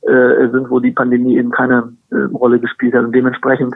äh, 0.00 0.48
sind, 0.50 0.70
wo 0.70 0.80
die 0.80 0.92
Pandemie 0.92 1.36
eben 1.36 1.50
keine 1.50 1.92
äh, 2.10 2.16
Rolle 2.32 2.58
gespielt 2.58 2.94
hat. 2.94 3.04
Und 3.04 3.12
dementsprechend 3.12 3.74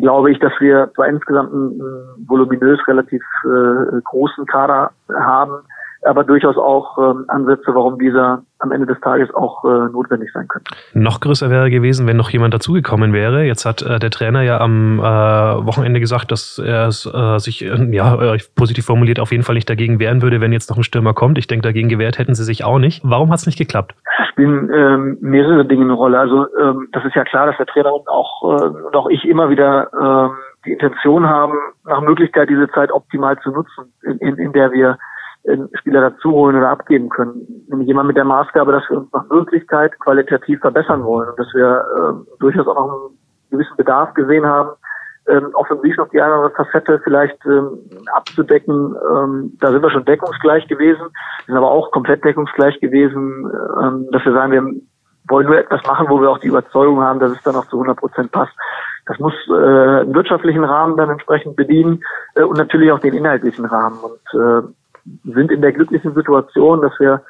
glaube 0.00 0.30
ich, 0.30 0.38
dass 0.38 0.54
wir 0.58 0.90
zwar 0.94 1.06
insgesamt 1.06 1.52
einen, 1.52 1.72
einen 1.82 2.26
voluminös 2.26 2.80
relativ 2.88 3.22
äh, 3.44 4.00
großen 4.02 4.46
Kader 4.46 4.90
haben, 5.12 5.60
aber 6.06 6.24
durchaus 6.24 6.56
auch 6.56 6.98
ähm, 6.98 7.24
Ansätze, 7.28 7.74
warum 7.74 7.98
dieser 7.98 8.42
am 8.58 8.72
Ende 8.72 8.86
des 8.86 8.98
Tages 9.00 9.32
auch 9.34 9.64
äh, 9.64 9.90
notwendig 9.92 10.30
sein 10.32 10.48
könnte. 10.48 10.72
Noch 10.94 11.20
größer 11.20 11.50
wäre 11.50 11.70
gewesen, 11.70 12.06
wenn 12.06 12.16
noch 12.16 12.30
jemand 12.30 12.54
dazugekommen 12.54 13.12
wäre. 13.12 13.44
Jetzt 13.44 13.66
hat 13.66 13.82
äh, 13.82 13.98
der 13.98 14.10
Trainer 14.10 14.42
ja 14.42 14.60
am 14.60 14.98
äh, 14.98 15.02
Wochenende 15.02 16.00
gesagt, 16.00 16.32
dass 16.32 16.58
er 16.58 16.88
äh, 16.88 17.38
sich, 17.38 17.64
äh, 17.64 17.94
ja, 17.94 18.34
äh, 18.34 18.38
positiv 18.54 18.86
formuliert, 18.86 19.20
auf 19.20 19.30
jeden 19.30 19.44
Fall 19.44 19.54
nicht 19.56 19.68
dagegen 19.68 19.98
wehren 19.98 20.22
würde, 20.22 20.40
wenn 20.40 20.52
jetzt 20.52 20.70
noch 20.70 20.78
ein 20.78 20.84
Stürmer 20.84 21.12
kommt. 21.12 21.36
Ich 21.38 21.46
denke, 21.46 21.64
dagegen 21.64 21.88
gewehrt 21.88 22.18
hätten 22.18 22.34
sie 22.34 22.44
sich 22.44 22.64
auch 22.64 22.78
nicht. 22.78 23.02
Warum 23.04 23.30
hat 23.30 23.40
es 23.40 23.46
nicht 23.46 23.58
geklappt? 23.58 23.94
Es 24.22 24.28
spielen 24.28 24.70
ähm, 24.72 25.18
mehrere 25.20 25.66
Dinge 25.66 25.84
eine 25.84 25.92
Rolle. 25.92 26.18
Also 26.18 26.46
ähm, 26.58 26.88
das 26.92 27.04
ist 27.04 27.14
ja 27.14 27.24
klar, 27.24 27.46
dass 27.46 27.56
der 27.58 27.66
Trainer 27.66 27.94
und 27.94 28.08
auch, 28.08 28.42
und 28.42 28.94
auch 28.94 29.08
ich 29.08 29.24
immer 29.24 29.50
wieder 29.50 29.90
ähm, 30.00 30.36
die 30.64 30.72
Intention 30.72 31.26
haben, 31.28 31.54
nach 31.84 32.00
Möglichkeit 32.00 32.48
diese 32.48 32.68
Zeit 32.70 32.90
optimal 32.90 33.38
zu 33.40 33.50
nutzen, 33.50 33.92
in, 34.02 34.18
in, 34.18 34.36
in 34.36 34.52
der 34.52 34.72
wir 34.72 34.98
Spieler 35.74 36.10
dazu 36.10 36.32
holen 36.32 36.56
oder 36.56 36.70
abgeben 36.70 37.08
können. 37.08 37.64
Nämlich 37.68 37.88
immer 37.88 38.04
mit 38.04 38.16
der 38.16 38.24
Maßgabe, 38.24 38.72
dass 38.72 38.88
wir 38.90 38.98
uns 38.98 39.12
nach 39.12 39.28
Möglichkeit 39.28 39.98
qualitativ 40.00 40.60
verbessern 40.60 41.04
wollen 41.04 41.28
und 41.30 41.38
dass 41.38 41.52
wir 41.54 41.84
äh, 41.96 42.38
durchaus 42.40 42.66
auch 42.66 42.74
noch 42.74 42.92
einen 42.92 43.18
gewissen 43.50 43.76
Bedarf 43.76 44.12
gesehen 44.14 44.44
haben, 44.44 44.70
ähm, 45.28 45.50
offensiv 45.54 45.96
noch 45.96 46.08
die 46.10 46.20
eine 46.20 46.32
oder 46.32 46.44
andere 46.46 46.64
Facette 46.64 47.00
vielleicht 47.02 47.38
ähm, 47.46 47.78
abzudecken. 48.14 48.96
Ähm, 49.12 49.56
da 49.60 49.70
sind 49.70 49.82
wir 49.82 49.90
schon 49.90 50.04
deckungsgleich 50.04 50.66
gewesen, 50.68 51.06
sind 51.46 51.56
aber 51.56 51.70
auch 51.70 51.90
komplett 51.90 52.24
deckungsgleich 52.24 52.78
gewesen, 52.80 53.50
ähm, 53.82 54.08
dass 54.12 54.24
wir 54.24 54.32
sagen, 54.32 54.52
wir 54.52 54.64
wollen 55.28 55.46
nur 55.46 55.58
etwas 55.58 55.82
machen, 55.86 56.06
wo 56.08 56.20
wir 56.20 56.30
auch 56.30 56.38
die 56.38 56.48
Überzeugung 56.48 57.00
haben, 57.00 57.18
dass 57.18 57.32
es 57.32 57.42
dann 57.42 57.56
auch 57.56 57.66
zu 57.66 57.76
100 57.76 57.98
Prozent 57.98 58.32
passt. 58.32 58.52
Das 59.06 59.18
muss 59.18 59.34
äh, 59.48 59.52
einen 59.52 60.14
wirtschaftlichen 60.14 60.64
Rahmen 60.64 60.96
dann 60.96 61.10
entsprechend 61.10 61.56
bedienen 61.56 62.02
äh, 62.34 62.42
und 62.42 62.56
natürlich 62.56 62.90
auch 62.92 63.00
den 63.00 63.14
inhaltlichen 63.14 63.64
Rahmen. 63.64 63.98
Und 63.98 64.40
äh, 64.40 64.62
sind 65.24 65.50
in 65.50 65.62
der 65.62 65.72
glücklichen 65.72 66.14
Situation, 66.14 66.82
dass 66.82 66.92
wir, 66.98 67.22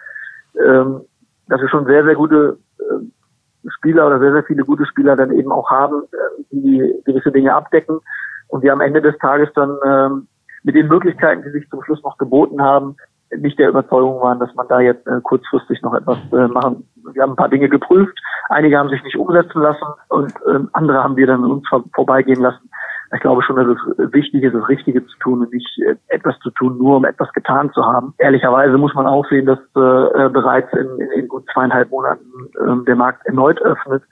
ähm, 0.64 1.02
dass 1.48 1.60
wir 1.60 1.68
schon 1.68 1.86
sehr, 1.86 2.04
sehr 2.04 2.14
gute 2.14 2.58
äh, 2.78 3.70
Spieler 3.70 4.06
oder 4.06 4.18
sehr, 4.18 4.32
sehr 4.32 4.44
viele 4.44 4.64
gute 4.64 4.86
Spieler 4.86 5.16
dann 5.16 5.32
eben 5.32 5.52
auch 5.52 5.70
haben, 5.70 6.02
äh, 6.12 6.42
die 6.50 7.02
gewisse 7.04 7.32
Dinge 7.32 7.54
abdecken 7.54 8.00
und 8.48 8.64
die 8.64 8.70
am 8.70 8.80
Ende 8.80 9.02
des 9.02 9.16
Tages 9.18 9.48
dann 9.54 9.76
ähm, 9.84 10.28
mit 10.62 10.74
den 10.74 10.88
Möglichkeiten, 10.88 11.42
die 11.42 11.50
sich 11.50 11.68
zum 11.68 11.82
Schluss 11.82 12.02
noch 12.02 12.18
geboten 12.18 12.60
haben, 12.62 12.96
nicht 13.36 13.58
der 13.58 13.70
Überzeugung 13.70 14.20
waren, 14.20 14.38
dass 14.38 14.54
man 14.54 14.68
da 14.68 14.80
jetzt 14.80 15.06
äh, 15.06 15.20
kurzfristig 15.22 15.82
noch 15.82 15.94
etwas 15.94 16.18
äh, 16.32 16.48
machen. 16.48 16.88
Wir 17.12 17.22
haben 17.22 17.32
ein 17.32 17.36
paar 17.36 17.48
Dinge 17.48 17.68
geprüft, 17.68 18.18
einige 18.48 18.78
haben 18.78 18.88
sich 18.88 19.02
nicht 19.02 19.16
umsetzen 19.16 19.62
lassen 19.62 19.86
und 20.08 20.32
äh, 20.46 20.60
andere 20.72 21.02
haben 21.02 21.16
wir 21.16 21.26
dann 21.26 21.44
uns 21.44 21.66
vor 21.68 21.84
vorbeigehen 21.94 22.40
lassen 22.40 22.70
ich 23.14 23.20
glaube 23.20 23.42
schon, 23.42 23.56
dass 23.56 23.66
es 23.66 24.12
wichtig 24.12 24.42
ist, 24.42 24.54
das 24.54 24.68
Richtige 24.68 25.04
zu 25.06 25.16
tun 25.18 25.40
und 25.40 25.52
nicht 25.52 25.78
äh, 25.86 25.96
etwas 26.08 26.38
zu 26.40 26.50
tun, 26.50 26.76
nur 26.78 26.96
um 26.96 27.04
etwas 27.04 27.32
getan 27.32 27.70
zu 27.72 27.84
haben. 27.84 28.14
Ehrlicherweise 28.18 28.76
muss 28.78 28.94
man 28.94 29.06
auch 29.06 29.26
sehen, 29.28 29.46
dass 29.46 29.58
äh, 29.58 30.28
bereits 30.28 30.72
in, 30.72 31.00
in, 31.00 31.10
in, 31.12 31.28
gut 31.28 31.44
zweieinhalb 31.52 31.90
Monaten 31.90 32.24
äh, 32.54 32.84
der 32.84 32.96
Markt 32.96 33.24
erneut 33.26 33.60
öffnet 33.62 34.02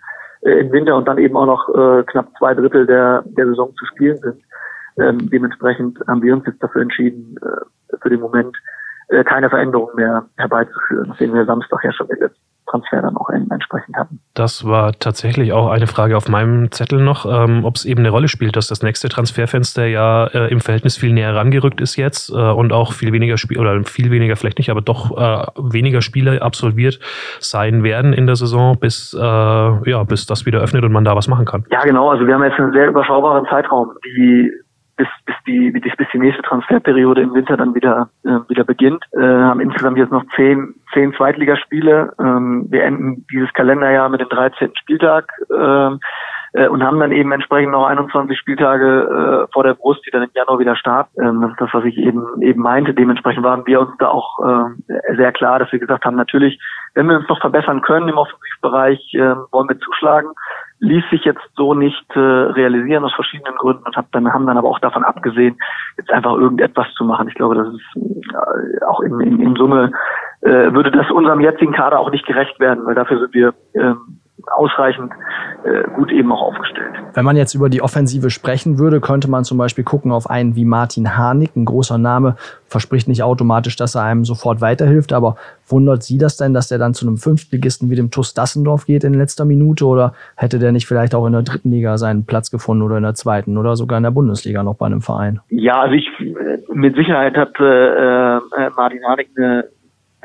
äh, 0.43 0.61
im 0.61 0.71
Winter 0.73 0.97
und 0.97 1.09
dann 1.09 1.19
eben 1.19 1.37
auch 1.37 1.47
noch 1.47 1.69
äh, 1.71 2.05
knapp 2.05 2.29
zwei 2.39 2.55
Drittel 2.55 2.87
der, 2.87 3.23
der 3.27 3.47
Saison 3.47 3.75
zu 3.77 3.85
spielen 3.87 4.19
sind. 4.19 4.43
Ähm, 4.97 5.29
dementsprechend 5.29 5.99
haben 6.07 6.23
wir 6.23 6.35
uns 6.35 6.47
jetzt 6.47 6.63
dafür 6.63 6.83
entschieden, 6.83 7.37
äh, 7.43 7.97
für 8.01 8.11
den 8.11 8.21
Moment 8.21 8.57
äh, 9.09 9.25
keine 9.25 9.51
Veränderung 9.51 9.91
mehr 9.95 10.25
herbeizuführen. 10.37 11.15
Sehen 11.19 11.35
wir 11.35 11.45
Samstag 11.45 11.85
ja 11.85 11.93
schon 11.93 12.09
mit 12.09 12.21
letzten 12.21 12.41
Transfer 12.67 13.03
dann 13.03 13.17
auch 13.17 13.29
entsprechend 13.29 13.97
hatten. 13.97 14.21
Das 14.35 14.67
war 14.67 14.93
tatsächlich 14.93 15.53
auch 15.53 15.71
eine 15.71 15.87
Frage 15.87 16.17
auf 16.17 16.29
meinem 16.29 16.71
Zettel 16.73 17.01
noch, 17.01 17.27
ähm, 17.27 17.65
ob 17.65 17.77
es 17.77 17.85
eben 17.85 18.01
eine 18.01 18.11
Rolle 18.11 18.29
spielt, 18.29 18.57
dass 18.57 18.69
das 18.69 18.83
nächste 18.83 19.09
Transferfenster 19.09 19.87
ja 19.87 20.27
äh, 20.27 20.51
im 20.51 20.61
Verhältnis 20.61 20.97
viel 20.97 21.13
näher 21.13 21.35
rangerückt 21.35 21.81
ist 21.81 21.97
jetzt 21.97 22.31
äh, 22.31 22.35
und 22.35 22.73
auch 22.73 22.93
viel 22.93 23.13
weniger 23.13 23.37
Spiel 23.37 23.59
oder 23.59 23.83
viel 23.85 24.11
weniger 24.11 24.37
vielleicht 24.37 24.59
nicht, 24.59 24.71
aber 24.71 24.81
doch 24.81 25.17
äh, 25.17 25.47
weniger 25.57 26.01
Spiele 26.01 26.43
absolviert 26.43 26.99
sein 27.39 27.83
werden 27.83 28.13
in 28.13 28.27
der 28.27 28.37
Saison, 28.37 28.79
bis 28.79 29.15
äh, 29.15 29.21
ja 29.21 30.03
bis 30.05 30.27
das 30.27 30.47
wieder 30.47 30.61
öffnet 30.61 30.85
und 30.85 30.93
man 30.93 31.05
da 31.05 31.15
was 31.15 31.29
machen 31.29 31.45
kann. 31.45 31.65
Ja, 31.71 31.83
genau. 31.83 32.11
Also 32.11 32.27
wir 32.27 32.35
haben 32.35 32.45
jetzt 32.45 32.59
einen 32.59 32.73
sehr 32.73 32.89
überschaubaren 32.89 33.47
Zeitraum, 33.47 33.93
die 34.05 34.51
bis, 34.97 35.09
bis, 35.27 35.35
die, 35.47 35.71
bis, 35.71 35.97
bis 35.97 36.07
die 36.13 36.19
nächste 36.19 36.43
Transferperiode 36.43 37.23
im 37.23 37.35
Winter 37.35 37.57
dann 37.57 37.75
wieder, 37.75 38.09
äh, 38.25 38.39
wieder 38.49 38.65
beginnt. 38.65 39.05
Äh, 39.13 39.21
haben 39.21 39.61
insgesamt 39.61 39.99
jetzt 39.99 40.13
noch 40.13 40.25
zehn, 40.37 40.75
zehn 40.93 41.13
Zweitligaspiele. 41.15 42.13
Ähm, 42.19 42.67
wir 42.71 42.85
enden 42.85 43.27
dieses 43.31 43.53
Kalenderjahr 43.53 44.09
mit 44.09 44.21
dem 44.21 44.29
13. 44.29 44.73
Spieltag 44.77 45.33
äh, 45.51 45.91
äh, 46.55 46.69
und 46.69 46.83
haben 46.83 47.01
dann 47.01 47.13
eben 47.13 47.33
entsprechend 47.33 47.73
noch 47.73 47.87
21 47.87 48.39
Spieltage 48.39 49.47
äh, 49.49 49.53
vor 49.53 49.65
der 49.65 49.75
Brust, 49.75 50.07
die 50.07 50.11
dann 50.11 50.23
im 50.23 50.31
Januar 50.35 50.59
wieder 50.59 50.77
starten. 50.77 51.21
Ähm, 51.21 51.41
das 51.43 51.51
ist 51.51 51.61
das, 51.61 51.71
was 51.73 51.85
ich 51.85 51.99
eben 51.99 52.41
eben 52.43 52.63
meinte. 52.63 52.95
Dementsprechend 52.95 53.45
waren 53.45 53.67
wir 53.67 53.81
uns 53.81 53.91
da 53.99 54.09
auch 54.09 54.39
äh, 54.41 55.17
sehr 55.17 55.33
klar, 55.33 55.59
dass 55.59 55.73
wir 55.73 55.81
gesagt 55.81 56.05
haben, 56.05 56.17
natürlich, 56.17 56.61
wenn 56.95 57.09
wir 57.09 57.17
uns 57.17 57.29
noch 57.29 57.41
verbessern 57.41 57.83
können 57.83 58.09
im 58.09 58.19
Offensivbereich, 58.19 59.15
äh, 59.15 59.35
wollen 59.51 59.69
wir 59.69 59.79
zuschlagen 59.81 60.29
ließ 60.81 61.05
sich 61.11 61.25
jetzt 61.25 61.43
so 61.57 61.75
nicht 61.75 62.05
äh, 62.15 62.19
realisieren 62.19 63.05
aus 63.05 63.15
verschiedenen 63.15 63.57
Gründen 63.57 63.85
und 63.85 63.97
hab 63.97 64.11
dann, 64.13 64.33
haben 64.33 64.47
dann 64.47 64.59
aber 64.59 64.69
auch 64.69 64.81
davon 64.81 65.05
abgesehen, 65.05 65.57
jetzt 65.97 66.11
einfach 66.11 66.33
irgendetwas 66.35 66.87
zu 66.95 67.05
machen. 67.05 67.29
Ich 67.29 67.35
glaube, 67.35 67.55
das 67.55 67.69
ist 67.69 68.33
äh, 68.33 68.85
auch 68.85 69.01
in, 69.01 69.21
in, 69.21 69.41
in 69.41 69.57
Summe 69.57 69.93
äh, 70.43 70.73
würde 70.73 70.91
das 70.91 71.11
unserem 71.11 71.41
jetzigen 71.41 71.73
Kader 71.73 71.99
auch 71.99 72.11
nicht 72.11 72.27
gerecht 72.27 72.59
werden, 72.61 72.85
weil 72.87 72.95
dafür 72.95 73.19
sind 73.19 73.35
wir 73.35 73.55
ähm, 73.75 74.21
ausreichend 74.57 75.13
äh, 75.65 75.89
gut 75.95 76.13
eben 76.13 76.31
auch 76.33 76.43
aufgestellt. 76.43 76.95
Wenn 77.15 77.25
man 77.25 77.37
jetzt 77.37 77.55
über 77.55 77.69
die 77.69 77.83
Offensive 77.83 78.31
sprechen 78.31 78.79
würde, 78.79 79.01
könnte 79.01 79.31
man 79.31 79.45
zum 79.45 79.59
Beispiel 79.59 79.85
gucken 79.85 80.13
auf 80.13 80.29
einen 80.29 80.57
wie 80.57 80.65
Martin 80.65 81.17
Harnik, 81.17 81.57
ein 81.57 81.65
großer 81.65 81.99
Name, 81.99 82.37
verspricht 82.67 83.09
nicht 83.09 83.23
automatisch, 83.23 83.77
dass 83.77 83.95
er 83.95 84.03
einem 84.03 84.25
sofort 84.25 84.61
weiterhilft, 84.61 85.13
aber 85.13 85.37
wundert 85.67 86.03
Sie 86.03 86.19
das 86.19 86.37
denn, 86.37 86.55
dass 86.55 86.69
der 86.69 86.79
dann 86.79 86.95
zu 86.95 87.07
einem 87.07 87.17
Fünftligisten 87.17 87.91
wie 87.91 87.95
dem 87.95 88.11
TuS 88.11 88.35
Dassendorf 88.35 88.87
geht 88.87 89.05
in 89.05 89.15
letzter 89.15 89.45
Minute 89.45 89.87
oder 89.87 90.15
hätte 90.37 90.59
der 90.59 90.73
nicht 90.73 90.87
vielleicht 90.87 91.15
auch 91.15 91.27
in 91.27 91.33
der 91.33 91.43
dritten 91.43 91.71
Liga 91.71 91.97
seinen 91.99 92.27
Platz 92.27 92.51
gefunden 92.51 92.83
oder 92.83 92.97
in 92.97 93.03
der 93.03 93.15
zweiten 93.15 93.57
oder 93.57 93.77
sogar 93.77 93.99
in 93.99 94.05
der 94.05 94.11
Bundesliga 94.11 94.63
noch 94.63 94.77
bei 94.77 94.87
einem 94.87 95.01
Verein? 95.01 95.41
Ja, 95.49 95.81
also 95.81 95.95
ich 95.95 96.09
mit 96.73 96.97
Sicherheit 96.97 97.37
hat 97.37 97.59
äh, 97.61 98.37
äh 98.37 98.41
Martin 98.77 99.05
Harnik 99.07 99.29
eine 99.37 99.65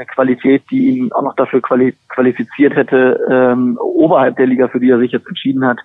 Qualität, 0.06 0.64
die 0.72 0.90
ihn 0.90 1.12
auch 1.12 1.22
noch 1.22 1.36
dafür 1.36 1.62
quali 1.62 1.96
qualifiziert 2.10 2.76
hätte, 2.76 3.20
ähm, 3.30 3.78
oberhalb 3.82 4.38
der 4.38 4.48
Liga, 4.48 4.68
für 4.68 4.80
die 4.80 4.90
er 4.90 5.00
sich 5.00 5.12
jetzt 5.12 5.28
entschieden 5.28 5.66
hat, 5.66 5.80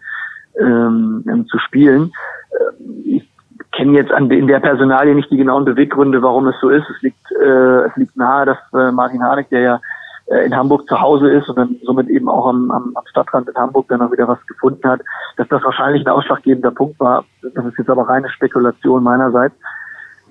ähm, 0.60 1.24
ähm 1.28 1.46
zu 1.46 1.58
spielen. 1.58 2.12
Äh, 2.50 3.16
ich 3.16 3.28
kenne 3.72 3.98
jetzt 3.98 4.12
an, 4.12 4.30
in 4.30 4.46
der 4.46 4.60
Personalie 4.60 5.14
nicht 5.14 5.30
die 5.30 5.36
genauen 5.36 5.64
Beweggründe, 5.64 6.22
warum 6.22 6.46
es 6.48 6.56
so 6.60 6.68
ist. 6.68 6.88
Es 6.88 7.02
liegt, 7.02 7.32
äh, 7.42 7.86
es 7.86 7.96
liegt 7.96 8.16
nahe, 8.16 8.46
dass 8.46 8.58
äh, 8.72 8.92
Martin 8.92 9.22
Harnik, 9.22 9.48
der 9.50 9.60
ja 9.60 9.80
äh, 10.26 10.46
in 10.46 10.56
Hamburg 10.56 10.88
zu 10.88 11.00
Hause 11.00 11.30
ist 11.30 11.48
und 11.48 11.56
dann 11.56 11.76
somit 11.84 12.08
eben 12.08 12.28
auch 12.28 12.46
am, 12.46 12.70
am, 12.70 12.92
am 12.94 13.06
Stadtrand 13.06 13.48
in 13.48 13.54
Hamburg 13.56 13.88
dann 13.88 14.00
auch 14.00 14.12
wieder 14.12 14.28
was 14.28 14.44
gefunden 14.46 14.88
hat, 14.88 15.00
dass 15.36 15.48
das 15.48 15.62
wahrscheinlich 15.62 16.04
ein 16.06 16.12
ausschlaggebender 16.12 16.70
Punkt 16.70 16.98
war. 17.00 17.24
Das 17.42 17.64
ist 17.64 17.78
jetzt 17.78 17.90
aber 17.90 18.08
reine 18.08 18.28
Spekulation 18.30 19.02
meinerseits 19.02 19.54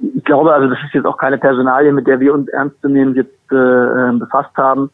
ich 0.01 0.23
glaube, 0.23 0.53
also 0.53 0.69
das 0.69 0.79
ist 0.85 0.93
jetzt 0.93 1.05
auch 1.05 1.17
keine 1.17 1.37
Personalie, 1.37 1.91
mit 1.91 2.07
der 2.07 2.19
wir 2.19 2.33
uns 2.33 2.47
ernst 2.49 2.79
zu 2.81 2.89
nehmen 2.89 3.15
jetzt 3.15 3.51
äh, 3.51 3.55
ähm, 3.55 4.19
befasst 4.19 4.55
haben. 4.57 4.89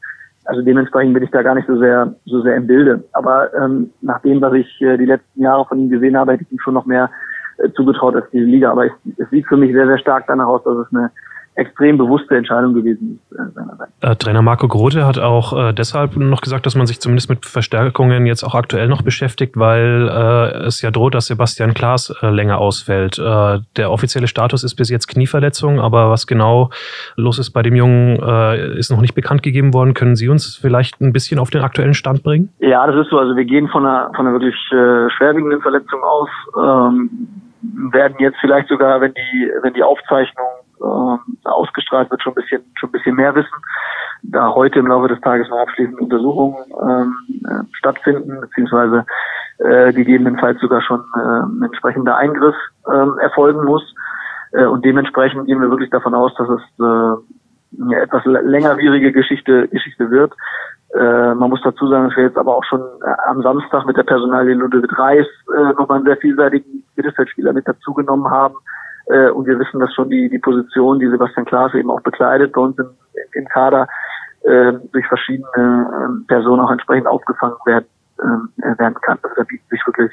Also 0.45 0.61
dementsprechend 0.61 1.13
bin 1.13 1.23
ich 1.23 1.31
da 1.31 1.41
gar 1.41 1.55
nicht 1.55 1.67
so 1.67 1.77
sehr 1.77 2.13
so 2.25 2.41
sehr 2.41 2.55
im 2.55 2.67
Bilde. 2.67 3.03
Aber 3.13 3.53
ähm, 3.53 3.91
nach 4.01 4.21
dem, 4.21 4.41
was 4.41 4.53
ich 4.53 4.81
äh, 4.81 4.97
die 4.97 5.05
letzten 5.05 5.41
Jahre 5.41 5.65
von 5.65 5.79
ihm 5.79 5.89
gesehen 5.89 6.17
habe, 6.17 6.33
hätte 6.33 6.43
ich 6.43 6.51
ihm 6.51 6.59
schon 6.59 6.73
noch 6.73 6.85
mehr 6.85 7.09
äh, 7.57 7.69
zugetraut 7.71 8.15
als 8.15 8.29
diese 8.31 8.45
Liga. 8.45 8.71
Aber 8.71 8.85
es, 8.85 8.91
es 9.17 9.29
sieht 9.29 9.47
für 9.47 9.57
mich 9.57 9.73
sehr, 9.73 9.87
sehr 9.87 9.99
stark 9.99 10.25
danach 10.27 10.47
aus, 10.47 10.63
dass 10.63 10.77
es 10.77 10.93
eine 10.93 11.11
extrem 11.59 11.97
bewusste 11.97 12.35
Entscheidung 12.35 12.73
gewesen 12.73 13.19
ist 13.29 13.37
äh. 13.37 14.11
Äh, 14.11 14.15
Trainer 14.15 14.41
Marco 14.41 14.67
Grote 14.67 15.05
hat 15.05 15.19
auch 15.19 15.69
äh, 15.69 15.73
deshalb 15.73 16.15
noch 16.15 16.41
gesagt, 16.41 16.65
dass 16.65 16.75
man 16.75 16.87
sich 16.87 16.99
zumindest 16.99 17.29
mit 17.29 17.45
Verstärkungen 17.45 18.25
jetzt 18.25 18.43
auch 18.43 18.55
aktuell 18.55 18.87
noch 18.87 19.01
beschäftigt, 19.01 19.57
weil 19.57 20.09
äh, 20.09 20.65
es 20.65 20.81
ja 20.81 20.91
droht, 20.91 21.15
dass 21.15 21.27
Sebastian 21.27 21.73
Klaas 21.73 22.15
äh, 22.21 22.29
länger 22.29 22.59
ausfällt. 22.59 23.19
Äh, 23.19 23.59
der 23.75 23.91
offizielle 23.91 24.27
Status 24.27 24.63
ist 24.63 24.75
bis 24.75 24.89
jetzt 24.89 25.07
Knieverletzung, 25.07 25.79
aber 25.79 26.09
was 26.09 26.27
genau 26.27 26.69
los 27.15 27.39
ist 27.39 27.51
bei 27.51 27.61
dem 27.61 27.75
Jungen, 27.75 28.17
ist 28.77 28.91
noch 28.91 29.01
nicht 29.01 29.15
bekannt 29.15 29.43
gegeben 29.43 29.73
worden. 29.73 29.93
Können 29.93 30.15
Sie 30.15 30.29
uns 30.29 30.55
vielleicht 30.55 31.01
ein 31.01 31.13
bisschen 31.13 31.39
auf 31.39 31.49
den 31.49 31.61
aktuellen 31.61 31.93
Stand 31.93 32.23
bringen? 32.23 32.49
Ja, 32.59 32.85
das 32.87 32.95
ist 32.95 33.09
so. 33.09 33.17
Also 33.17 33.35
wir 33.35 33.45
gehen 33.45 33.67
von 33.67 33.85
einer, 33.85 34.11
von 34.15 34.25
einer 34.25 34.33
wirklich 34.33 34.55
schwerwiegenden 34.69 35.61
Verletzung 35.61 36.01
aus. 36.03 36.29
Ähm, 36.57 37.09
werden 37.61 38.15
jetzt 38.19 38.37
vielleicht 38.39 38.69
sogar, 38.69 39.01
wenn 39.01 39.13
die, 39.13 39.51
wenn 39.61 39.73
die 39.73 39.83
Aufzeichnung 39.83 40.47
äh, 40.81 41.47
ausgestrahlt 41.47 42.09
wird, 42.11 42.21
schon 42.21 42.33
ein 42.33 42.41
bisschen, 42.41 42.61
schon 42.75 42.89
ein 42.89 42.91
bisschen 42.93 43.15
mehr 43.15 43.35
wissen. 43.35 43.49
Da 44.23 44.53
heute 44.53 44.79
im 44.79 44.87
Laufe 44.87 45.07
des 45.07 45.21
Tages 45.21 45.49
noch 45.49 45.59
abschließende 45.59 46.01
Untersuchungen 46.03 46.57
ähm, 46.81 47.15
äh, 47.45 47.63
stattfinden, 47.73 48.41
beziehungsweise 48.41 49.05
äh, 49.59 49.93
gegebenenfalls 49.93 50.59
sogar 50.59 50.81
schon 50.81 51.03
äh, 51.15 51.65
entsprechender 51.65 52.17
Eingriff 52.17 52.55
äh, 52.87 53.21
erfolgen 53.21 53.65
muss. 53.65 53.83
Äh, 54.51 54.65
und 54.65 54.83
dementsprechend 54.83 55.45
gehen 55.45 55.61
wir 55.61 55.69
wirklich 55.69 55.89
davon 55.89 56.13
aus, 56.13 56.33
dass 56.35 56.49
es 56.49 56.61
äh, 56.79 57.81
eine 57.81 58.01
etwas 58.01 58.25
längerwierige 58.25 59.11
Geschichte, 59.11 59.67
Geschichte 59.67 60.09
wird. 60.11 60.33
Äh, 60.95 61.35
man 61.35 61.49
muss 61.49 61.61
dazu 61.63 61.87
sagen, 61.87 62.07
dass 62.07 62.17
wir 62.17 62.23
jetzt 62.23 62.37
aber 62.37 62.55
auch 62.55 62.63
schon 62.63 62.81
äh, 62.81 63.29
am 63.29 63.41
Samstag 63.41 63.85
mit 63.85 63.95
der 63.95 64.03
Personalie 64.03 64.55
Ludwig 64.55 64.97
Reis 64.97 65.27
äh, 65.55 65.73
nochmal 65.73 65.97
einen 65.97 66.05
sehr 66.05 66.17
vielseitigen 66.17 66.83
Mittelfeldspieler 66.95 67.53
mit 67.53 67.67
dazugenommen 67.67 68.29
haben, 68.31 68.55
äh, 69.09 69.29
und 69.29 69.45
wir 69.45 69.59
wissen, 69.59 69.79
dass 69.79 69.93
schon 69.93 70.09
die, 70.09 70.29
die 70.29 70.39
Position, 70.39 70.99
die 70.99 71.09
Sebastian 71.09 71.45
Klaas 71.45 71.73
eben 71.73 71.91
auch 71.91 72.01
bekleidet 72.01 72.53
bei 72.53 72.61
uns 72.61 72.77
im, 72.77 72.89
im 73.33 73.47
Kader, 73.47 73.87
äh, 74.43 74.73
durch 74.91 75.05
verschiedene 75.07 75.47
äh, 75.55 76.27
Personen 76.27 76.61
auch 76.61 76.71
entsprechend 76.71 77.07
aufgefangen 77.07 77.57
werden, 77.65 77.85
äh, 78.19 78.79
werden 78.79 78.95
kann. 79.01 79.19
Also 79.21 79.35
da 79.35 79.43
bieten 79.43 79.65
sich 79.69 79.85
wirklich 79.85 80.11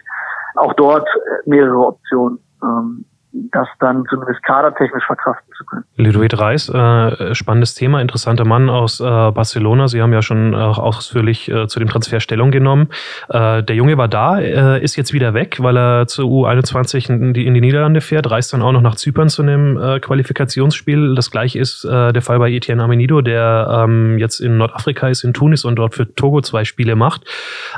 auch 0.56 0.72
dort 0.74 1.08
mehrere 1.44 1.86
Optionen. 1.86 2.38
Ähm, 2.62 3.04
das 3.52 3.68
dann 3.80 4.04
zumindest 4.08 4.42
kadertechnisch 4.44 5.04
verkraften 5.06 5.52
zu 5.56 5.64
können. 5.66 5.84
Ludovic 5.96 6.38
Reis, 6.38 6.68
äh, 6.68 7.34
spannendes 7.34 7.74
Thema, 7.74 8.00
interessanter 8.00 8.44
Mann 8.44 8.70
aus 8.70 9.00
äh, 9.00 9.04
Barcelona. 9.04 9.88
Sie 9.88 10.02
haben 10.02 10.12
ja 10.12 10.22
schon 10.22 10.54
äh, 10.54 10.56
ausführlich 10.56 11.50
äh, 11.50 11.66
zu 11.68 11.78
dem 11.78 11.88
Transfer 11.88 12.20
Stellung 12.20 12.50
genommen. 12.50 12.88
Äh, 13.28 13.62
der 13.62 13.76
Junge 13.76 13.98
war 13.98 14.08
da, 14.08 14.38
äh, 14.38 14.82
ist 14.82 14.96
jetzt 14.96 15.12
wieder 15.12 15.34
weg, 15.34 15.58
weil 15.60 15.76
er 15.76 16.06
zur 16.06 16.26
U21 16.26 17.10
in 17.10 17.34
die, 17.34 17.46
in 17.46 17.54
die 17.54 17.60
Niederlande 17.60 18.00
fährt, 18.00 18.30
reist 18.30 18.52
dann 18.52 18.62
auch 18.62 18.72
noch 18.72 18.80
nach 18.80 18.96
Zypern 18.96 19.28
zu 19.28 19.42
einem 19.42 19.76
äh, 19.76 20.00
Qualifikationsspiel. 20.00 21.14
Das 21.14 21.30
gleiche 21.30 21.58
ist 21.58 21.84
äh, 21.84 22.12
der 22.12 22.22
Fall 22.22 22.38
bei 22.38 22.50
Etienne 22.50 22.82
Amenido, 22.82 23.20
der 23.20 23.84
ähm, 23.84 24.18
jetzt 24.18 24.40
in 24.40 24.56
Nordafrika 24.56 25.08
ist, 25.08 25.24
in 25.24 25.34
Tunis 25.34 25.64
und 25.64 25.76
dort 25.76 25.94
für 25.94 26.14
Togo 26.14 26.40
zwei 26.40 26.64
Spiele 26.64 26.96
macht. 26.96 27.22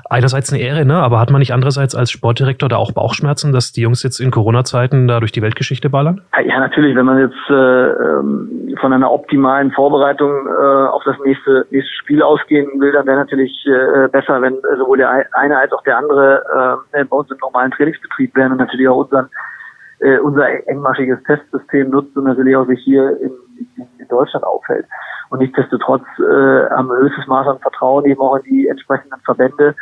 Einerseits 0.09 0.53
eine 0.53 0.63
Ehre, 0.63 0.85
ne? 0.85 0.97
aber 0.97 1.21
hat 1.21 1.31
man 1.31 1.41
nicht 1.41 1.53
andererseits 1.53 1.95
als 1.95 2.11
Sportdirektor 2.11 2.69
da 2.69 2.77
auch 2.77 2.93
Bauchschmerzen, 2.93 3.53
dass 3.53 3.73
die 3.73 3.83
Jungs 3.83 4.03
jetzt 4.03 4.21
in 4.21 4.31
Corona-Zeiten 4.31 5.09
da 5.09 5.21
durch 5.21 5.33
die 5.33 5.43
Welt 5.43 5.49
Weltgeschichte 5.49 5.91
ballern? 5.91 6.21
Ja, 6.45 6.61
natürlich. 6.61 6.97
Wenn 6.97 7.07
man 7.07 7.19
jetzt 7.19 7.51
äh, 7.51 7.55
ähm, 8.09 8.77
von 8.81 8.93
einer 8.93 9.11
optimalen 9.11 9.71
Vorbereitung 9.73 10.47
äh, 10.47 10.87
auf 10.89 11.03
das 11.05 11.17
nächste, 11.25 11.67
nächste 11.71 11.93
Spiel 11.95 12.23
ausgehen 12.23 12.69
will, 12.81 12.93
dann 12.93 13.07
wäre 13.07 13.19
natürlich 13.19 13.53
äh, 13.67 14.09
besser, 14.09 14.41
wenn 14.43 14.57
sowohl 14.79 14.99
der 14.99 15.27
eine 15.33 15.59
als 15.59 15.73
auch 15.73 15.83
der 15.83 15.99
andere 15.99 16.81
äh, 16.93 17.05
bei 17.05 17.17
uns 17.17 17.31
im 17.31 17.39
normalen 17.39 17.71
Trainingsbetrieb 17.73 18.35
wären 18.37 18.53
und 18.53 18.59
natürlich 18.59 18.89
auch 18.89 18.99
unseren, 18.99 19.29
äh, 20.01 20.19
unser 20.19 20.49
engmaschiges 20.69 21.23
Testsystem 21.25 21.91
nutzt 21.91 22.17
und 22.17 22.25
natürlich 22.25 22.57
auch 22.57 22.67
sich 22.67 22.81
hier 22.85 23.21
in, 23.21 23.33
in 23.99 24.09
Deutschland 24.09 24.45
aufhält. 24.45 24.87
Und 25.31 25.41
nichtsdestotrotz 25.41 26.05
äh, 26.19 26.71
haben 26.71 26.89
wir 26.89 26.99
höchstes 26.99 27.27
Maß 27.27 27.47
an 27.49 27.59
Vertrauen 27.59 28.05
eben 28.07 28.21
auch 28.21 28.37
in 28.37 28.43
die 28.45 28.69
entsprechenden 28.69 29.21
Verbände, 29.25 29.75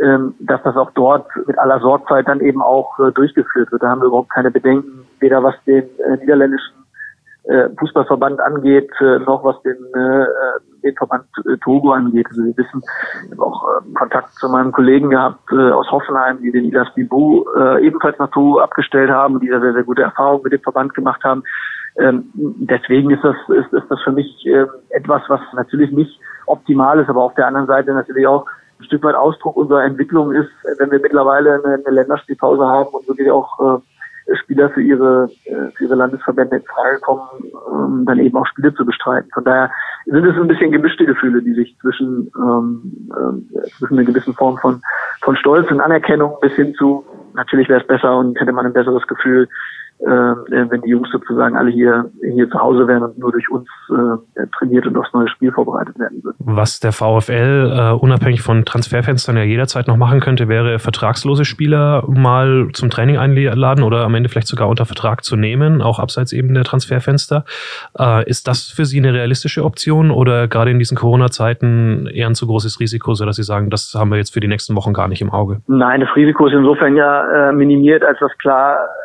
ähm, 0.00 0.34
dass 0.40 0.62
das 0.62 0.76
auch 0.76 0.90
dort 0.92 1.26
mit 1.46 1.58
aller 1.58 1.78
Sorgfalt 1.80 2.26
dann 2.26 2.40
eben 2.40 2.62
auch 2.62 2.98
äh, 2.98 3.12
durchgeführt 3.12 3.70
wird. 3.70 3.82
Da 3.82 3.88
haben 3.88 4.00
wir 4.00 4.08
überhaupt 4.08 4.30
keine 4.30 4.50
Bedenken, 4.50 5.06
weder 5.20 5.42
was 5.42 5.54
den 5.66 5.84
äh, 5.84 6.16
niederländischen 6.18 6.83
Fußballverband 7.78 8.40
angeht, 8.40 8.90
äh, 9.00 9.18
noch 9.18 9.44
was 9.44 9.60
den, 9.62 9.76
äh, 9.94 10.26
den 10.82 10.96
Verband 10.96 11.24
äh, 11.46 11.56
Togo 11.58 11.92
angeht. 11.92 12.26
Also 12.30 12.42
wir 12.42 12.56
wissen, 12.56 12.82
ich 13.26 13.32
habe 13.32 13.42
auch 13.44 13.64
äh, 13.68 13.92
Kontakt 13.94 14.34
zu 14.34 14.48
meinem 14.48 14.72
Kollegen 14.72 15.10
gehabt 15.10 15.52
äh, 15.52 15.70
aus 15.70 15.90
Hoffenheim, 15.90 16.40
die 16.40 16.50
den 16.50 16.64
Ilas 16.64 16.92
Bibu 16.94 17.44
äh, 17.56 17.86
ebenfalls 17.86 18.18
nach 18.18 18.30
Togo 18.30 18.60
abgestellt 18.60 19.10
haben, 19.10 19.40
die 19.40 19.48
da 19.48 19.60
sehr, 19.60 19.74
sehr 19.74 19.84
gute 19.84 20.02
Erfahrungen 20.02 20.42
mit 20.42 20.52
dem 20.54 20.62
Verband 20.62 20.94
gemacht 20.94 21.22
haben. 21.22 21.42
Ähm, 21.98 22.30
deswegen 22.34 23.10
ist 23.10 23.22
das, 23.22 23.36
ist, 23.48 23.72
ist 23.72 23.90
das 23.90 24.00
für 24.02 24.12
mich 24.12 24.46
äh, 24.46 24.66
etwas, 24.90 25.22
was 25.28 25.40
natürlich 25.52 25.92
nicht 25.92 26.18
optimal 26.46 26.98
ist, 26.98 27.08
aber 27.08 27.22
auf 27.22 27.34
der 27.34 27.46
anderen 27.46 27.66
Seite 27.66 27.92
natürlich 27.92 28.26
auch 28.26 28.46
ein 28.80 28.84
Stück 28.84 29.04
weit 29.04 29.14
Ausdruck 29.14 29.56
unserer 29.56 29.84
Entwicklung 29.84 30.32
ist, 30.32 30.50
wenn 30.78 30.90
wir 30.90 30.98
mittlerweile 30.98 31.62
eine, 31.62 31.74
eine 31.74 31.94
Länderspielpause 31.94 32.66
haben 32.66 32.88
und 32.88 33.06
wirklich 33.06 33.30
auch 33.30 33.60
äh, 33.60 33.80
Spieler 34.32 34.70
für 34.70 34.82
ihre, 34.82 35.28
äh, 35.44 35.70
für 35.74 35.84
ihre 35.84 35.94
Landesverbände 35.94 36.56
in 36.56 36.62
Frage 36.62 37.00
kommen, 37.00 37.22
ähm, 37.72 38.04
dann 38.06 38.18
eben 38.18 38.36
auch 38.36 38.46
Spiele 38.46 38.74
zu 38.74 38.84
bestreiten. 38.84 39.30
Von 39.32 39.44
daher 39.44 39.70
sind 40.06 40.24
es 40.24 40.36
ein 40.36 40.48
bisschen 40.48 40.72
gemischte 40.72 41.04
Gefühle, 41.04 41.42
die 41.42 41.54
sich 41.54 41.76
zwischen, 41.80 42.30
ähm, 42.36 43.10
äh, 43.10 43.68
zwischen 43.78 43.98
einer 43.98 44.06
gewissen 44.06 44.34
Form 44.34 44.56
von, 44.58 44.82
von 45.22 45.36
Stolz 45.36 45.70
und 45.70 45.80
Anerkennung 45.80 46.36
bis 46.40 46.52
hin 46.54 46.74
zu, 46.74 47.04
natürlich 47.34 47.68
wäre 47.68 47.80
es 47.80 47.86
besser 47.86 48.16
und 48.16 48.40
hätte 48.40 48.52
man 48.52 48.66
ein 48.66 48.72
besseres 48.72 49.06
Gefühl, 49.06 49.48
äh, 50.00 50.06
wenn 50.06 50.82
die 50.82 50.90
Jungs 50.90 51.08
sozusagen 51.10 51.56
alle 51.56 51.70
hier, 51.70 52.10
hier 52.22 52.48
zu 52.50 52.58
Hause 52.58 52.86
wären 52.86 53.02
und 53.02 53.18
nur 53.18 53.32
durch 53.32 53.48
uns 53.50 53.68
äh, 53.90 54.46
trainiert 54.58 54.86
und 54.86 54.96
aufs 54.96 55.12
neue 55.12 55.28
Spiel 55.28 55.52
vorbereitet 55.52 55.98
werden 55.98 56.22
würden. 56.22 56.36
Was 56.40 56.80
der 56.80 56.92
VfL 56.92 57.72
äh, 57.72 57.92
unabhängig 57.92 58.42
von 58.42 58.64
Transferfenstern 58.64 59.36
ja 59.36 59.44
jederzeit 59.44 59.88
noch 59.88 59.96
machen 59.96 60.20
könnte, 60.20 60.48
wäre 60.48 60.78
vertragslose 60.78 61.44
Spieler 61.44 62.04
mal 62.08 62.68
zum 62.72 62.90
Training 62.90 63.18
einladen 63.18 63.84
oder 63.84 64.04
am 64.04 64.14
Ende 64.14 64.28
vielleicht 64.28 64.48
sogar 64.48 64.68
unter 64.68 64.84
Vertrag 64.84 65.24
zu 65.24 65.36
nehmen, 65.36 65.80
auch 65.80 65.98
abseits 65.98 66.32
eben 66.32 66.52
der 66.54 66.64
Transferfenster. 66.64 67.44
Äh, 67.98 68.28
ist 68.28 68.48
das 68.48 68.68
für 68.68 68.84
Sie 68.84 68.98
eine 68.98 69.14
realistische 69.14 69.64
Option 69.64 70.10
oder 70.10 70.48
gerade 70.48 70.70
in 70.70 70.78
diesen 70.78 70.96
Corona-Zeiten 70.96 72.06
eher 72.06 72.26
ein 72.26 72.34
zu 72.34 72.46
großes 72.46 72.80
Risiko, 72.80 73.14
sodass 73.14 73.36
Sie 73.36 73.42
sagen, 73.42 73.70
das 73.70 73.94
haben 73.96 74.10
wir 74.10 74.18
jetzt 74.18 74.34
für 74.34 74.40
die 74.40 74.48
nächsten 74.48 74.76
Wochen 74.76 74.92
gar 74.92 75.08
nicht 75.08 75.22
im 75.22 75.30
Auge? 75.30 75.60
Nein, 75.66 76.00
das 76.00 76.14
Risiko 76.16 76.46
ist 76.46 76.54
insofern 76.54 76.96
ja 76.96 77.48
äh, 77.48 77.52
minimiert, 77.52 78.04
als 78.04 78.18
das 78.18 78.36
klar 78.38 78.76
ähm, 78.76 79.03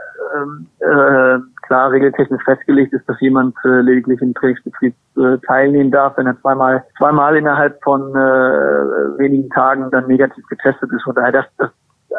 äh, 0.79 1.39
klar 1.63 1.91
regeltechnisch 1.91 2.43
festgelegt 2.43 2.93
ist, 2.93 3.07
dass 3.07 3.19
jemand 3.21 3.55
äh, 3.63 3.81
lediglich 3.81 4.21
im 4.21 4.33
Trainingsbetrieb 4.33 4.93
äh, 5.17 5.37
teilnehmen 5.45 5.91
darf, 5.91 6.17
wenn 6.17 6.27
er 6.27 6.39
zweimal 6.41 6.83
zweimal 6.97 7.35
innerhalb 7.35 7.81
von 7.83 8.09
äh, 8.11 9.17
wenigen 9.19 9.49
Tagen 9.49 9.89
dann 9.91 10.07
negativ 10.07 10.45
getestet 10.47 10.91
ist. 10.91 11.03
Von 11.03 11.15
daher 11.15 11.31
das, 11.31 11.45
das, 11.57 11.69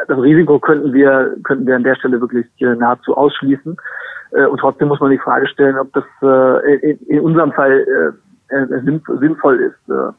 das 0.08 0.18
Risiko 0.18 0.58
könnten 0.58 0.92
wir 0.92 1.34
könnten 1.44 1.66
wir 1.66 1.76
an 1.76 1.84
der 1.84 1.96
Stelle 1.96 2.20
wirklich 2.20 2.46
äh, 2.60 2.74
nahezu 2.74 3.16
ausschließen. 3.16 3.76
Äh, 4.32 4.46
und 4.46 4.58
trotzdem 4.58 4.88
muss 4.88 5.00
man 5.00 5.10
die 5.10 5.18
Frage 5.18 5.48
stellen, 5.48 5.78
ob 5.78 5.92
das 5.92 6.04
in, 6.82 6.98
in 7.06 7.20
unserem 7.20 7.52
Fall 7.52 8.14
sinnvoll 9.20 9.60
ist. 9.60 9.88
Äh, 9.88 10.12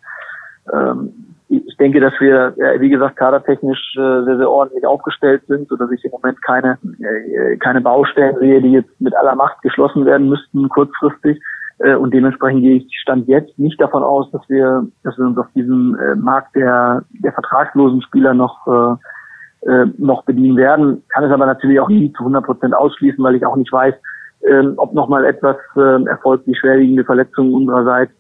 ähm, 0.74 1.14
ich 1.52 1.78
denke, 1.78 2.00
dass 2.00 2.14
wir, 2.20 2.56
wie 2.80 2.90
gesagt, 2.90 3.18
kadertechnisch 3.18 3.96
äh, 3.98 4.24
sehr, 4.24 4.38
sehr 4.38 4.50
ordentlich 4.50 4.86
aufgestellt 4.86 5.44
sind, 5.48 5.68
so 5.68 5.76
dass 5.76 5.92
ich 5.92 6.04
im 6.06 6.12
Moment 6.12 6.42
keine, 6.42 6.78
äh, 7.02 7.58
keine 7.58 7.82
Baustellen 7.82 8.38
sehe, 8.40 8.62
die 8.62 8.72
jetzt 8.72 9.02
mit 9.02 9.14
aller 9.16 9.36
Macht 9.36 9.62
geschlossen 9.62 10.06
werden 10.06 10.30
müssten 10.30 10.70
kurzfristig. 10.70 11.42
Äh, 11.80 11.96
und 11.96 12.14
dementsprechend 12.14 12.62
gehe 12.62 12.78
ich 12.78 12.88
Stand 13.02 13.28
jetzt 13.28 13.60
nicht 13.60 13.80
davon 13.82 14.02
aus, 14.02 14.32
dass 14.32 14.42
wir, 14.48 14.88
dass 15.04 15.18
wir 15.18 15.26
uns 15.26 15.38
auf 15.38 15.48
diesem 15.54 15.98
Markt 16.18 16.56
der, 16.56 17.04
der 17.22 17.34
vertragslosen 17.34 18.02
Spieler 18.02 18.34
noch, 18.34 18.66
noch 19.98 20.24
bedienen 20.24 20.58
werden. 20.58 21.04
Kann 21.10 21.24
es 21.24 21.32
aber 21.32 21.46
natürlich 21.46 21.80
auch 21.80 21.90
nie 21.90 22.12
zu 22.14 22.20
100 22.20 22.46
Prozent 22.46 22.74
ausschließen, 22.74 23.24
weil 23.24 23.36
ich 23.36 23.46
auch 23.46 23.56
nicht 23.56 23.72
weiß, 23.72 23.94
ähm, 24.50 24.74
ob 24.78 24.94
nochmal 24.94 25.26
etwas 25.26 25.58
erfolgt, 25.76 26.48
wie 26.48 26.56
schwerwiegende 26.56 27.04
Verletzungen 27.04 27.54
unsererseits 27.54 28.14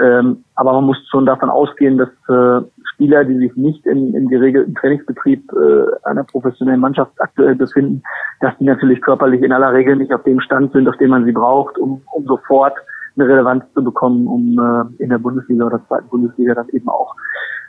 ähm, 0.00 0.44
aber 0.54 0.72
man 0.72 0.84
muss 0.84 0.98
schon 1.08 1.26
davon 1.26 1.50
ausgehen, 1.50 1.98
dass 1.98 2.08
äh, 2.28 2.66
Spieler, 2.92 3.24
die 3.24 3.36
sich 3.36 3.56
nicht 3.56 3.86
in, 3.86 4.14
im 4.14 4.28
geregelten 4.28 4.74
Trainingsbetrieb 4.74 5.50
äh, 5.52 6.08
einer 6.08 6.24
professionellen 6.24 6.80
Mannschaft 6.80 7.12
aktuell 7.18 7.54
befinden, 7.54 8.02
dass 8.40 8.56
die 8.58 8.64
natürlich 8.64 9.00
körperlich 9.00 9.42
in 9.42 9.52
aller 9.52 9.72
Regel 9.72 9.96
nicht 9.96 10.12
auf 10.12 10.22
dem 10.24 10.40
Stand 10.40 10.72
sind, 10.72 10.88
auf 10.88 10.96
dem 10.98 11.10
man 11.10 11.24
sie 11.24 11.32
braucht, 11.32 11.78
um, 11.78 12.02
um 12.12 12.26
sofort 12.26 12.74
eine 13.16 13.28
Relevanz 13.28 13.64
zu 13.74 13.82
bekommen, 13.82 14.26
um 14.26 14.58
äh, 14.58 15.02
in 15.02 15.10
der 15.10 15.18
Bundesliga 15.18 15.66
oder 15.66 15.80
zweiten 15.88 16.08
Bundesliga 16.08 16.54
dann 16.54 16.68
eben 16.70 16.88
auch 16.88 17.14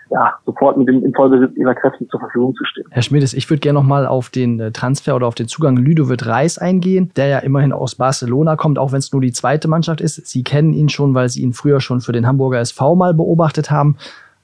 ja, 0.10 0.34
sofort 0.46 0.78
mit 0.78 0.88
dem 0.88 1.04
in 1.04 1.14
Vollbesitz 1.14 1.56
ihrer 1.58 1.76
Kräfte 1.76 2.08
zur 2.08 2.20
Verfügung 2.20 2.56
zu 2.56 2.64
stehen. 2.66 2.86
Herr 2.90 3.02
Schmidt, 3.02 3.24
ich 3.34 3.50
würde 3.50 3.60
gerne 3.60 3.80
nochmal 3.80 4.06
auf 4.06 4.30
den 4.30 4.60
äh, 4.60 4.72
Transfer 4.72 5.16
oder 5.16 5.28
auf 5.28 5.36
den 5.36 5.48
Zugang 5.48 5.78
Ludovic 5.78 6.26
Reis 6.26 6.58
eingehen, 6.58 7.12
der 7.16 7.28
ja 7.28 7.40
immerhin 7.40 7.74
aus 7.74 7.96
Barcelona 7.96 8.56
kommt, 8.56 8.80
auch 8.80 8.92
wenn 8.92 9.00
es 9.00 9.12
nur 9.12 9.22
die 9.22 9.32
zweite 9.32 9.68
Mannschaft 9.68 10.02
ist. 10.02 10.26
Sie 10.28 10.44
kennen 10.44 10.74
ihn 10.74 10.90
schon, 10.90 11.14
weil 11.14 11.30
Sie 11.30 11.42
ihn 11.42 11.54
früher 11.54 11.82
schon 11.82 12.02
für 12.02 12.12
den 12.12 12.28
Hamburger 12.28 12.60
SV 12.60 12.96
mal 12.96 13.14
beobachtet 13.14 13.72
haben 13.72 13.98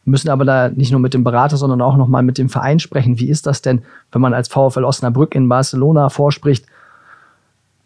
müssen 0.05 0.29
aber 0.29 0.45
da 0.45 0.69
nicht 0.69 0.91
nur 0.91 0.99
mit 0.99 1.13
dem 1.13 1.23
Berater, 1.23 1.57
sondern 1.57 1.81
auch 1.81 1.95
nochmal 1.95 2.23
mit 2.23 2.37
dem 2.37 2.49
Verein 2.49 2.79
sprechen. 2.79 3.19
Wie 3.19 3.29
ist 3.29 3.47
das 3.47 3.61
denn, 3.61 3.83
wenn 4.11 4.21
man 4.21 4.33
als 4.33 4.47
VfL 4.47 4.83
Osnabrück 4.83 5.35
in 5.35 5.47
Barcelona 5.47 6.09
vorspricht? 6.09 6.65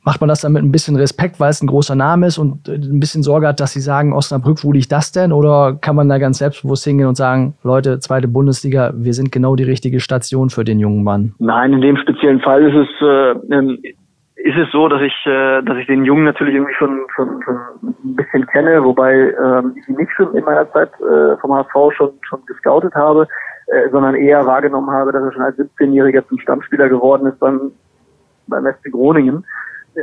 Macht 0.08 0.22
man 0.22 0.30
das 0.30 0.39
dann 0.39 0.53
mit 0.53 0.64
ein 0.64 0.72
bisschen 0.72 0.95
Respekt, 0.95 1.38
weil 1.38 1.49
es 1.49 1.62
ein 1.62 1.68
großer 1.68 1.93
Name 1.93 2.28
ist 2.28 2.38
und 2.38 2.70
ein 2.70 2.97
bisschen 3.01 3.24
Sorge 3.24 3.45
hat, 3.45 3.60
dass 3.60 3.74
sie 3.74 3.82
sagen, 3.82 4.14
Osnabrück, 4.14 4.64
wo 4.64 4.72
liegt 4.72 4.89
das 4.89 5.12
denn? 5.12 5.34
Oder 5.34 5.78
kann 5.82 5.97
man 5.97 6.08
da 6.08 6.18
ganz 6.18 6.38
selbstbewusst 6.38 6.86
hingehen 6.86 7.10
und 7.10 7.16
sagen, 7.16 7.55
Leute, 7.62 7.99
zweite 7.99 8.30
Bundesliga, 8.30 8.93
wir 8.95 9.14
sind 9.14 9.34
genau 9.34 9.58
die 9.58 9.66
richtige 9.66 9.99
Station 9.99 10.49
für 10.49 10.64
den 10.64 10.80
jungen 10.80 11.03
Mann? 11.03 11.34
Nein, 11.39 11.74
in 11.74 11.82
dem 11.82 11.97
speziellen 11.97 12.39
Fall 12.39 12.64
ist 12.64 12.88
es, 12.88 13.01
äh, 13.01 13.53
ähm, 13.53 13.80
ist 14.38 14.55
es 14.55 14.72
so, 14.72 14.88
dass 14.88 15.01
ich, 15.01 15.14
äh, 15.26 15.62
dass 15.64 15.78
ich 15.78 15.88
den 15.88 16.05
Jungen 16.05 16.24
natürlich 16.24 16.55
irgendwie 16.55 16.76
schon, 16.76 17.01
schon, 17.14 17.43
schon 17.43 17.58
ein 17.84 18.16
bisschen 18.16 18.47
kenne, 18.47 18.82
wobei 18.86 19.12
äh, 19.14 19.62
ich 19.76 19.89
ihn 19.89 19.97
nicht 19.97 20.14
schon 20.16 20.34
in 20.34 20.45
meiner 20.45 20.72
Zeit 20.72 20.91
äh, 21.01 21.36
vom 21.41 21.53
HSV 21.53 21.97
schon, 21.97 22.12
schon 22.22 22.39
gescoutet 22.45 22.95
habe, 22.95 23.28
äh, 23.68 23.89
sondern 23.91 24.16
eher 24.16 24.45
wahrgenommen 24.45 24.89
habe, 24.89 25.12
dass 25.12 25.24
er 25.24 25.34
schon 25.34 25.41
als 25.41 25.58
17-Jähriger 25.58 26.26
zum 26.30 26.39
Stammspieler 26.39 26.88
geworden 26.88 27.28
ist 27.28 27.41
beim, 27.41 27.72
beim 28.47 28.66
FC 28.66 28.89
Groningen 28.89 29.43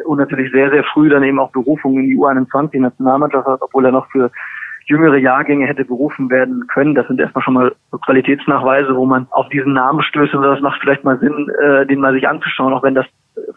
und 0.05 0.19
natürlich 0.19 0.51
sehr, 0.53 0.71
sehr 0.71 0.85
früh 0.85 1.09
dann 1.09 1.23
eben 1.23 1.39
auch 1.39 1.51
Berufung 1.53 1.99
in 1.99 2.07
die 2.07 2.17
U21-Nationalmannschaft 2.17 3.47
hat, 3.47 3.63
obwohl 3.63 3.85
er 3.85 3.93
noch 3.93 4.11
für 4.11 4.31
jüngere 4.87 5.17
Jahrgänge 5.17 5.67
hätte 5.67 5.85
berufen 5.85 6.31
werden 6.31 6.67
können. 6.67 6.95
Das 6.95 7.07
sind 7.07 7.21
erstmal 7.21 7.43
schon 7.43 7.55
mal 7.55 7.75
Qualitätsnachweise, 8.05 8.95
wo 8.95 9.07
man 9.07 9.27
auf 9.31 9.49
diesen 9.49 9.73
Namen 9.73 10.03
stößt 10.03 10.35
und 10.35 10.43
das 10.43 10.61
macht 10.61 10.81
vielleicht 10.81 11.05
mal 11.05 11.19
Sinn, 11.19 11.51
äh, 11.63 11.87
den 11.87 12.01
mal 12.01 12.13
sich 12.13 12.29
anzuschauen, 12.29 12.73
auch 12.73 12.83
wenn 12.83 12.95
das 12.95 13.07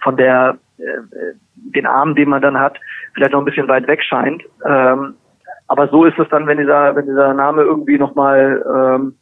von 0.02 0.16
der 0.16 0.58
äh, 0.78 1.34
den 1.56 1.86
Arm, 1.86 2.16
den 2.16 2.30
man 2.30 2.42
dann 2.42 2.60
hat, 2.60 2.80
vielleicht 3.14 3.34
noch 3.34 3.40
ein 3.40 3.46
bisschen 3.46 3.68
weit 3.68 3.88
weg 3.88 4.02
scheint. 4.04 4.44
Ähm, 4.66 5.16
aber 5.68 5.88
so 5.90 6.06
ist 6.06 6.18
es 6.18 6.30
dann, 6.30 6.48
wenn 6.48 6.60
dieser, 6.60 6.96
wenn 6.96 7.06
dieser 7.06 7.34
Name 7.34 7.64
irgendwie 7.64 7.98
nochmal 7.98 8.64
ähm, 8.74 9.16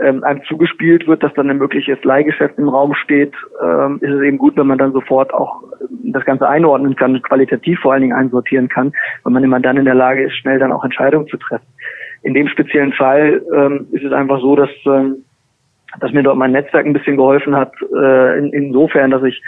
ähm, 0.00 0.24
einem 0.24 0.42
zugespielt 0.44 1.06
wird, 1.06 1.22
dass 1.22 1.32
dann 1.34 1.50
ein 1.50 1.58
mögliches 1.58 2.02
Leihgeschäft 2.02 2.58
im 2.58 2.68
Raum 2.68 2.94
steht, 2.94 3.32
ähm, 3.62 3.98
ist 4.00 4.12
es 4.12 4.22
eben 4.22 4.38
gut, 4.38 4.56
wenn 4.56 4.66
man 4.66 4.78
dann 4.78 4.92
sofort 4.92 5.32
auch 5.32 5.62
ähm, 5.80 6.12
das 6.12 6.24
Ganze 6.24 6.48
einordnen 6.48 6.96
kann, 6.96 7.22
qualitativ 7.22 7.78
vor 7.80 7.92
allen 7.92 8.02
Dingen 8.02 8.16
einsortieren 8.16 8.68
kann, 8.68 8.92
weil 9.22 9.32
man 9.32 9.44
immer 9.44 9.60
dann 9.60 9.76
in 9.76 9.84
der 9.84 9.94
Lage 9.94 10.24
ist, 10.24 10.36
schnell 10.36 10.58
dann 10.58 10.72
auch 10.72 10.84
Entscheidungen 10.84 11.28
zu 11.28 11.36
treffen. 11.36 11.66
In 12.22 12.34
dem 12.34 12.48
speziellen 12.48 12.92
Fall 12.92 13.42
ähm, 13.54 13.86
ist 13.92 14.04
es 14.04 14.12
einfach 14.12 14.40
so, 14.40 14.56
dass, 14.56 14.70
ähm, 14.86 15.18
dass 16.00 16.12
mir 16.12 16.22
dort 16.22 16.38
mein 16.38 16.52
Netzwerk 16.52 16.86
ein 16.86 16.92
bisschen 16.92 17.16
geholfen 17.16 17.54
hat, 17.54 17.72
äh, 17.94 18.38
in, 18.38 18.52
insofern, 18.52 19.12
dass 19.12 19.22
ich 19.22 19.40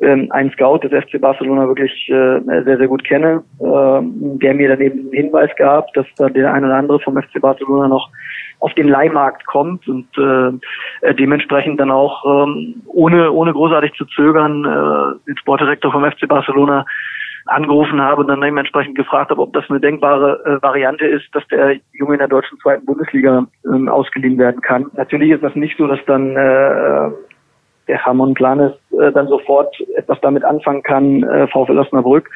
ähm, 0.00 0.30
einen 0.30 0.50
Scout 0.52 0.78
des 0.78 0.92
FC 0.92 1.20
Barcelona 1.20 1.66
wirklich 1.66 1.92
äh, 2.08 2.40
sehr, 2.64 2.76
sehr 2.76 2.88
gut 2.88 3.04
kenne, 3.04 3.42
äh, 3.60 4.00
der 4.38 4.54
mir 4.54 4.68
dann 4.68 4.80
eben 4.80 5.00
einen 5.00 5.12
Hinweis 5.12 5.50
gab, 5.56 5.92
dass 5.94 6.06
da 6.16 6.28
der 6.28 6.52
eine 6.52 6.66
oder 6.66 6.76
andere 6.76 7.00
vom 7.00 7.20
FC 7.20 7.40
Barcelona 7.40 7.88
noch 7.88 8.10
auf 8.60 8.74
den 8.74 8.88
Leihmarkt 8.88 9.46
kommt 9.46 9.86
und 9.88 10.08
äh, 10.18 11.14
dementsprechend 11.14 11.78
dann 11.78 11.90
auch 11.90 12.24
ähm, 12.24 12.82
ohne, 12.86 13.30
ohne 13.30 13.52
großartig 13.52 13.92
zu 13.94 14.04
zögern 14.06 14.64
äh, 14.64 15.26
den 15.26 15.36
Sportdirektor 15.36 15.92
vom 15.92 16.04
FC 16.04 16.26
Barcelona 16.26 16.84
angerufen 17.46 18.00
habe 18.00 18.20
und 18.20 18.28
dann 18.28 18.40
dementsprechend 18.40 18.96
gefragt 18.96 19.30
habe, 19.30 19.40
ob 19.40 19.52
das 19.52 19.64
eine 19.70 19.80
denkbare 19.80 20.42
äh, 20.44 20.62
Variante 20.62 21.06
ist, 21.06 21.24
dass 21.34 21.46
der 21.48 21.76
Junge 21.92 22.14
in 22.14 22.18
der 22.18 22.28
deutschen 22.28 22.58
zweiten 22.58 22.84
Bundesliga 22.84 23.46
ähm, 23.64 23.88
ausgeliehen 23.88 24.38
werden 24.38 24.60
kann. 24.60 24.90
Natürlich 24.94 25.30
ist 25.30 25.42
das 25.42 25.54
nicht 25.54 25.76
so, 25.78 25.86
dass 25.86 26.00
dann 26.06 26.36
äh, 26.36 27.10
der 27.88 28.04
Hamon 28.04 28.34
Planes 28.34 28.72
äh, 29.00 29.10
dann 29.12 29.28
sofort 29.28 29.74
etwas 29.96 30.20
damit 30.20 30.44
anfangen 30.44 30.82
kann, 30.82 31.22
äh, 31.22 31.46
VfL 31.48 31.78
Osnabrück. 31.78 32.28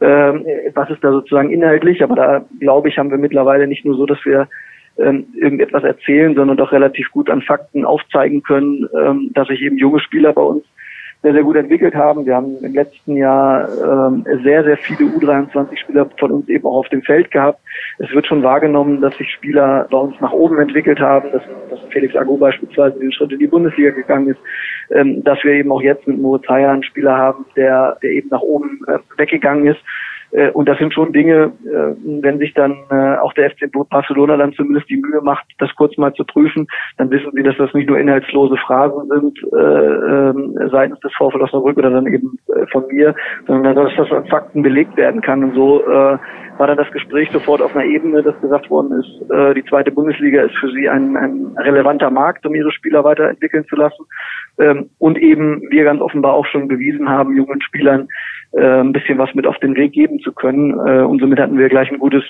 Ähm, 0.00 0.44
was 0.74 0.90
ist 0.90 1.02
da 1.02 1.10
sozusagen 1.10 1.50
inhaltlich? 1.50 2.02
Aber 2.02 2.14
da 2.14 2.44
glaube 2.60 2.88
ich, 2.88 2.98
haben 2.98 3.10
wir 3.10 3.18
mittlerweile 3.18 3.66
nicht 3.66 3.84
nur 3.84 3.96
so, 3.96 4.06
dass 4.06 4.24
wir 4.24 4.48
ähm, 4.98 5.26
irgendetwas 5.34 5.84
erzählen, 5.84 6.34
sondern 6.34 6.56
doch 6.56 6.72
relativ 6.72 7.10
gut 7.10 7.30
an 7.30 7.42
Fakten 7.42 7.84
aufzeigen 7.84 8.42
können, 8.42 8.88
ähm, 8.98 9.30
dass 9.34 9.48
sich 9.48 9.60
eben 9.60 9.78
junge 9.78 10.00
Spieler 10.00 10.32
bei 10.32 10.42
uns 10.42 10.64
sehr, 11.22 11.32
sehr 11.32 11.42
gut 11.42 11.56
entwickelt 11.56 11.94
haben. 11.94 12.26
Wir 12.26 12.36
haben 12.36 12.56
im 12.62 12.74
letzten 12.74 13.16
Jahr 13.16 13.68
ähm, 13.68 14.24
sehr, 14.44 14.62
sehr 14.64 14.76
viele 14.76 15.10
U23-Spieler 15.10 16.08
von 16.18 16.30
uns 16.30 16.48
eben 16.48 16.66
auch 16.66 16.76
auf 16.76 16.88
dem 16.90 17.02
Feld 17.02 17.30
gehabt. 17.30 17.58
Es 17.98 18.10
wird 18.12 18.26
schon 18.26 18.42
wahrgenommen, 18.42 19.00
dass 19.00 19.16
sich 19.16 19.30
Spieler 19.32 19.88
bei 19.90 19.98
uns 19.98 20.14
nach 20.20 20.32
oben 20.32 20.60
entwickelt 20.60 21.00
haben, 21.00 21.32
dass, 21.32 21.42
dass 21.70 21.80
Felix 21.90 22.14
Agu 22.14 22.36
beispielsweise 22.36 22.98
den 22.98 23.12
Schritt 23.12 23.32
in 23.32 23.38
die 23.38 23.46
Bundesliga 23.46 23.90
gegangen 23.90 24.28
ist, 24.28 24.40
ähm, 24.90 25.24
dass 25.24 25.42
wir 25.42 25.52
eben 25.52 25.72
auch 25.72 25.82
jetzt 25.82 26.06
mit 26.06 26.20
Moritz 26.20 26.48
Heyer 26.48 26.70
einen 26.70 26.84
Spieler 26.84 27.16
haben, 27.16 27.44
der, 27.56 27.96
der 28.02 28.10
eben 28.10 28.28
nach 28.28 28.42
oben 28.42 28.80
äh, 28.86 28.98
weggegangen 29.18 29.66
ist. 29.66 29.80
Äh, 30.36 30.50
und 30.50 30.68
das 30.68 30.78
sind 30.78 30.92
schon 30.92 31.12
Dinge, 31.12 31.52
äh, 31.64 31.94
wenn 32.22 32.38
sich 32.38 32.52
dann 32.54 32.76
äh, 32.90 33.16
auch 33.16 33.32
der 33.32 33.50
FC 33.50 33.70
Barcelona 33.88 34.36
dann 34.36 34.52
zumindest 34.52 34.88
die 34.90 34.98
Mühe 34.98 35.20
macht, 35.22 35.46
das 35.58 35.74
kurz 35.76 35.96
mal 35.96 36.12
zu 36.12 36.24
prüfen, 36.24 36.66
dann 36.98 37.10
wissen 37.10 37.30
sie, 37.32 37.42
dass 37.42 37.56
das 37.56 37.72
nicht 37.72 37.88
nur 37.88 37.98
inhaltslose 37.98 38.56
Phrasen 38.58 39.08
sind 39.08 39.38
äh, 39.52 39.56
äh, 39.56 40.68
seitens 40.70 41.00
des 41.00 41.12
VfL 41.14 41.42
Osnabrück 41.42 41.78
oder 41.78 41.90
dann 41.90 42.06
eben 42.06 42.38
von 42.70 42.86
mir, 42.88 43.14
sondern 43.46 43.74
dass 43.74 43.92
das 43.96 44.12
an 44.12 44.26
Fakten 44.26 44.62
belegt 44.62 44.96
werden 44.96 45.22
kann. 45.22 45.42
Und 45.42 45.54
so 45.54 45.82
war 45.86 46.66
dann 46.66 46.76
das 46.76 46.90
Gespräch 46.90 47.28
sofort 47.32 47.62
auf 47.62 47.74
einer 47.74 47.84
Ebene, 47.84 48.22
dass 48.22 48.38
gesagt 48.40 48.70
worden 48.70 48.92
ist, 48.98 49.56
die 49.56 49.64
zweite 49.64 49.90
Bundesliga 49.90 50.42
ist 50.42 50.56
für 50.56 50.70
sie 50.70 50.88
ein, 50.88 51.16
ein 51.16 51.54
relevanter 51.58 52.10
Markt, 52.10 52.46
um 52.46 52.54
ihre 52.54 52.72
Spieler 52.72 53.04
weiterentwickeln 53.04 53.64
zu 53.68 53.76
lassen. 53.76 54.04
Ähm, 54.58 54.90
und 54.98 55.18
eben 55.18 55.62
wir 55.70 55.84
ganz 55.84 56.00
offenbar 56.00 56.34
auch 56.34 56.46
schon 56.46 56.68
bewiesen 56.68 57.08
haben, 57.08 57.36
jungen 57.36 57.60
Spielern 57.60 58.08
äh, 58.52 58.80
ein 58.80 58.92
bisschen 58.92 59.18
was 59.18 59.34
mit 59.34 59.46
auf 59.46 59.58
den 59.58 59.76
Weg 59.76 59.92
geben 59.92 60.20
zu 60.20 60.32
können. 60.32 60.72
Äh, 60.86 61.02
und 61.02 61.20
somit 61.20 61.38
hatten 61.38 61.58
wir 61.58 61.68
gleich 61.68 61.90
ein 61.90 61.98
gutes 61.98 62.24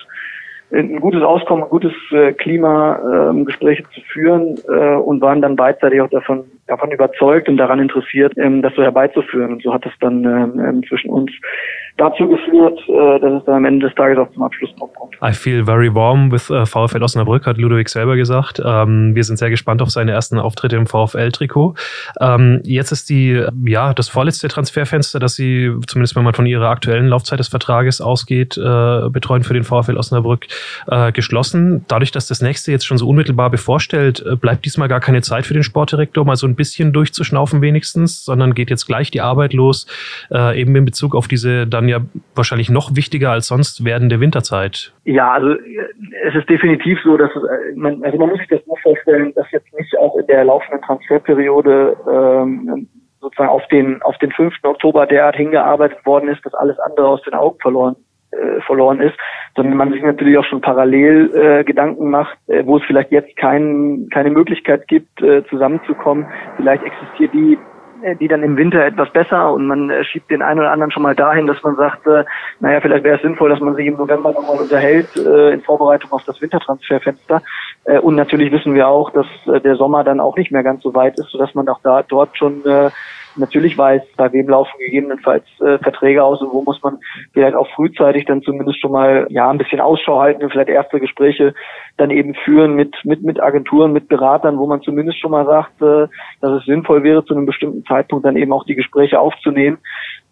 ein 0.73 1.01
gutes 1.01 1.23
Auskommen, 1.23 1.63
ein 1.63 1.71
gutes 1.71 1.93
äh, 2.11 2.33
Klima, 2.33 3.31
äh, 3.31 3.45
Gespräche 3.45 3.85
zu 3.95 4.01
führen 4.13 4.59
äh, 4.69 4.97
und 4.97 5.21
waren 5.21 5.41
dann 5.41 5.55
beidseitig 5.55 6.01
auch 6.01 6.11
davon, 6.11 6.45
davon 6.67 6.91
überzeugt 6.91 7.49
und 7.49 7.57
daran 7.57 7.79
interessiert, 7.79 8.33
ähm, 8.37 8.63
das 8.63 8.75
so 8.75 8.83
herbeizuführen. 8.83 9.53
Und 9.53 9.63
so 9.63 9.73
hat 9.73 9.87
es 9.87 9.93
dann 10.01 10.25
ähm, 10.25 10.61
ähm 10.61 10.83
zwischen 10.89 11.11
uns 11.11 11.31
dazu 11.97 12.29
geführt, 12.29 12.79
äh, 12.89 13.21
dass 13.21 13.41
es 13.41 13.45
dann 13.45 13.55
am 13.57 13.65
Ende 13.65 13.87
des 13.87 13.95
Tages 13.95 14.19
auch 14.19 14.31
zum 14.33 14.43
Abschlusspunkt 14.43 14.95
kommt. 14.95 15.15
I 15.23 15.33
feel 15.33 15.65
very 15.65 15.95
warm 15.95 16.31
with 16.31 16.51
uh, 16.51 16.67
VfL 16.67 17.03
Osnabrück, 17.03 17.47
hat 17.47 17.57
Ludovic 17.57 17.89
selber 17.89 18.17
gesagt. 18.17 18.61
Ähm, 18.65 19.15
wir 19.15 19.25
sind 19.25 19.39
sehr 19.39 19.51
gespannt 19.51 19.81
auf 19.81 19.91
seine 19.91 20.13
ersten 20.13 20.39
Auftritte 20.39 20.77
im 20.77 20.87
VfL-Trikot. 20.87 21.75
Ähm, 22.21 22.61
jetzt 22.65 22.93
ist 22.93 23.09
die, 23.09 23.43
ja, 23.65 23.95
das 23.95 24.09
vorletzte 24.09 24.49
Transferfenster, 24.49 25.19
das 25.19 25.37
Sie, 25.37 25.73
zumindest 25.87 26.17
wenn 26.17 26.25
man 26.25 26.35
von 26.35 26.47
Ihrer 26.47 26.69
aktuellen 26.69 27.09
Laufzeit 27.09 27.39
des 27.39 27.49
Vertrages 27.49 28.01
ausgeht, 28.01 28.59
äh, 28.59 29.09
betreuen 29.09 29.43
für 29.43 29.55
den 29.55 29.65
VfL 29.65 29.97
Osnabrück, 29.97 30.47
äh, 30.89 31.13
geschlossen. 31.13 31.85
Dadurch, 31.89 32.11
dass 32.11 32.27
das 32.29 32.43
nächste 32.43 32.73
jetzt 32.73 32.87
schon 32.87 32.99
so 32.99 33.09
unmittelbar 33.09 33.51
bevorstellt, 33.51 34.25
äh, 34.27 34.37
bleibt 34.37 34.65
diesmal 34.65 34.89
gar 34.89 35.01
keine 35.01 35.23
Zeit 35.23 35.47
für 35.47 35.55
den 35.55 35.63
Sportdirektor, 35.63 36.25
mal 36.25 36.37
so 36.37 36.47
ein 36.47 36.57
bisschen 36.57 36.93
durchzuschnaufen 36.93 37.63
wenigstens, 37.63 38.25
sondern 38.25 38.55
geht 38.55 38.71
jetzt 38.71 38.87
gleich 38.87 39.11
die 39.11 39.21
Arbeit 39.21 39.55
los, 39.55 39.87
äh, 40.31 40.61
eben 40.61 40.75
in 40.77 40.85
Bezug 40.85 41.15
auf 41.15 41.29
diese 41.29 41.67
dann 41.67 41.86
ja 41.89 42.01
wahrscheinlich 42.35 42.71
noch 42.71 42.95
wichtiger 42.95 43.31
als 43.31 43.49
sonst 43.49 43.85
werdende 43.85 44.21
Winterzeit. 44.21 44.93
Ja, 45.05 45.33
also 45.33 45.55
es 46.25 46.35
ist 46.35 46.49
definitiv 46.49 46.99
so, 47.05 47.17
dass 47.17 47.31
äh, 47.31 47.75
man, 47.77 48.03
also 48.05 48.19
man 48.19 48.31
muss 48.31 48.39
sich 48.39 48.49
das 48.49 48.67
nur 48.67 48.79
vorstellen, 48.83 49.33
dass 49.35 49.51
jetzt 49.53 49.73
nicht 49.75 49.97
auch 49.99 50.17
in 50.17 50.27
der 50.27 50.45
laufenden 50.45 50.83
Transferperiode 50.83 51.97
ähm, 52.11 52.89
sozusagen 53.21 53.51
auf 53.51 53.67
den 53.69 54.03
auf 54.03 54.17
den 54.19 54.31
5. 54.33 54.55
Oktober 54.63 55.07
derart 55.07 55.37
hingearbeitet 55.37 56.05
worden 56.05 56.29
ist, 56.29 56.45
dass 56.45 56.55
alles 56.55 56.79
andere 56.79 57.09
aus 57.09 57.23
den 57.23 57.35
Augen 57.35 57.59
verloren 57.61 57.97
äh, 58.33 58.61
verloren 58.63 59.01
ist, 59.01 59.17
sondern 59.55 59.77
man 59.77 59.93
sich 59.93 60.03
natürlich 60.03 60.37
auch 60.37 60.45
schon 60.45 60.61
parallel 60.61 61.31
äh, 61.35 61.65
Gedanken 61.65 62.11
macht, 62.11 62.37
äh, 62.49 62.67
wo 62.67 62.79
es 62.79 62.83
vielleicht 62.87 63.11
jetzt 63.13 63.37
kein, 63.37 64.09
keine 64.13 64.31
Möglichkeit 64.31 64.89
gibt, 64.89 65.23
äh, 65.23 65.45
zusammenzukommen. 65.49 66.27
Vielleicht 66.57 66.83
existiert 66.83 67.33
die 67.33 67.55
äh, 67.55 67.59
die 68.15 68.29
dann 68.29 68.43
im 68.43 68.57
Winter 68.57 68.85
etwas 68.85 69.11
besser 69.11 69.53
und 69.53 69.67
man 69.67 69.91
äh, 69.91 70.05
schiebt 70.05 70.31
den 70.31 70.43
einen 70.43 70.61
oder 70.61 70.71
anderen 70.71 70.93
schon 70.93 71.03
mal 71.03 71.15
dahin, 71.15 71.47
dass 71.47 71.63
man 71.63 71.77
sagt, 71.77 72.07
äh, 72.07 72.25
naja, 72.61 72.81
vielleicht 72.81 73.05
wäre 73.05 73.17
es 73.17 73.23
sinnvoll, 73.23 73.51
dass 73.51 73.61
man 73.61 73.75
sich 73.75 73.87
im 73.87 73.97
November 73.97 74.33
nochmal 74.33 74.59
unterhält 74.59 75.17
äh, 75.17 75.53
in 75.53 75.63
Vorbereitung 75.63 76.13
auf 76.13 76.25
das 76.25 76.41
Wintertransferfenster. 76.41 77.43
Äh, 77.85 77.99
und 77.99 78.15
natürlich 78.15 78.53
wissen 78.53 78.75
wir 78.75 78.89
auch, 78.89 79.11
dass 79.11 79.27
äh, 79.47 79.61
der 79.61 79.77
Sommer 79.77 80.05
dann 80.05 80.21
auch 80.21 80.37
nicht 80.37 80.53
mehr 80.53 80.63
ganz 80.63 80.83
so 80.83 80.95
weit 80.95 81.19
ist, 81.19 81.31
sodass 81.31 81.55
man 81.55 81.69
auch 81.69 81.81
da 81.83 82.03
dort 82.03 82.37
schon 82.37 82.65
äh, 82.65 82.91
natürlich 83.37 83.77
weiß, 83.77 84.03
bei 84.17 84.33
wem 84.33 84.49
laufen 84.49 84.73
gegebenenfalls 84.79 85.45
äh, 85.61 85.79
Verträge 85.79 86.23
aus 86.25 86.41
und 86.41 86.53
wo 86.53 86.63
muss 86.63 86.83
man 86.83 86.99
vielleicht 87.33 87.57
auch 87.57 87.69
frühzeitig 87.75 88.25
dann 88.25 88.43
zumindest 88.43 88.81
schon 88.81 88.93
mal 88.93 89.27
ja 89.31 89.51
ein 89.51 89.59
bisschen 89.59 89.81
Ausschau 89.81 90.21
halten 90.21 90.43
und 90.43 90.51
vielleicht 90.51 90.69
erste 90.69 91.01
Gespräche 91.01 91.55
dann 91.97 92.11
eben 92.11 92.35
führen 92.35 92.75
mit 92.75 92.95
mit 93.05 93.23
mit 93.23 93.43
Agenturen, 93.43 93.93
mit 93.93 94.09
Beratern, 94.09 94.59
wo 94.59 94.67
man 94.67 94.83
zumindest 94.83 95.21
schon 95.21 95.31
mal 95.31 95.47
sagt, 95.47 95.81
äh, 95.83 96.09
dass 96.41 96.61
es 96.61 96.65
sinnvoll 96.65 97.03
wäre, 97.03 97.25
zu 97.25 97.35
einem 97.35 97.47
bestimmten 97.47 97.85
Zeitpunkt 97.85 98.25
dann 98.25 98.37
eben 98.37 98.53
auch 98.53 98.65
die 98.65 98.75
Gespräche 98.75 99.21
aufzunehmen, 99.21 99.79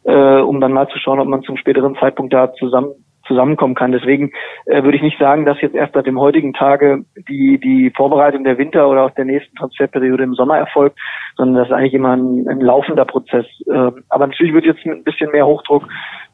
äh, 0.05 0.41
um 0.41 0.61
dann 0.61 0.73
mal 0.73 0.89
zu 0.89 0.99
schauen, 0.99 1.21
ob 1.21 1.29
man 1.29 1.43
zum 1.43 1.57
späteren 1.57 1.97
Zeitpunkt 1.97 2.33
da 2.33 2.53
zusammen 2.55 2.95
zusammenkommen 3.27 3.75
kann. 3.75 3.93
Deswegen 3.93 4.33
äh, 4.67 4.83
würde 4.83 4.97
ich 4.97 5.03
nicht 5.03 5.19
sagen, 5.19 5.45
dass 5.45 5.61
jetzt 5.61 5.75
erst 5.75 5.95
seit 5.95 6.07
dem 6.07 6.21
heutigen 6.21 6.53
Tage 6.53 7.05
die, 7.29 7.59
die 7.59 7.91
Vorbereitung 7.91 8.45
der 8.45 8.59
Winter- 8.59 8.89
oder 8.89 9.05
auch 9.05 9.11
der 9.13 9.25
nächsten 9.25 9.57
Transferperiode 9.57 10.23
im 10.23 10.35
Sommer 10.35 10.59
erfolgt, 10.59 10.99
sondern 11.37 11.57
das 11.57 11.69
ist 11.69 11.75
eigentlich 11.75 11.95
immer 11.95 12.17
ein, 12.17 12.47
ein 12.49 12.61
laufender 12.61 13.05
Prozess. 13.05 13.47
Äh, 13.67 13.91
aber 14.09 14.27
natürlich 14.27 14.55
wird 14.55 14.65
jetzt 14.65 14.85
mit 14.87 14.99
ein 14.99 15.05
bisschen 15.05 15.31
mehr 15.31 15.47
Hochdruck 15.47 15.85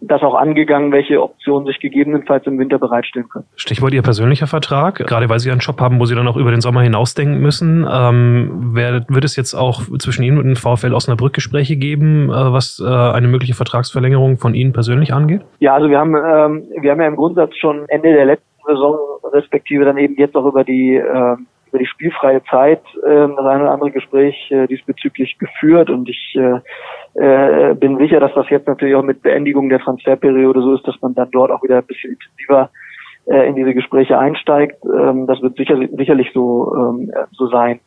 das 0.03 0.23
auch 0.23 0.35
angegangen, 0.35 0.93
welche 0.93 1.23
Optionen 1.23 1.67
sich 1.67 1.79
gegebenenfalls 1.79 2.47
im 2.47 2.59
Winter 2.59 2.79
bereitstellen 2.79 3.29
können. 3.29 3.45
Stichwort 3.57 3.93
Ihr 3.93 4.03
persönlicher 4.03 4.47
Vertrag, 4.47 4.97
gerade 4.97 5.29
weil 5.29 5.39
Sie 5.39 5.51
einen 5.51 5.61
Job 5.61 5.81
haben, 5.81 6.01
wo 6.01 6.07
Sie 6.07 6.15
dann 6.15 6.27
auch 6.27 6.37
über 6.37 6.51
den 6.51 6.61
Sommer 6.61 6.81
hinausdenken 6.83 7.39
müssen. 7.39 7.87
Ähm, 7.91 8.71
wer, 8.73 9.05
wird 9.09 9.25
es 9.25 9.37
jetzt 9.37 9.55
auch 9.55 9.83
zwischen 9.99 10.23
Ihnen 10.23 10.39
und 10.39 10.45
dem 10.45 10.57
VfL 10.57 10.95
Osnabrück 10.95 11.35
Gespräche 11.35 11.77
geben, 11.77 12.31
äh, 12.31 12.33
was 12.33 12.83
äh, 12.85 12.89
eine 12.89 13.29
mögliche 13.29 13.55
Vertragsverlängerung 13.55 14.39
von 14.39 14.55
Ihnen 14.55 14.73
persönlich 14.73 15.13
angeht? 15.13 15.43
Ja, 15.59 15.75
also 15.75 15.91
wir 15.91 15.99
haben, 15.99 16.15
ähm, 16.15 16.65
wir 16.81 16.91
haben 16.91 17.01
ja 17.01 17.07
im 17.07 17.17
Grundsatz 17.17 17.55
schon 17.57 17.87
Ende 17.89 18.13
der 18.13 18.25
letzten 18.25 18.47
Saison 18.67 18.97
respektive 19.33 19.85
dann 19.85 19.99
eben 19.99 20.17
jetzt 20.17 20.35
auch 20.35 20.47
über 20.47 20.65
die 20.65 20.97
äh, 20.97 21.37
über 21.71 21.79
die 21.79 21.87
spielfreie 21.87 22.43
Zeit 22.45 22.83
äh, 23.05 23.29
das 23.29 23.39
eine 23.39 23.63
oder 23.63 23.73
andere 23.73 23.91
Gespräch 23.91 24.51
äh, 24.51 24.67
diesbezüglich 24.67 25.39
geführt 25.39 25.89
und 25.91 26.09
ich 26.09 26.37
äh, 26.37 26.61
äh, 27.15 27.75
bin 27.75 27.99
sicher, 27.99 28.21
dass 28.21 28.35
das 28.35 28.49
jetzt 28.51 28.67
natürlich 28.67 28.95
auch 28.95 29.03
mit 29.03 29.23
Beendigung 29.23 29.69
der 29.69 29.81
Transferperiode 29.81 30.61
so 30.61 30.75
ist, 30.75 30.87
dass 30.87 31.01
man 31.01 31.15
dann 31.15 31.31
dort 31.31 31.51
auch 31.51 31.63
wieder 31.63 31.79
ein 31.79 31.87
bisschen 31.87 32.13
intensiver 32.13 32.71
äh, 33.27 33.49
in 33.49 33.55
diese 33.55 33.75
Gespräche 33.75 34.19
einsteigt. 34.19 34.85
Ähm, 34.85 35.27
das 35.27 35.41
wird 35.43 35.57
sicher, 35.57 35.79
sicherlich 35.97 36.31
so, 36.35 36.75
ähm, 36.75 37.13
so 37.33 37.47
sein. 37.49 37.81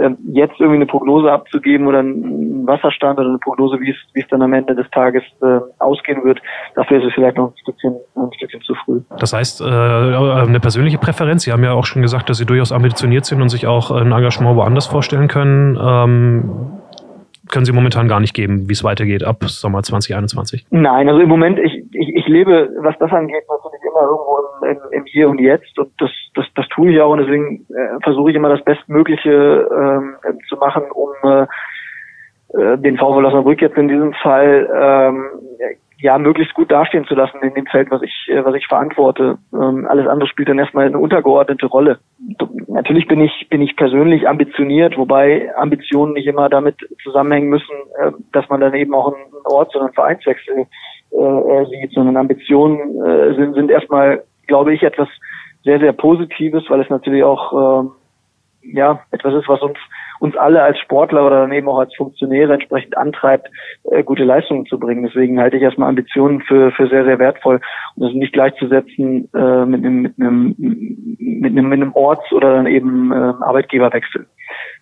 Ähm, 0.00 0.16
jetzt 0.32 0.58
irgendwie 0.58 0.76
eine 0.76 0.86
Prognose 0.86 1.30
abzugeben 1.30 1.86
oder 1.86 1.98
einen 1.98 2.66
Wasserstand 2.66 3.18
oder 3.18 3.28
eine 3.28 3.38
Prognose, 3.38 3.78
wie 3.80 3.90
es, 3.90 3.96
wie 4.14 4.20
es 4.20 4.28
dann 4.28 4.40
am 4.40 4.52
Ende 4.54 4.74
des 4.74 4.88
Tages 4.90 5.22
äh, 5.42 5.60
ausgehen 5.78 6.24
wird, 6.24 6.40
dafür 6.74 6.98
ist 6.98 7.08
es 7.08 7.14
vielleicht 7.14 7.36
noch 7.36 7.50
ein 7.50 7.58
Stückchen, 7.58 7.96
ein 8.16 8.32
Stückchen 8.34 8.62
zu 8.62 8.74
früh. 8.84 9.00
Das 9.18 9.34
heißt, 9.34 9.60
äh, 9.60 9.64
eine 9.64 10.60
persönliche 10.60 10.98
Präferenz. 10.98 11.42
Sie 11.42 11.52
haben 11.52 11.62
ja 11.62 11.72
auch 11.72 11.84
schon 11.84 12.00
gesagt, 12.00 12.30
dass 12.30 12.38
Sie 12.38 12.46
durchaus 12.46 12.72
ambitioniert 12.72 13.26
sind 13.26 13.42
und 13.42 13.50
sich 13.50 13.66
auch 13.66 13.90
ein 13.90 14.12
Engagement 14.12 14.56
woanders 14.56 14.86
vorstellen 14.86 15.28
können. 15.28 15.78
Ähm 15.80 16.80
können 17.52 17.66
Sie 17.66 17.72
momentan 17.72 18.08
gar 18.08 18.18
nicht 18.18 18.34
geben, 18.34 18.68
wie 18.68 18.72
es 18.72 18.82
weitergeht 18.82 19.22
ab 19.22 19.44
Sommer 19.44 19.82
2021? 19.82 20.66
Nein, 20.70 21.08
also 21.08 21.20
im 21.20 21.28
Moment, 21.28 21.58
ich, 21.58 21.84
ich, 21.92 22.08
ich 22.16 22.26
lebe, 22.26 22.70
was 22.80 22.96
das 22.98 23.12
angeht, 23.12 23.44
natürlich 23.46 23.82
immer 23.84 24.02
irgendwo 24.02 24.41
im, 24.72 24.78
im, 24.90 25.04
Hier 25.04 25.28
und 25.28 25.40
Jetzt 25.40 25.78
und 25.78 25.90
das, 25.98 26.10
das, 26.34 26.46
das 26.54 26.68
tue 26.68 26.92
ich 26.92 27.00
auch 27.00 27.12
und 27.12 27.18
deswegen 27.18 27.66
äh, 27.70 28.02
versuche 28.02 28.30
ich 28.30 28.36
immer 28.36 28.48
das 28.48 28.64
Bestmögliche 28.64 29.68
ähm, 29.70 30.14
zu 30.48 30.56
machen, 30.56 30.84
um 30.92 31.10
äh, 31.22 31.42
äh 32.54 32.78
den 32.78 32.96
VfL 32.96 33.24
Osnabrück 33.24 33.60
jetzt 33.62 33.76
in 33.76 33.88
diesem 33.88 34.12
Fall 34.14 34.68
ähm, 34.74 35.24
ja 36.02 36.18
möglichst 36.18 36.54
gut 36.54 36.70
dastehen 36.70 37.04
zu 37.06 37.14
lassen 37.14 37.38
in 37.42 37.54
dem 37.54 37.66
Feld, 37.66 37.90
was 37.90 38.02
ich 38.02 38.28
äh, 38.28 38.44
was 38.44 38.54
ich 38.54 38.66
verantworte. 38.66 39.38
Ähm, 39.52 39.86
alles 39.88 40.06
andere 40.06 40.28
spielt 40.28 40.48
dann 40.48 40.58
erstmal 40.58 40.86
eine 40.86 40.98
untergeordnete 40.98 41.66
Rolle. 41.66 41.98
Natürlich 42.66 43.06
bin 43.06 43.20
ich 43.20 43.46
bin 43.48 43.62
ich 43.62 43.76
persönlich 43.76 44.28
ambitioniert, 44.28 44.98
wobei 44.98 45.54
Ambitionen 45.56 46.14
nicht 46.14 46.26
immer 46.26 46.48
damit 46.48 46.76
zusammenhängen 47.02 47.48
müssen, 47.48 47.74
äh, 48.00 48.12
dass 48.32 48.48
man 48.48 48.60
dann 48.60 48.74
eben 48.74 48.94
auch 48.94 49.14
einen 49.14 49.32
Ort, 49.44 49.72
sondern 49.72 49.88
einen 49.88 49.94
Vereinswechsel 49.94 50.66
äh, 51.12 51.64
sieht, 51.66 51.92
sondern 51.92 52.16
Ambitionen 52.16 53.04
äh, 53.04 53.34
sind 53.34 53.54
sind 53.54 53.70
erstmal, 53.70 54.22
glaube 54.46 54.74
ich, 54.74 54.82
etwas 54.82 55.08
sehr 55.64 55.78
sehr 55.78 55.92
Positives, 55.92 56.64
weil 56.68 56.80
es 56.80 56.90
natürlich 56.90 57.24
auch 57.24 57.84
äh, 57.84 57.88
ja 58.74 59.00
etwas 59.10 59.34
ist, 59.34 59.48
was 59.48 59.60
uns 59.60 59.78
uns 60.22 60.36
alle 60.36 60.62
als 60.62 60.78
Sportler 60.78 61.26
oder 61.26 61.40
dann 61.40 61.52
eben 61.52 61.68
auch 61.68 61.80
als 61.80 61.92
Funktionäre 61.96 62.54
entsprechend 62.54 62.96
antreibt, 62.96 63.48
äh, 63.90 64.04
gute 64.04 64.22
Leistungen 64.22 64.66
zu 64.66 64.78
bringen. 64.78 65.02
Deswegen 65.02 65.40
halte 65.40 65.56
ich 65.56 65.64
erstmal 65.64 65.88
Ambitionen 65.88 66.42
für, 66.42 66.70
für 66.70 66.86
sehr, 66.86 67.04
sehr 67.04 67.18
wertvoll. 67.18 67.60
Und 67.96 68.04
das 68.04 68.12
nicht 68.12 68.32
gleichzusetzen 68.32 69.28
äh, 69.34 69.66
mit 69.66 69.84
einem, 69.84 70.02
mit 70.02 70.14
einem, 70.20 70.54
mit 71.18 71.50
einem, 71.50 71.68
mit 71.68 71.82
einem 71.82 71.92
Orts- 71.94 72.32
oder 72.32 72.54
dann 72.54 72.68
eben 72.68 73.10
äh, 73.10 73.16
Arbeitgeberwechsel. 73.16 74.28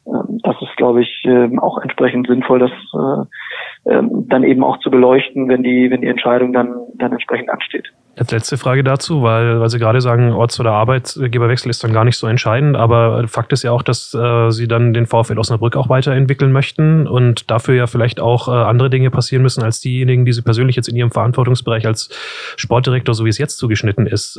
Ähm, 0.06 0.40
das 0.42 0.56
ist, 0.60 0.76
glaube 0.76 1.02
ich, 1.02 1.24
äh, 1.24 1.56
auch 1.58 1.78
entsprechend 1.78 2.26
sinnvoll, 2.26 2.58
das 2.58 2.70
äh, 2.70 3.92
äh, 3.92 4.02
dann 4.28 4.44
eben 4.44 4.64
auch 4.64 4.78
zu 4.80 4.90
beleuchten, 4.90 5.48
wenn 5.48 5.62
die, 5.62 5.90
wenn 5.90 6.00
die 6.00 6.08
Entscheidung 6.08 6.52
dann, 6.52 6.74
dann 6.94 7.12
entsprechend 7.12 7.50
ansteht. 7.50 7.86
Jetzt 8.18 8.32
letzte 8.32 8.58
Frage 8.58 8.84
dazu, 8.84 9.22
weil, 9.22 9.60
weil 9.60 9.70
Sie 9.70 9.78
gerade 9.78 10.00
sagen, 10.00 10.32
Orts- 10.32 10.60
oder 10.60 10.72
Arbeitgeberwechsel 10.72 11.70
ist 11.70 11.82
dann 11.84 11.92
gar 11.92 12.04
nicht 12.04 12.18
so 12.18 12.26
entscheidend, 12.26 12.76
aber 12.76 13.26
Fakt 13.28 13.52
ist 13.52 13.62
ja 13.62 13.70
auch, 13.70 13.82
dass 13.82 14.12
äh, 14.12 14.50
Sie 14.50 14.68
dann 14.68 14.92
den 14.92 15.06
VfL 15.06 15.38
Osnabrück 15.38 15.76
auch 15.76 15.88
weiterentwickeln 15.88 16.52
möchten 16.52 17.06
und 17.06 17.50
dafür 17.50 17.74
ja 17.74 17.86
vielleicht 17.86 18.20
auch 18.20 18.48
äh, 18.48 18.50
andere 18.50 18.90
Dinge 18.90 19.10
passieren 19.10 19.42
müssen, 19.42 19.62
als 19.62 19.80
diejenigen, 19.80 20.26
die 20.26 20.32
Sie 20.32 20.42
persönlich 20.42 20.76
jetzt 20.76 20.88
in 20.88 20.96
Ihrem 20.96 21.12
Verantwortungsbereich 21.12 21.86
als 21.86 22.10
Sportdirektor, 22.56 23.14
so 23.14 23.24
wie 23.24 23.30
es 23.30 23.38
jetzt 23.38 23.56
zugeschnitten 23.56 24.06
ist, 24.06 24.38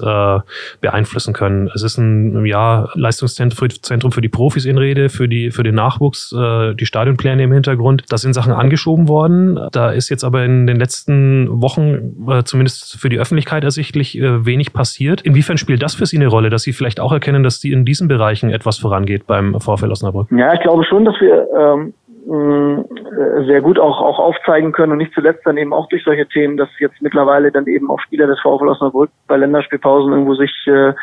beeinflussen 0.81 1.33
können. 1.33 1.69
Es 1.73 1.81
ist 1.81 1.97
ein 1.97 2.45
ja, 2.45 2.89
Leistungszentrum 2.93 4.11
für 4.11 4.21
die 4.21 4.29
Profis 4.29 4.65
in 4.65 4.77
Rede, 4.77 5.09
für, 5.09 5.20
die, 5.27 5.51
für 5.51 5.63
den 5.63 5.75
Nachwuchs, 5.75 6.31
äh, 6.31 6.73
die 6.75 6.85
Stadionpläne 6.85 7.43
im 7.43 7.51
Hintergrund. 7.51 8.03
Da 8.09 8.17
sind 8.17 8.33
Sachen 8.33 8.53
angeschoben 8.53 9.07
worden. 9.07 9.59
Da 9.71 9.91
ist 9.91 10.09
jetzt 10.09 10.23
aber 10.23 10.43
in 10.43 10.67
den 10.67 10.77
letzten 10.77 11.61
Wochen, 11.61 12.27
äh, 12.29 12.43
zumindest 12.43 12.99
für 12.99 13.09
die 13.09 13.19
Öffentlichkeit, 13.19 13.63
ersichtlich 13.63 14.17
äh, 14.17 14.45
wenig 14.45 14.73
passiert. 14.73 15.21
Inwiefern 15.21 15.57
spielt 15.57 15.81
das 15.81 15.95
für 15.95 16.05
Sie 16.05 16.17
eine 16.17 16.27
Rolle, 16.27 16.49
dass 16.49 16.63
Sie 16.63 16.73
vielleicht 16.73 16.99
auch 16.99 17.11
erkennen, 17.11 17.43
dass 17.43 17.59
die 17.59 17.71
in 17.71 17.85
diesen 17.85 18.07
Bereichen 18.07 18.49
etwas 18.49 18.77
vorangeht 18.77 19.27
beim 19.27 19.59
VfL 19.59 19.91
Osnabrück? 19.91 20.27
Ja, 20.31 20.53
ich 20.53 20.61
glaube 20.61 20.83
schon, 20.85 21.05
dass 21.05 21.15
wir 21.19 21.47
ähm, 21.57 21.93
äh, 22.27 22.83
sehr 23.45 23.61
gut 23.61 23.79
auch, 23.79 24.01
auch 24.01 24.19
aufzeigen 24.19 24.71
können 24.71 24.93
und 24.93 24.97
nicht 24.99 25.13
zuletzt 25.13 25.45
dann 25.45 25.57
eben 25.57 25.73
auch 25.73 25.87
durch 25.89 26.03
solche 26.03 26.27
Themen, 26.27 26.57
dass 26.57 26.69
jetzt 26.79 27.01
mittlerweile 27.01 27.51
dann 27.51 27.67
eben 27.67 27.89
auch 27.89 27.99
Spieler 27.99 28.27
des 28.27 28.39
VfL 28.39 28.67
Osnabrück 28.67 29.09
bei 29.27 29.37
Länderspielpausen 29.37 30.11
irgendwo 30.11 30.35
sich 30.35 30.51
äh, 30.67 30.93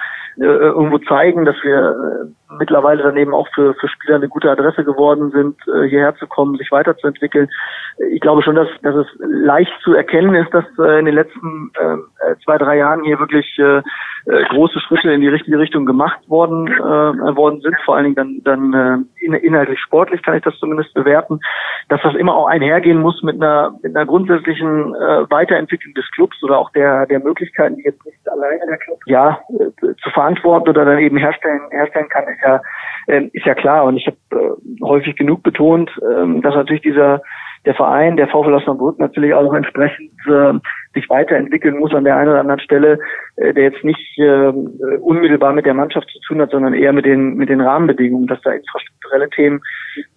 äh, 0.41 0.45
irgendwo 0.45 0.99
zeigen, 0.99 1.45
dass 1.45 1.57
wir 1.65 1.79
äh, 1.79 2.55
mittlerweile 2.59 3.03
dann 3.03 3.17
eben 3.17 3.35
auch 3.35 3.49
für, 3.55 3.75
für 3.75 3.89
Spieler 3.89 4.17
eine 4.17 4.29
gute 4.29 4.51
Adresse 4.51 4.85
geworden 4.85 5.31
sind, 5.33 5.57
äh, 5.67 5.89
hierher 5.89 6.15
zu 6.15 6.29
kommen, 6.29 6.57
sich 6.57 6.71
weiterzuentwickeln. 6.71 7.49
Ich 8.13 8.21
glaube 8.21 8.43
schon, 8.43 8.55
dass, 8.55 8.69
dass 8.83 8.95
es 8.95 9.07
leicht 9.19 9.73
zu 9.83 9.95
erkennen 9.95 10.35
ist, 10.35 10.55
dass 10.55 10.65
äh, 10.79 11.01
in 11.01 11.07
den 11.07 11.15
letzten 11.15 11.73
äh, 11.75 12.37
zwei, 12.45 12.57
drei 12.57 12.77
Jahren 12.77 13.03
hier 13.03 13.19
wirklich 13.19 13.59
äh, 13.59 13.79
äh, 14.27 14.45
große 14.51 14.79
Schritte 14.81 15.11
in 15.11 15.21
die 15.21 15.29
richtige 15.29 15.59
Richtung 15.59 15.87
gemacht 15.87 16.21
worden, 16.29 16.69
äh, 16.69 16.81
worden 17.37 17.61
sind, 17.61 17.77
vor 17.85 17.97
allen 17.97 18.05
Dingen 18.15 18.43
dann, 18.45 18.73
dann 18.73 19.07
äh, 19.25 19.37
inhaltlich 19.39 19.81
sportlich 19.81 20.23
kann 20.23 20.37
ich 20.37 20.45
das 20.45 20.57
zumindest 20.59 20.95
bewerten, 20.95 21.41
dass 21.89 22.01
das 22.09 22.21
immer 22.21 22.35
auch 22.35 22.47
einhergehen 22.47 23.01
muss 23.01 23.23
mit 23.23 23.37
einer, 23.37 23.79
mit 23.83 23.95
einer 23.95 24.07
grundsätzlichen 24.07 24.95
äh, 24.95 25.31
Weiterentwicklung 25.31 25.95
des 25.95 26.11
Clubs 26.13 26.43
oder 26.43 26.59
auch 26.59 26.71
der, 26.73 27.07
der 27.07 27.21
Möglichkeiten, 27.21 27.77
die 27.77 27.85
jetzt 27.85 28.05
nicht 28.05 28.19
alleine 28.29 28.67
der 28.67 28.79
Club 28.79 28.99
ja, 29.07 29.41
äh, 29.51 29.95
zu 30.03 30.11
verantworten 30.11 30.69
oder 30.69 30.85
dann 30.85 30.99
eben 30.99 31.17
herstellen, 31.17 31.61
herstellen 31.71 32.09
kann, 32.09 32.25
ist 32.25 32.43
ja, 32.43 32.61
äh, 33.07 33.29
ist 33.33 33.47
ja 33.47 33.55
klar. 33.55 33.85
Und 33.85 33.97
ich 33.97 34.07
habe 34.07 34.17
äh, 34.33 34.83
häufig 34.85 35.17
genug 35.17 35.43
betont, 35.43 35.91
äh, 35.99 36.41
dass 36.41 36.55
natürlich 36.55 36.83
dieser 36.83 37.23
der 37.65 37.75
Verein, 37.75 38.17
der 38.17 38.29
VfL 38.29 38.55
Osnabrück 38.55 38.99
natürlich 38.99 39.35
auch 39.35 39.53
entsprechend 39.53 40.13
äh, 40.27 40.55
sich 40.95 41.09
weiterentwickeln 41.09 41.79
muss 41.79 41.95
an 41.95 42.05
der 42.05 42.17
einen 42.17 42.31
oder 42.31 42.41
anderen 42.41 42.61
Stelle, 42.61 42.99
äh, 43.37 43.53
der 43.53 43.65
jetzt 43.65 43.85
nicht 43.85 44.19
äh, 44.19 44.49
unmittelbar 45.01 45.53
mit 45.53 45.67
der 45.67 45.75
Mannschaft 45.75 46.09
zu 46.11 46.19
tun 46.27 46.41
hat, 46.41 46.51
sondern 46.51 46.75
eher 46.75 46.93
mit 46.93 47.05
den 47.05 47.35
mit 47.35 47.49
den 47.49 47.61
Rahmenbedingungen, 47.61 48.27
dass 48.27 48.41
da 48.43 48.53
infrastrukturelle 48.53 49.31
Themen 49.31 49.61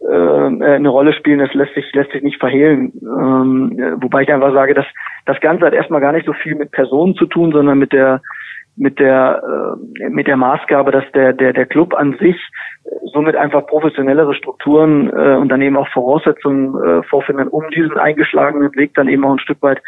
äh, 0.02 0.76
eine 0.76 0.90
Rolle 0.90 1.14
spielen, 1.14 1.40
das 1.40 1.54
lässt 1.54 1.74
sich 1.74 1.92
lässt 1.94 2.12
sich 2.12 2.24
nicht 2.24 2.40
verhehlen. 2.40 2.92
Ähm, 3.02 3.98
wobei 4.02 4.24
ich 4.24 4.32
einfach 4.32 4.54
sage, 4.54 4.74
dass 4.74 4.86
das 5.26 5.40
Ganze 5.42 5.66
hat 5.66 5.74
erstmal 5.74 6.02
gar 6.02 6.14
nicht 6.14 6.26
so 6.26 6.34
viel 6.34 6.56
mit 6.56 6.72
Personen 6.72 7.16
zu 7.16 7.26
tun, 7.26 7.52
sondern 7.52 7.78
mit 7.78 7.94
der 7.94 8.22
mit 8.78 9.00
der 9.00 9.42
äh, 10.00 10.10
mit 10.10 10.28
der 10.28 10.38
Maßgabe, 10.38 10.92
dass 10.92 11.04
der 11.14 11.34
der 11.34 11.54
der 11.54 11.66
Club 11.66 11.94
an 11.94 12.18
sich 12.20 12.38
somit 13.14 13.36
einfach 13.36 13.68
professionellere 13.68 14.34
Strukturen 14.34 15.10
äh, 15.10 15.36
und 15.36 15.50
dann 15.50 15.62
eben 15.62 15.78
auch 15.78 15.88
Voraussetzungen 15.90 16.76
äh, 16.82 17.04
vorfinden, 17.04 17.48
um 17.48 17.70
diesen 17.70 17.98
eingeschlagenen 17.98 18.74
Weg 18.76 18.94
dann 18.96 19.10
eben 19.10 19.26
auch 19.26 19.34
ein 19.34 19.40
Stück 19.40 19.62
weit 19.62 19.82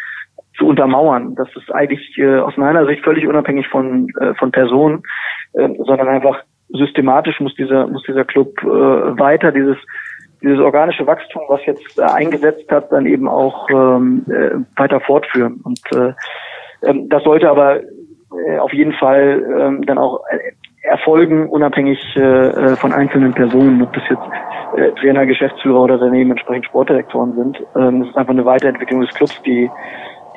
zu 0.58 0.68
untermauern. 0.68 1.36
Das 1.36 1.48
ist 1.56 1.74
eigentlich 1.74 2.18
äh, 2.18 2.38
aus 2.38 2.58
meiner 2.58 2.86
Sicht 2.86 3.04
völlig 3.04 3.28
unabhängig 3.28 3.68
von 3.68 4.08
äh, 4.20 4.34
von 4.36 4.52
Personen, 4.52 5.04
äh, 5.54 5.70
sondern 5.80 6.08
einfach 6.08 6.44
systematisch 6.70 7.40
muss 7.40 7.56
dieser 7.56 7.88
muss 7.88 8.04
dieser 8.04 8.26
Club 8.26 8.52
äh, 8.64 8.68
weiter 8.68 9.52
dieses 9.52 9.78
dieses 10.42 10.60
organische 10.60 11.08
Wachstum, 11.08 11.44
was 11.48 11.66
jetzt 11.66 11.98
äh, 11.98 12.02
eingesetzt 12.02 12.70
hat, 12.70 12.92
dann 12.92 13.06
eben 13.06 13.28
auch 13.28 13.70
ähm, 13.70 14.26
äh, 14.28 14.80
weiter 14.80 15.00
fortführen. 15.00 15.62
Und 15.64 15.80
äh, 15.96 16.14
ähm, 16.84 17.08
das 17.10 17.24
sollte 17.24 17.50
aber 17.50 17.80
äh, 17.80 18.58
auf 18.60 18.74
jeden 18.74 18.94
Fall 18.94 19.44
ähm, 19.60 19.86
dann 19.86 19.98
auch 19.98 20.20
äh, 20.30 20.52
erfolgen, 20.84 21.50
unabhängig 21.50 22.00
äh, 22.16 22.20
äh, 22.20 22.78
von 22.78 22.92
einzelnen 22.92 23.34
Personen, 23.34 23.82
ob 23.82 23.94
das 23.94 24.04
jetzt 24.10 24.78
äh, 24.78 24.92
Trainer, 25.00 25.26
Geschäftsführer 25.26 25.82
oder 25.82 25.98
daneben 25.98 26.32
entsprechend 26.32 26.66
Sportdirektoren 26.66 27.34
sind. 27.36 27.64
Ähm, 27.78 28.02
das 28.02 28.10
ist 28.10 28.18
einfach 28.18 28.34
eine 28.34 28.46
Weiterentwicklung 28.46 29.00
des 29.00 29.14
Clubs, 29.14 29.42
die 29.44 29.70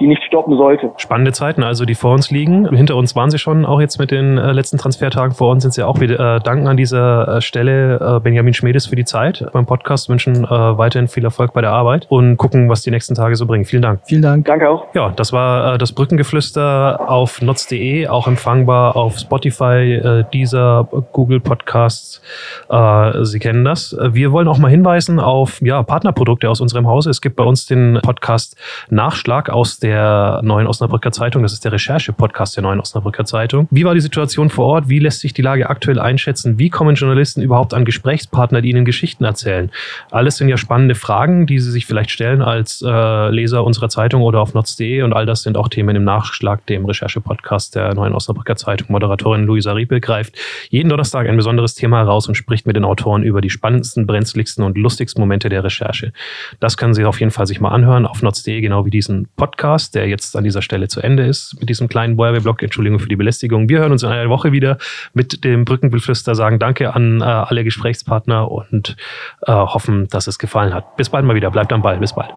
die 0.00 0.06
nicht 0.06 0.22
stoppen 0.24 0.56
sollte. 0.56 0.92
Spannende 0.96 1.32
Zeiten, 1.32 1.62
also 1.62 1.84
die 1.84 1.94
vor 1.94 2.12
uns 2.12 2.30
liegen. 2.30 2.68
Hinter 2.74 2.96
uns 2.96 3.16
waren 3.16 3.30
sie 3.30 3.38
schon, 3.38 3.64
auch 3.64 3.80
jetzt 3.80 3.98
mit 3.98 4.10
den 4.10 4.38
äh, 4.38 4.52
letzten 4.52 4.78
Transfertagen. 4.78 5.32
Vor 5.34 5.50
uns 5.50 5.62
sind 5.62 5.72
sie 5.72 5.82
auch. 5.82 6.00
Wir 6.00 6.18
äh, 6.18 6.40
danken 6.40 6.68
an 6.68 6.76
dieser 6.76 7.36
äh, 7.36 7.40
Stelle 7.40 8.16
äh, 8.16 8.20
Benjamin 8.20 8.54
Schmedes 8.54 8.86
für 8.86 8.96
die 8.96 9.04
Zeit 9.04 9.44
beim 9.52 9.66
Podcast, 9.66 10.08
wünschen 10.08 10.44
äh, 10.44 10.48
weiterhin 10.48 11.08
viel 11.08 11.24
Erfolg 11.24 11.52
bei 11.52 11.60
der 11.60 11.72
Arbeit 11.72 12.06
und 12.08 12.36
gucken, 12.36 12.68
was 12.68 12.82
die 12.82 12.90
nächsten 12.90 13.14
Tage 13.14 13.36
so 13.36 13.46
bringen. 13.46 13.64
Vielen 13.64 13.82
Dank. 13.82 14.00
Vielen 14.04 14.22
Dank. 14.22 14.44
Danke 14.44 14.68
auch. 14.68 14.86
Ja, 14.94 15.10
das 15.10 15.32
war 15.32 15.74
äh, 15.74 15.78
das 15.78 15.92
Brückengeflüster 15.92 17.08
auf 17.08 17.40
notz.de, 17.40 18.08
auch 18.08 18.28
empfangbar 18.28 18.96
auf 18.96 19.18
Spotify, 19.18 19.94
äh, 19.94 20.24
Deezer, 20.32 20.88
Google 21.12 21.40
Podcasts. 21.40 22.22
Äh, 22.68 23.24
Sie 23.24 23.38
kennen 23.38 23.64
das. 23.64 23.96
Wir 24.10 24.32
wollen 24.32 24.48
auch 24.48 24.58
mal 24.58 24.70
hinweisen 24.70 25.20
auf 25.20 25.60
ja, 25.62 25.82
Partnerprodukte 25.82 26.50
aus 26.50 26.60
unserem 26.60 26.86
Hause. 26.86 27.10
Es 27.10 27.20
gibt 27.20 27.36
bei 27.36 27.44
uns 27.44 27.66
den 27.66 27.98
Podcast 28.02 28.56
Nachschlag 28.90 29.50
aus 29.50 29.78
der 29.86 30.40
Neuen 30.42 30.66
Osnabrücker 30.66 31.12
Zeitung. 31.12 31.44
Das 31.44 31.52
ist 31.52 31.64
der 31.64 31.70
Recherche-Podcast 31.70 32.56
der 32.56 32.62
Neuen 32.64 32.80
Osnabrücker 32.80 33.24
Zeitung. 33.24 33.68
Wie 33.70 33.84
war 33.84 33.94
die 33.94 34.00
Situation 34.00 34.50
vor 34.50 34.66
Ort? 34.66 34.88
Wie 34.88 34.98
lässt 34.98 35.20
sich 35.20 35.32
die 35.32 35.42
Lage 35.42 35.70
aktuell 35.70 36.00
einschätzen? 36.00 36.58
Wie 36.58 36.70
kommen 36.70 36.96
Journalisten 36.96 37.40
überhaupt 37.40 37.72
an 37.72 37.84
Gesprächspartner, 37.84 38.62
die 38.62 38.70
ihnen 38.70 38.84
Geschichten 38.84 39.22
erzählen? 39.22 39.70
Alles 40.10 40.38
sind 40.38 40.48
ja 40.48 40.56
spannende 40.56 40.96
Fragen, 40.96 41.46
die 41.46 41.60
sie 41.60 41.70
sich 41.70 41.86
vielleicht 41.86 42.10
stellen 42.10 42.42
als 42.42 42.82
äh, 42.84 43.30
Leser 43.30 43.62
unserer 43.62 43.88
Zeitung 43.88 44.22
oder 44.22 44.40
auf 44.40 44.54
notz.de 44.54 45.02
und 45.02 45.12
all 45.12 45.24
das 45.24 45.42
sind 45.42 45.56
auch 45.56 45.68
Themen 45.68 45.94
im 45.94 46.02
Nachschlag, 46.02 46.66
dem 46.66 46.84
Recherche-Podcast 46.84 47.76
der 47.76 47.94
Neuen 47.94 48.12
Osnabrücker 48.12 48.56
Zeitung. 48.56 48.88
Moderatorin 48.90 49.46
Luisa 49.46 49.70
Riepel 49.70 50.00
greift 50.00 50.36
jeden 50.68 50.88
Donnerstag 50.88 51.28
ein 51.28 51.36
besonderes 51.36 51.76
Thema 51.76 51.98
heraus 51.98 52.26
und 52.26 52.34
spricht 52.34 52.66
mit 52.66 52.74
den 52.74 52.84
Autoren 52.84 53.22
über 53.22 53.40
die 53.40 53.50
spannendsten, 53.50 54.04
brenzligsten 54.04 54.64
und 54.64 54.76
lustigsten 54.76 55.20
Momente 55.20 55.48
der 55.48 55.62
Recherche. 55.62 56.12
Das 56.58 56.76
können 56.76 56.94
Sie 56.94 57.04
auf 57.04 57.20
jeden 57.20 57.30
Fall 57.30 57.46
sich 57.46 57.60
mal 57.60 57.70
anhören 57.70 58.04
auf 58.04 58.20
notz.de, 58.20 58.60
genau 58.60 58.84
wie 58.84 58.90
diesen 58.90 59.28
Podcast, 59.36 59.75
der 59.90 60.08
jetzt 60.08 60.36
an 60.36 60.44
dieser 60.44 60.62
Stelle 60.62 60.88
zu 60.88 61.00
Ende 61.00 61.24
ist 61.24 61.56
mit 61.60 61.68
diesem 61.68 61.88
kleinen 61.88 62.18
Werbeblock. 62.18 62.62
Entschuldigung 62.62 62.98
für 62.98 63.08
die 63.08 63.16
Belästigung. 63.16 63.68
Wir 63.68 63.80
hören 63.80 63.92
uns 63.92 64.02
in 64.02 64.08
einer 64.08 64.30
Woche 64.30 64.52
wieder 64.52 64.78
mit 65.14 65.44
dem 65.44 65.64
Brückenbeflüster, 65.64 66.34
sagen 66.34 66.58
Danke 66.58 66.94
an 66.94 67.20
äh, 67.20 67.24
alle 67.24 67.64
Gesprächspartner 67.64 68.50
und 68.50 68.96
äh, 69.42 69.52
hoffen, 69.52 70.08
dass 70.08 70.26
es 70.26 70.38
gefallen 70.38 70.74
hat. 70.74 70.96
Bis 70.96 71.10
bald 71.10 71.24
mal 71.24 71.34
wieder. 71.34 71.50
Bleibt 71.50 71.72
am 71.72 71.82
Ball. 71.82 71.98
Bis 71.98 72.14
bald. 72.14 72.34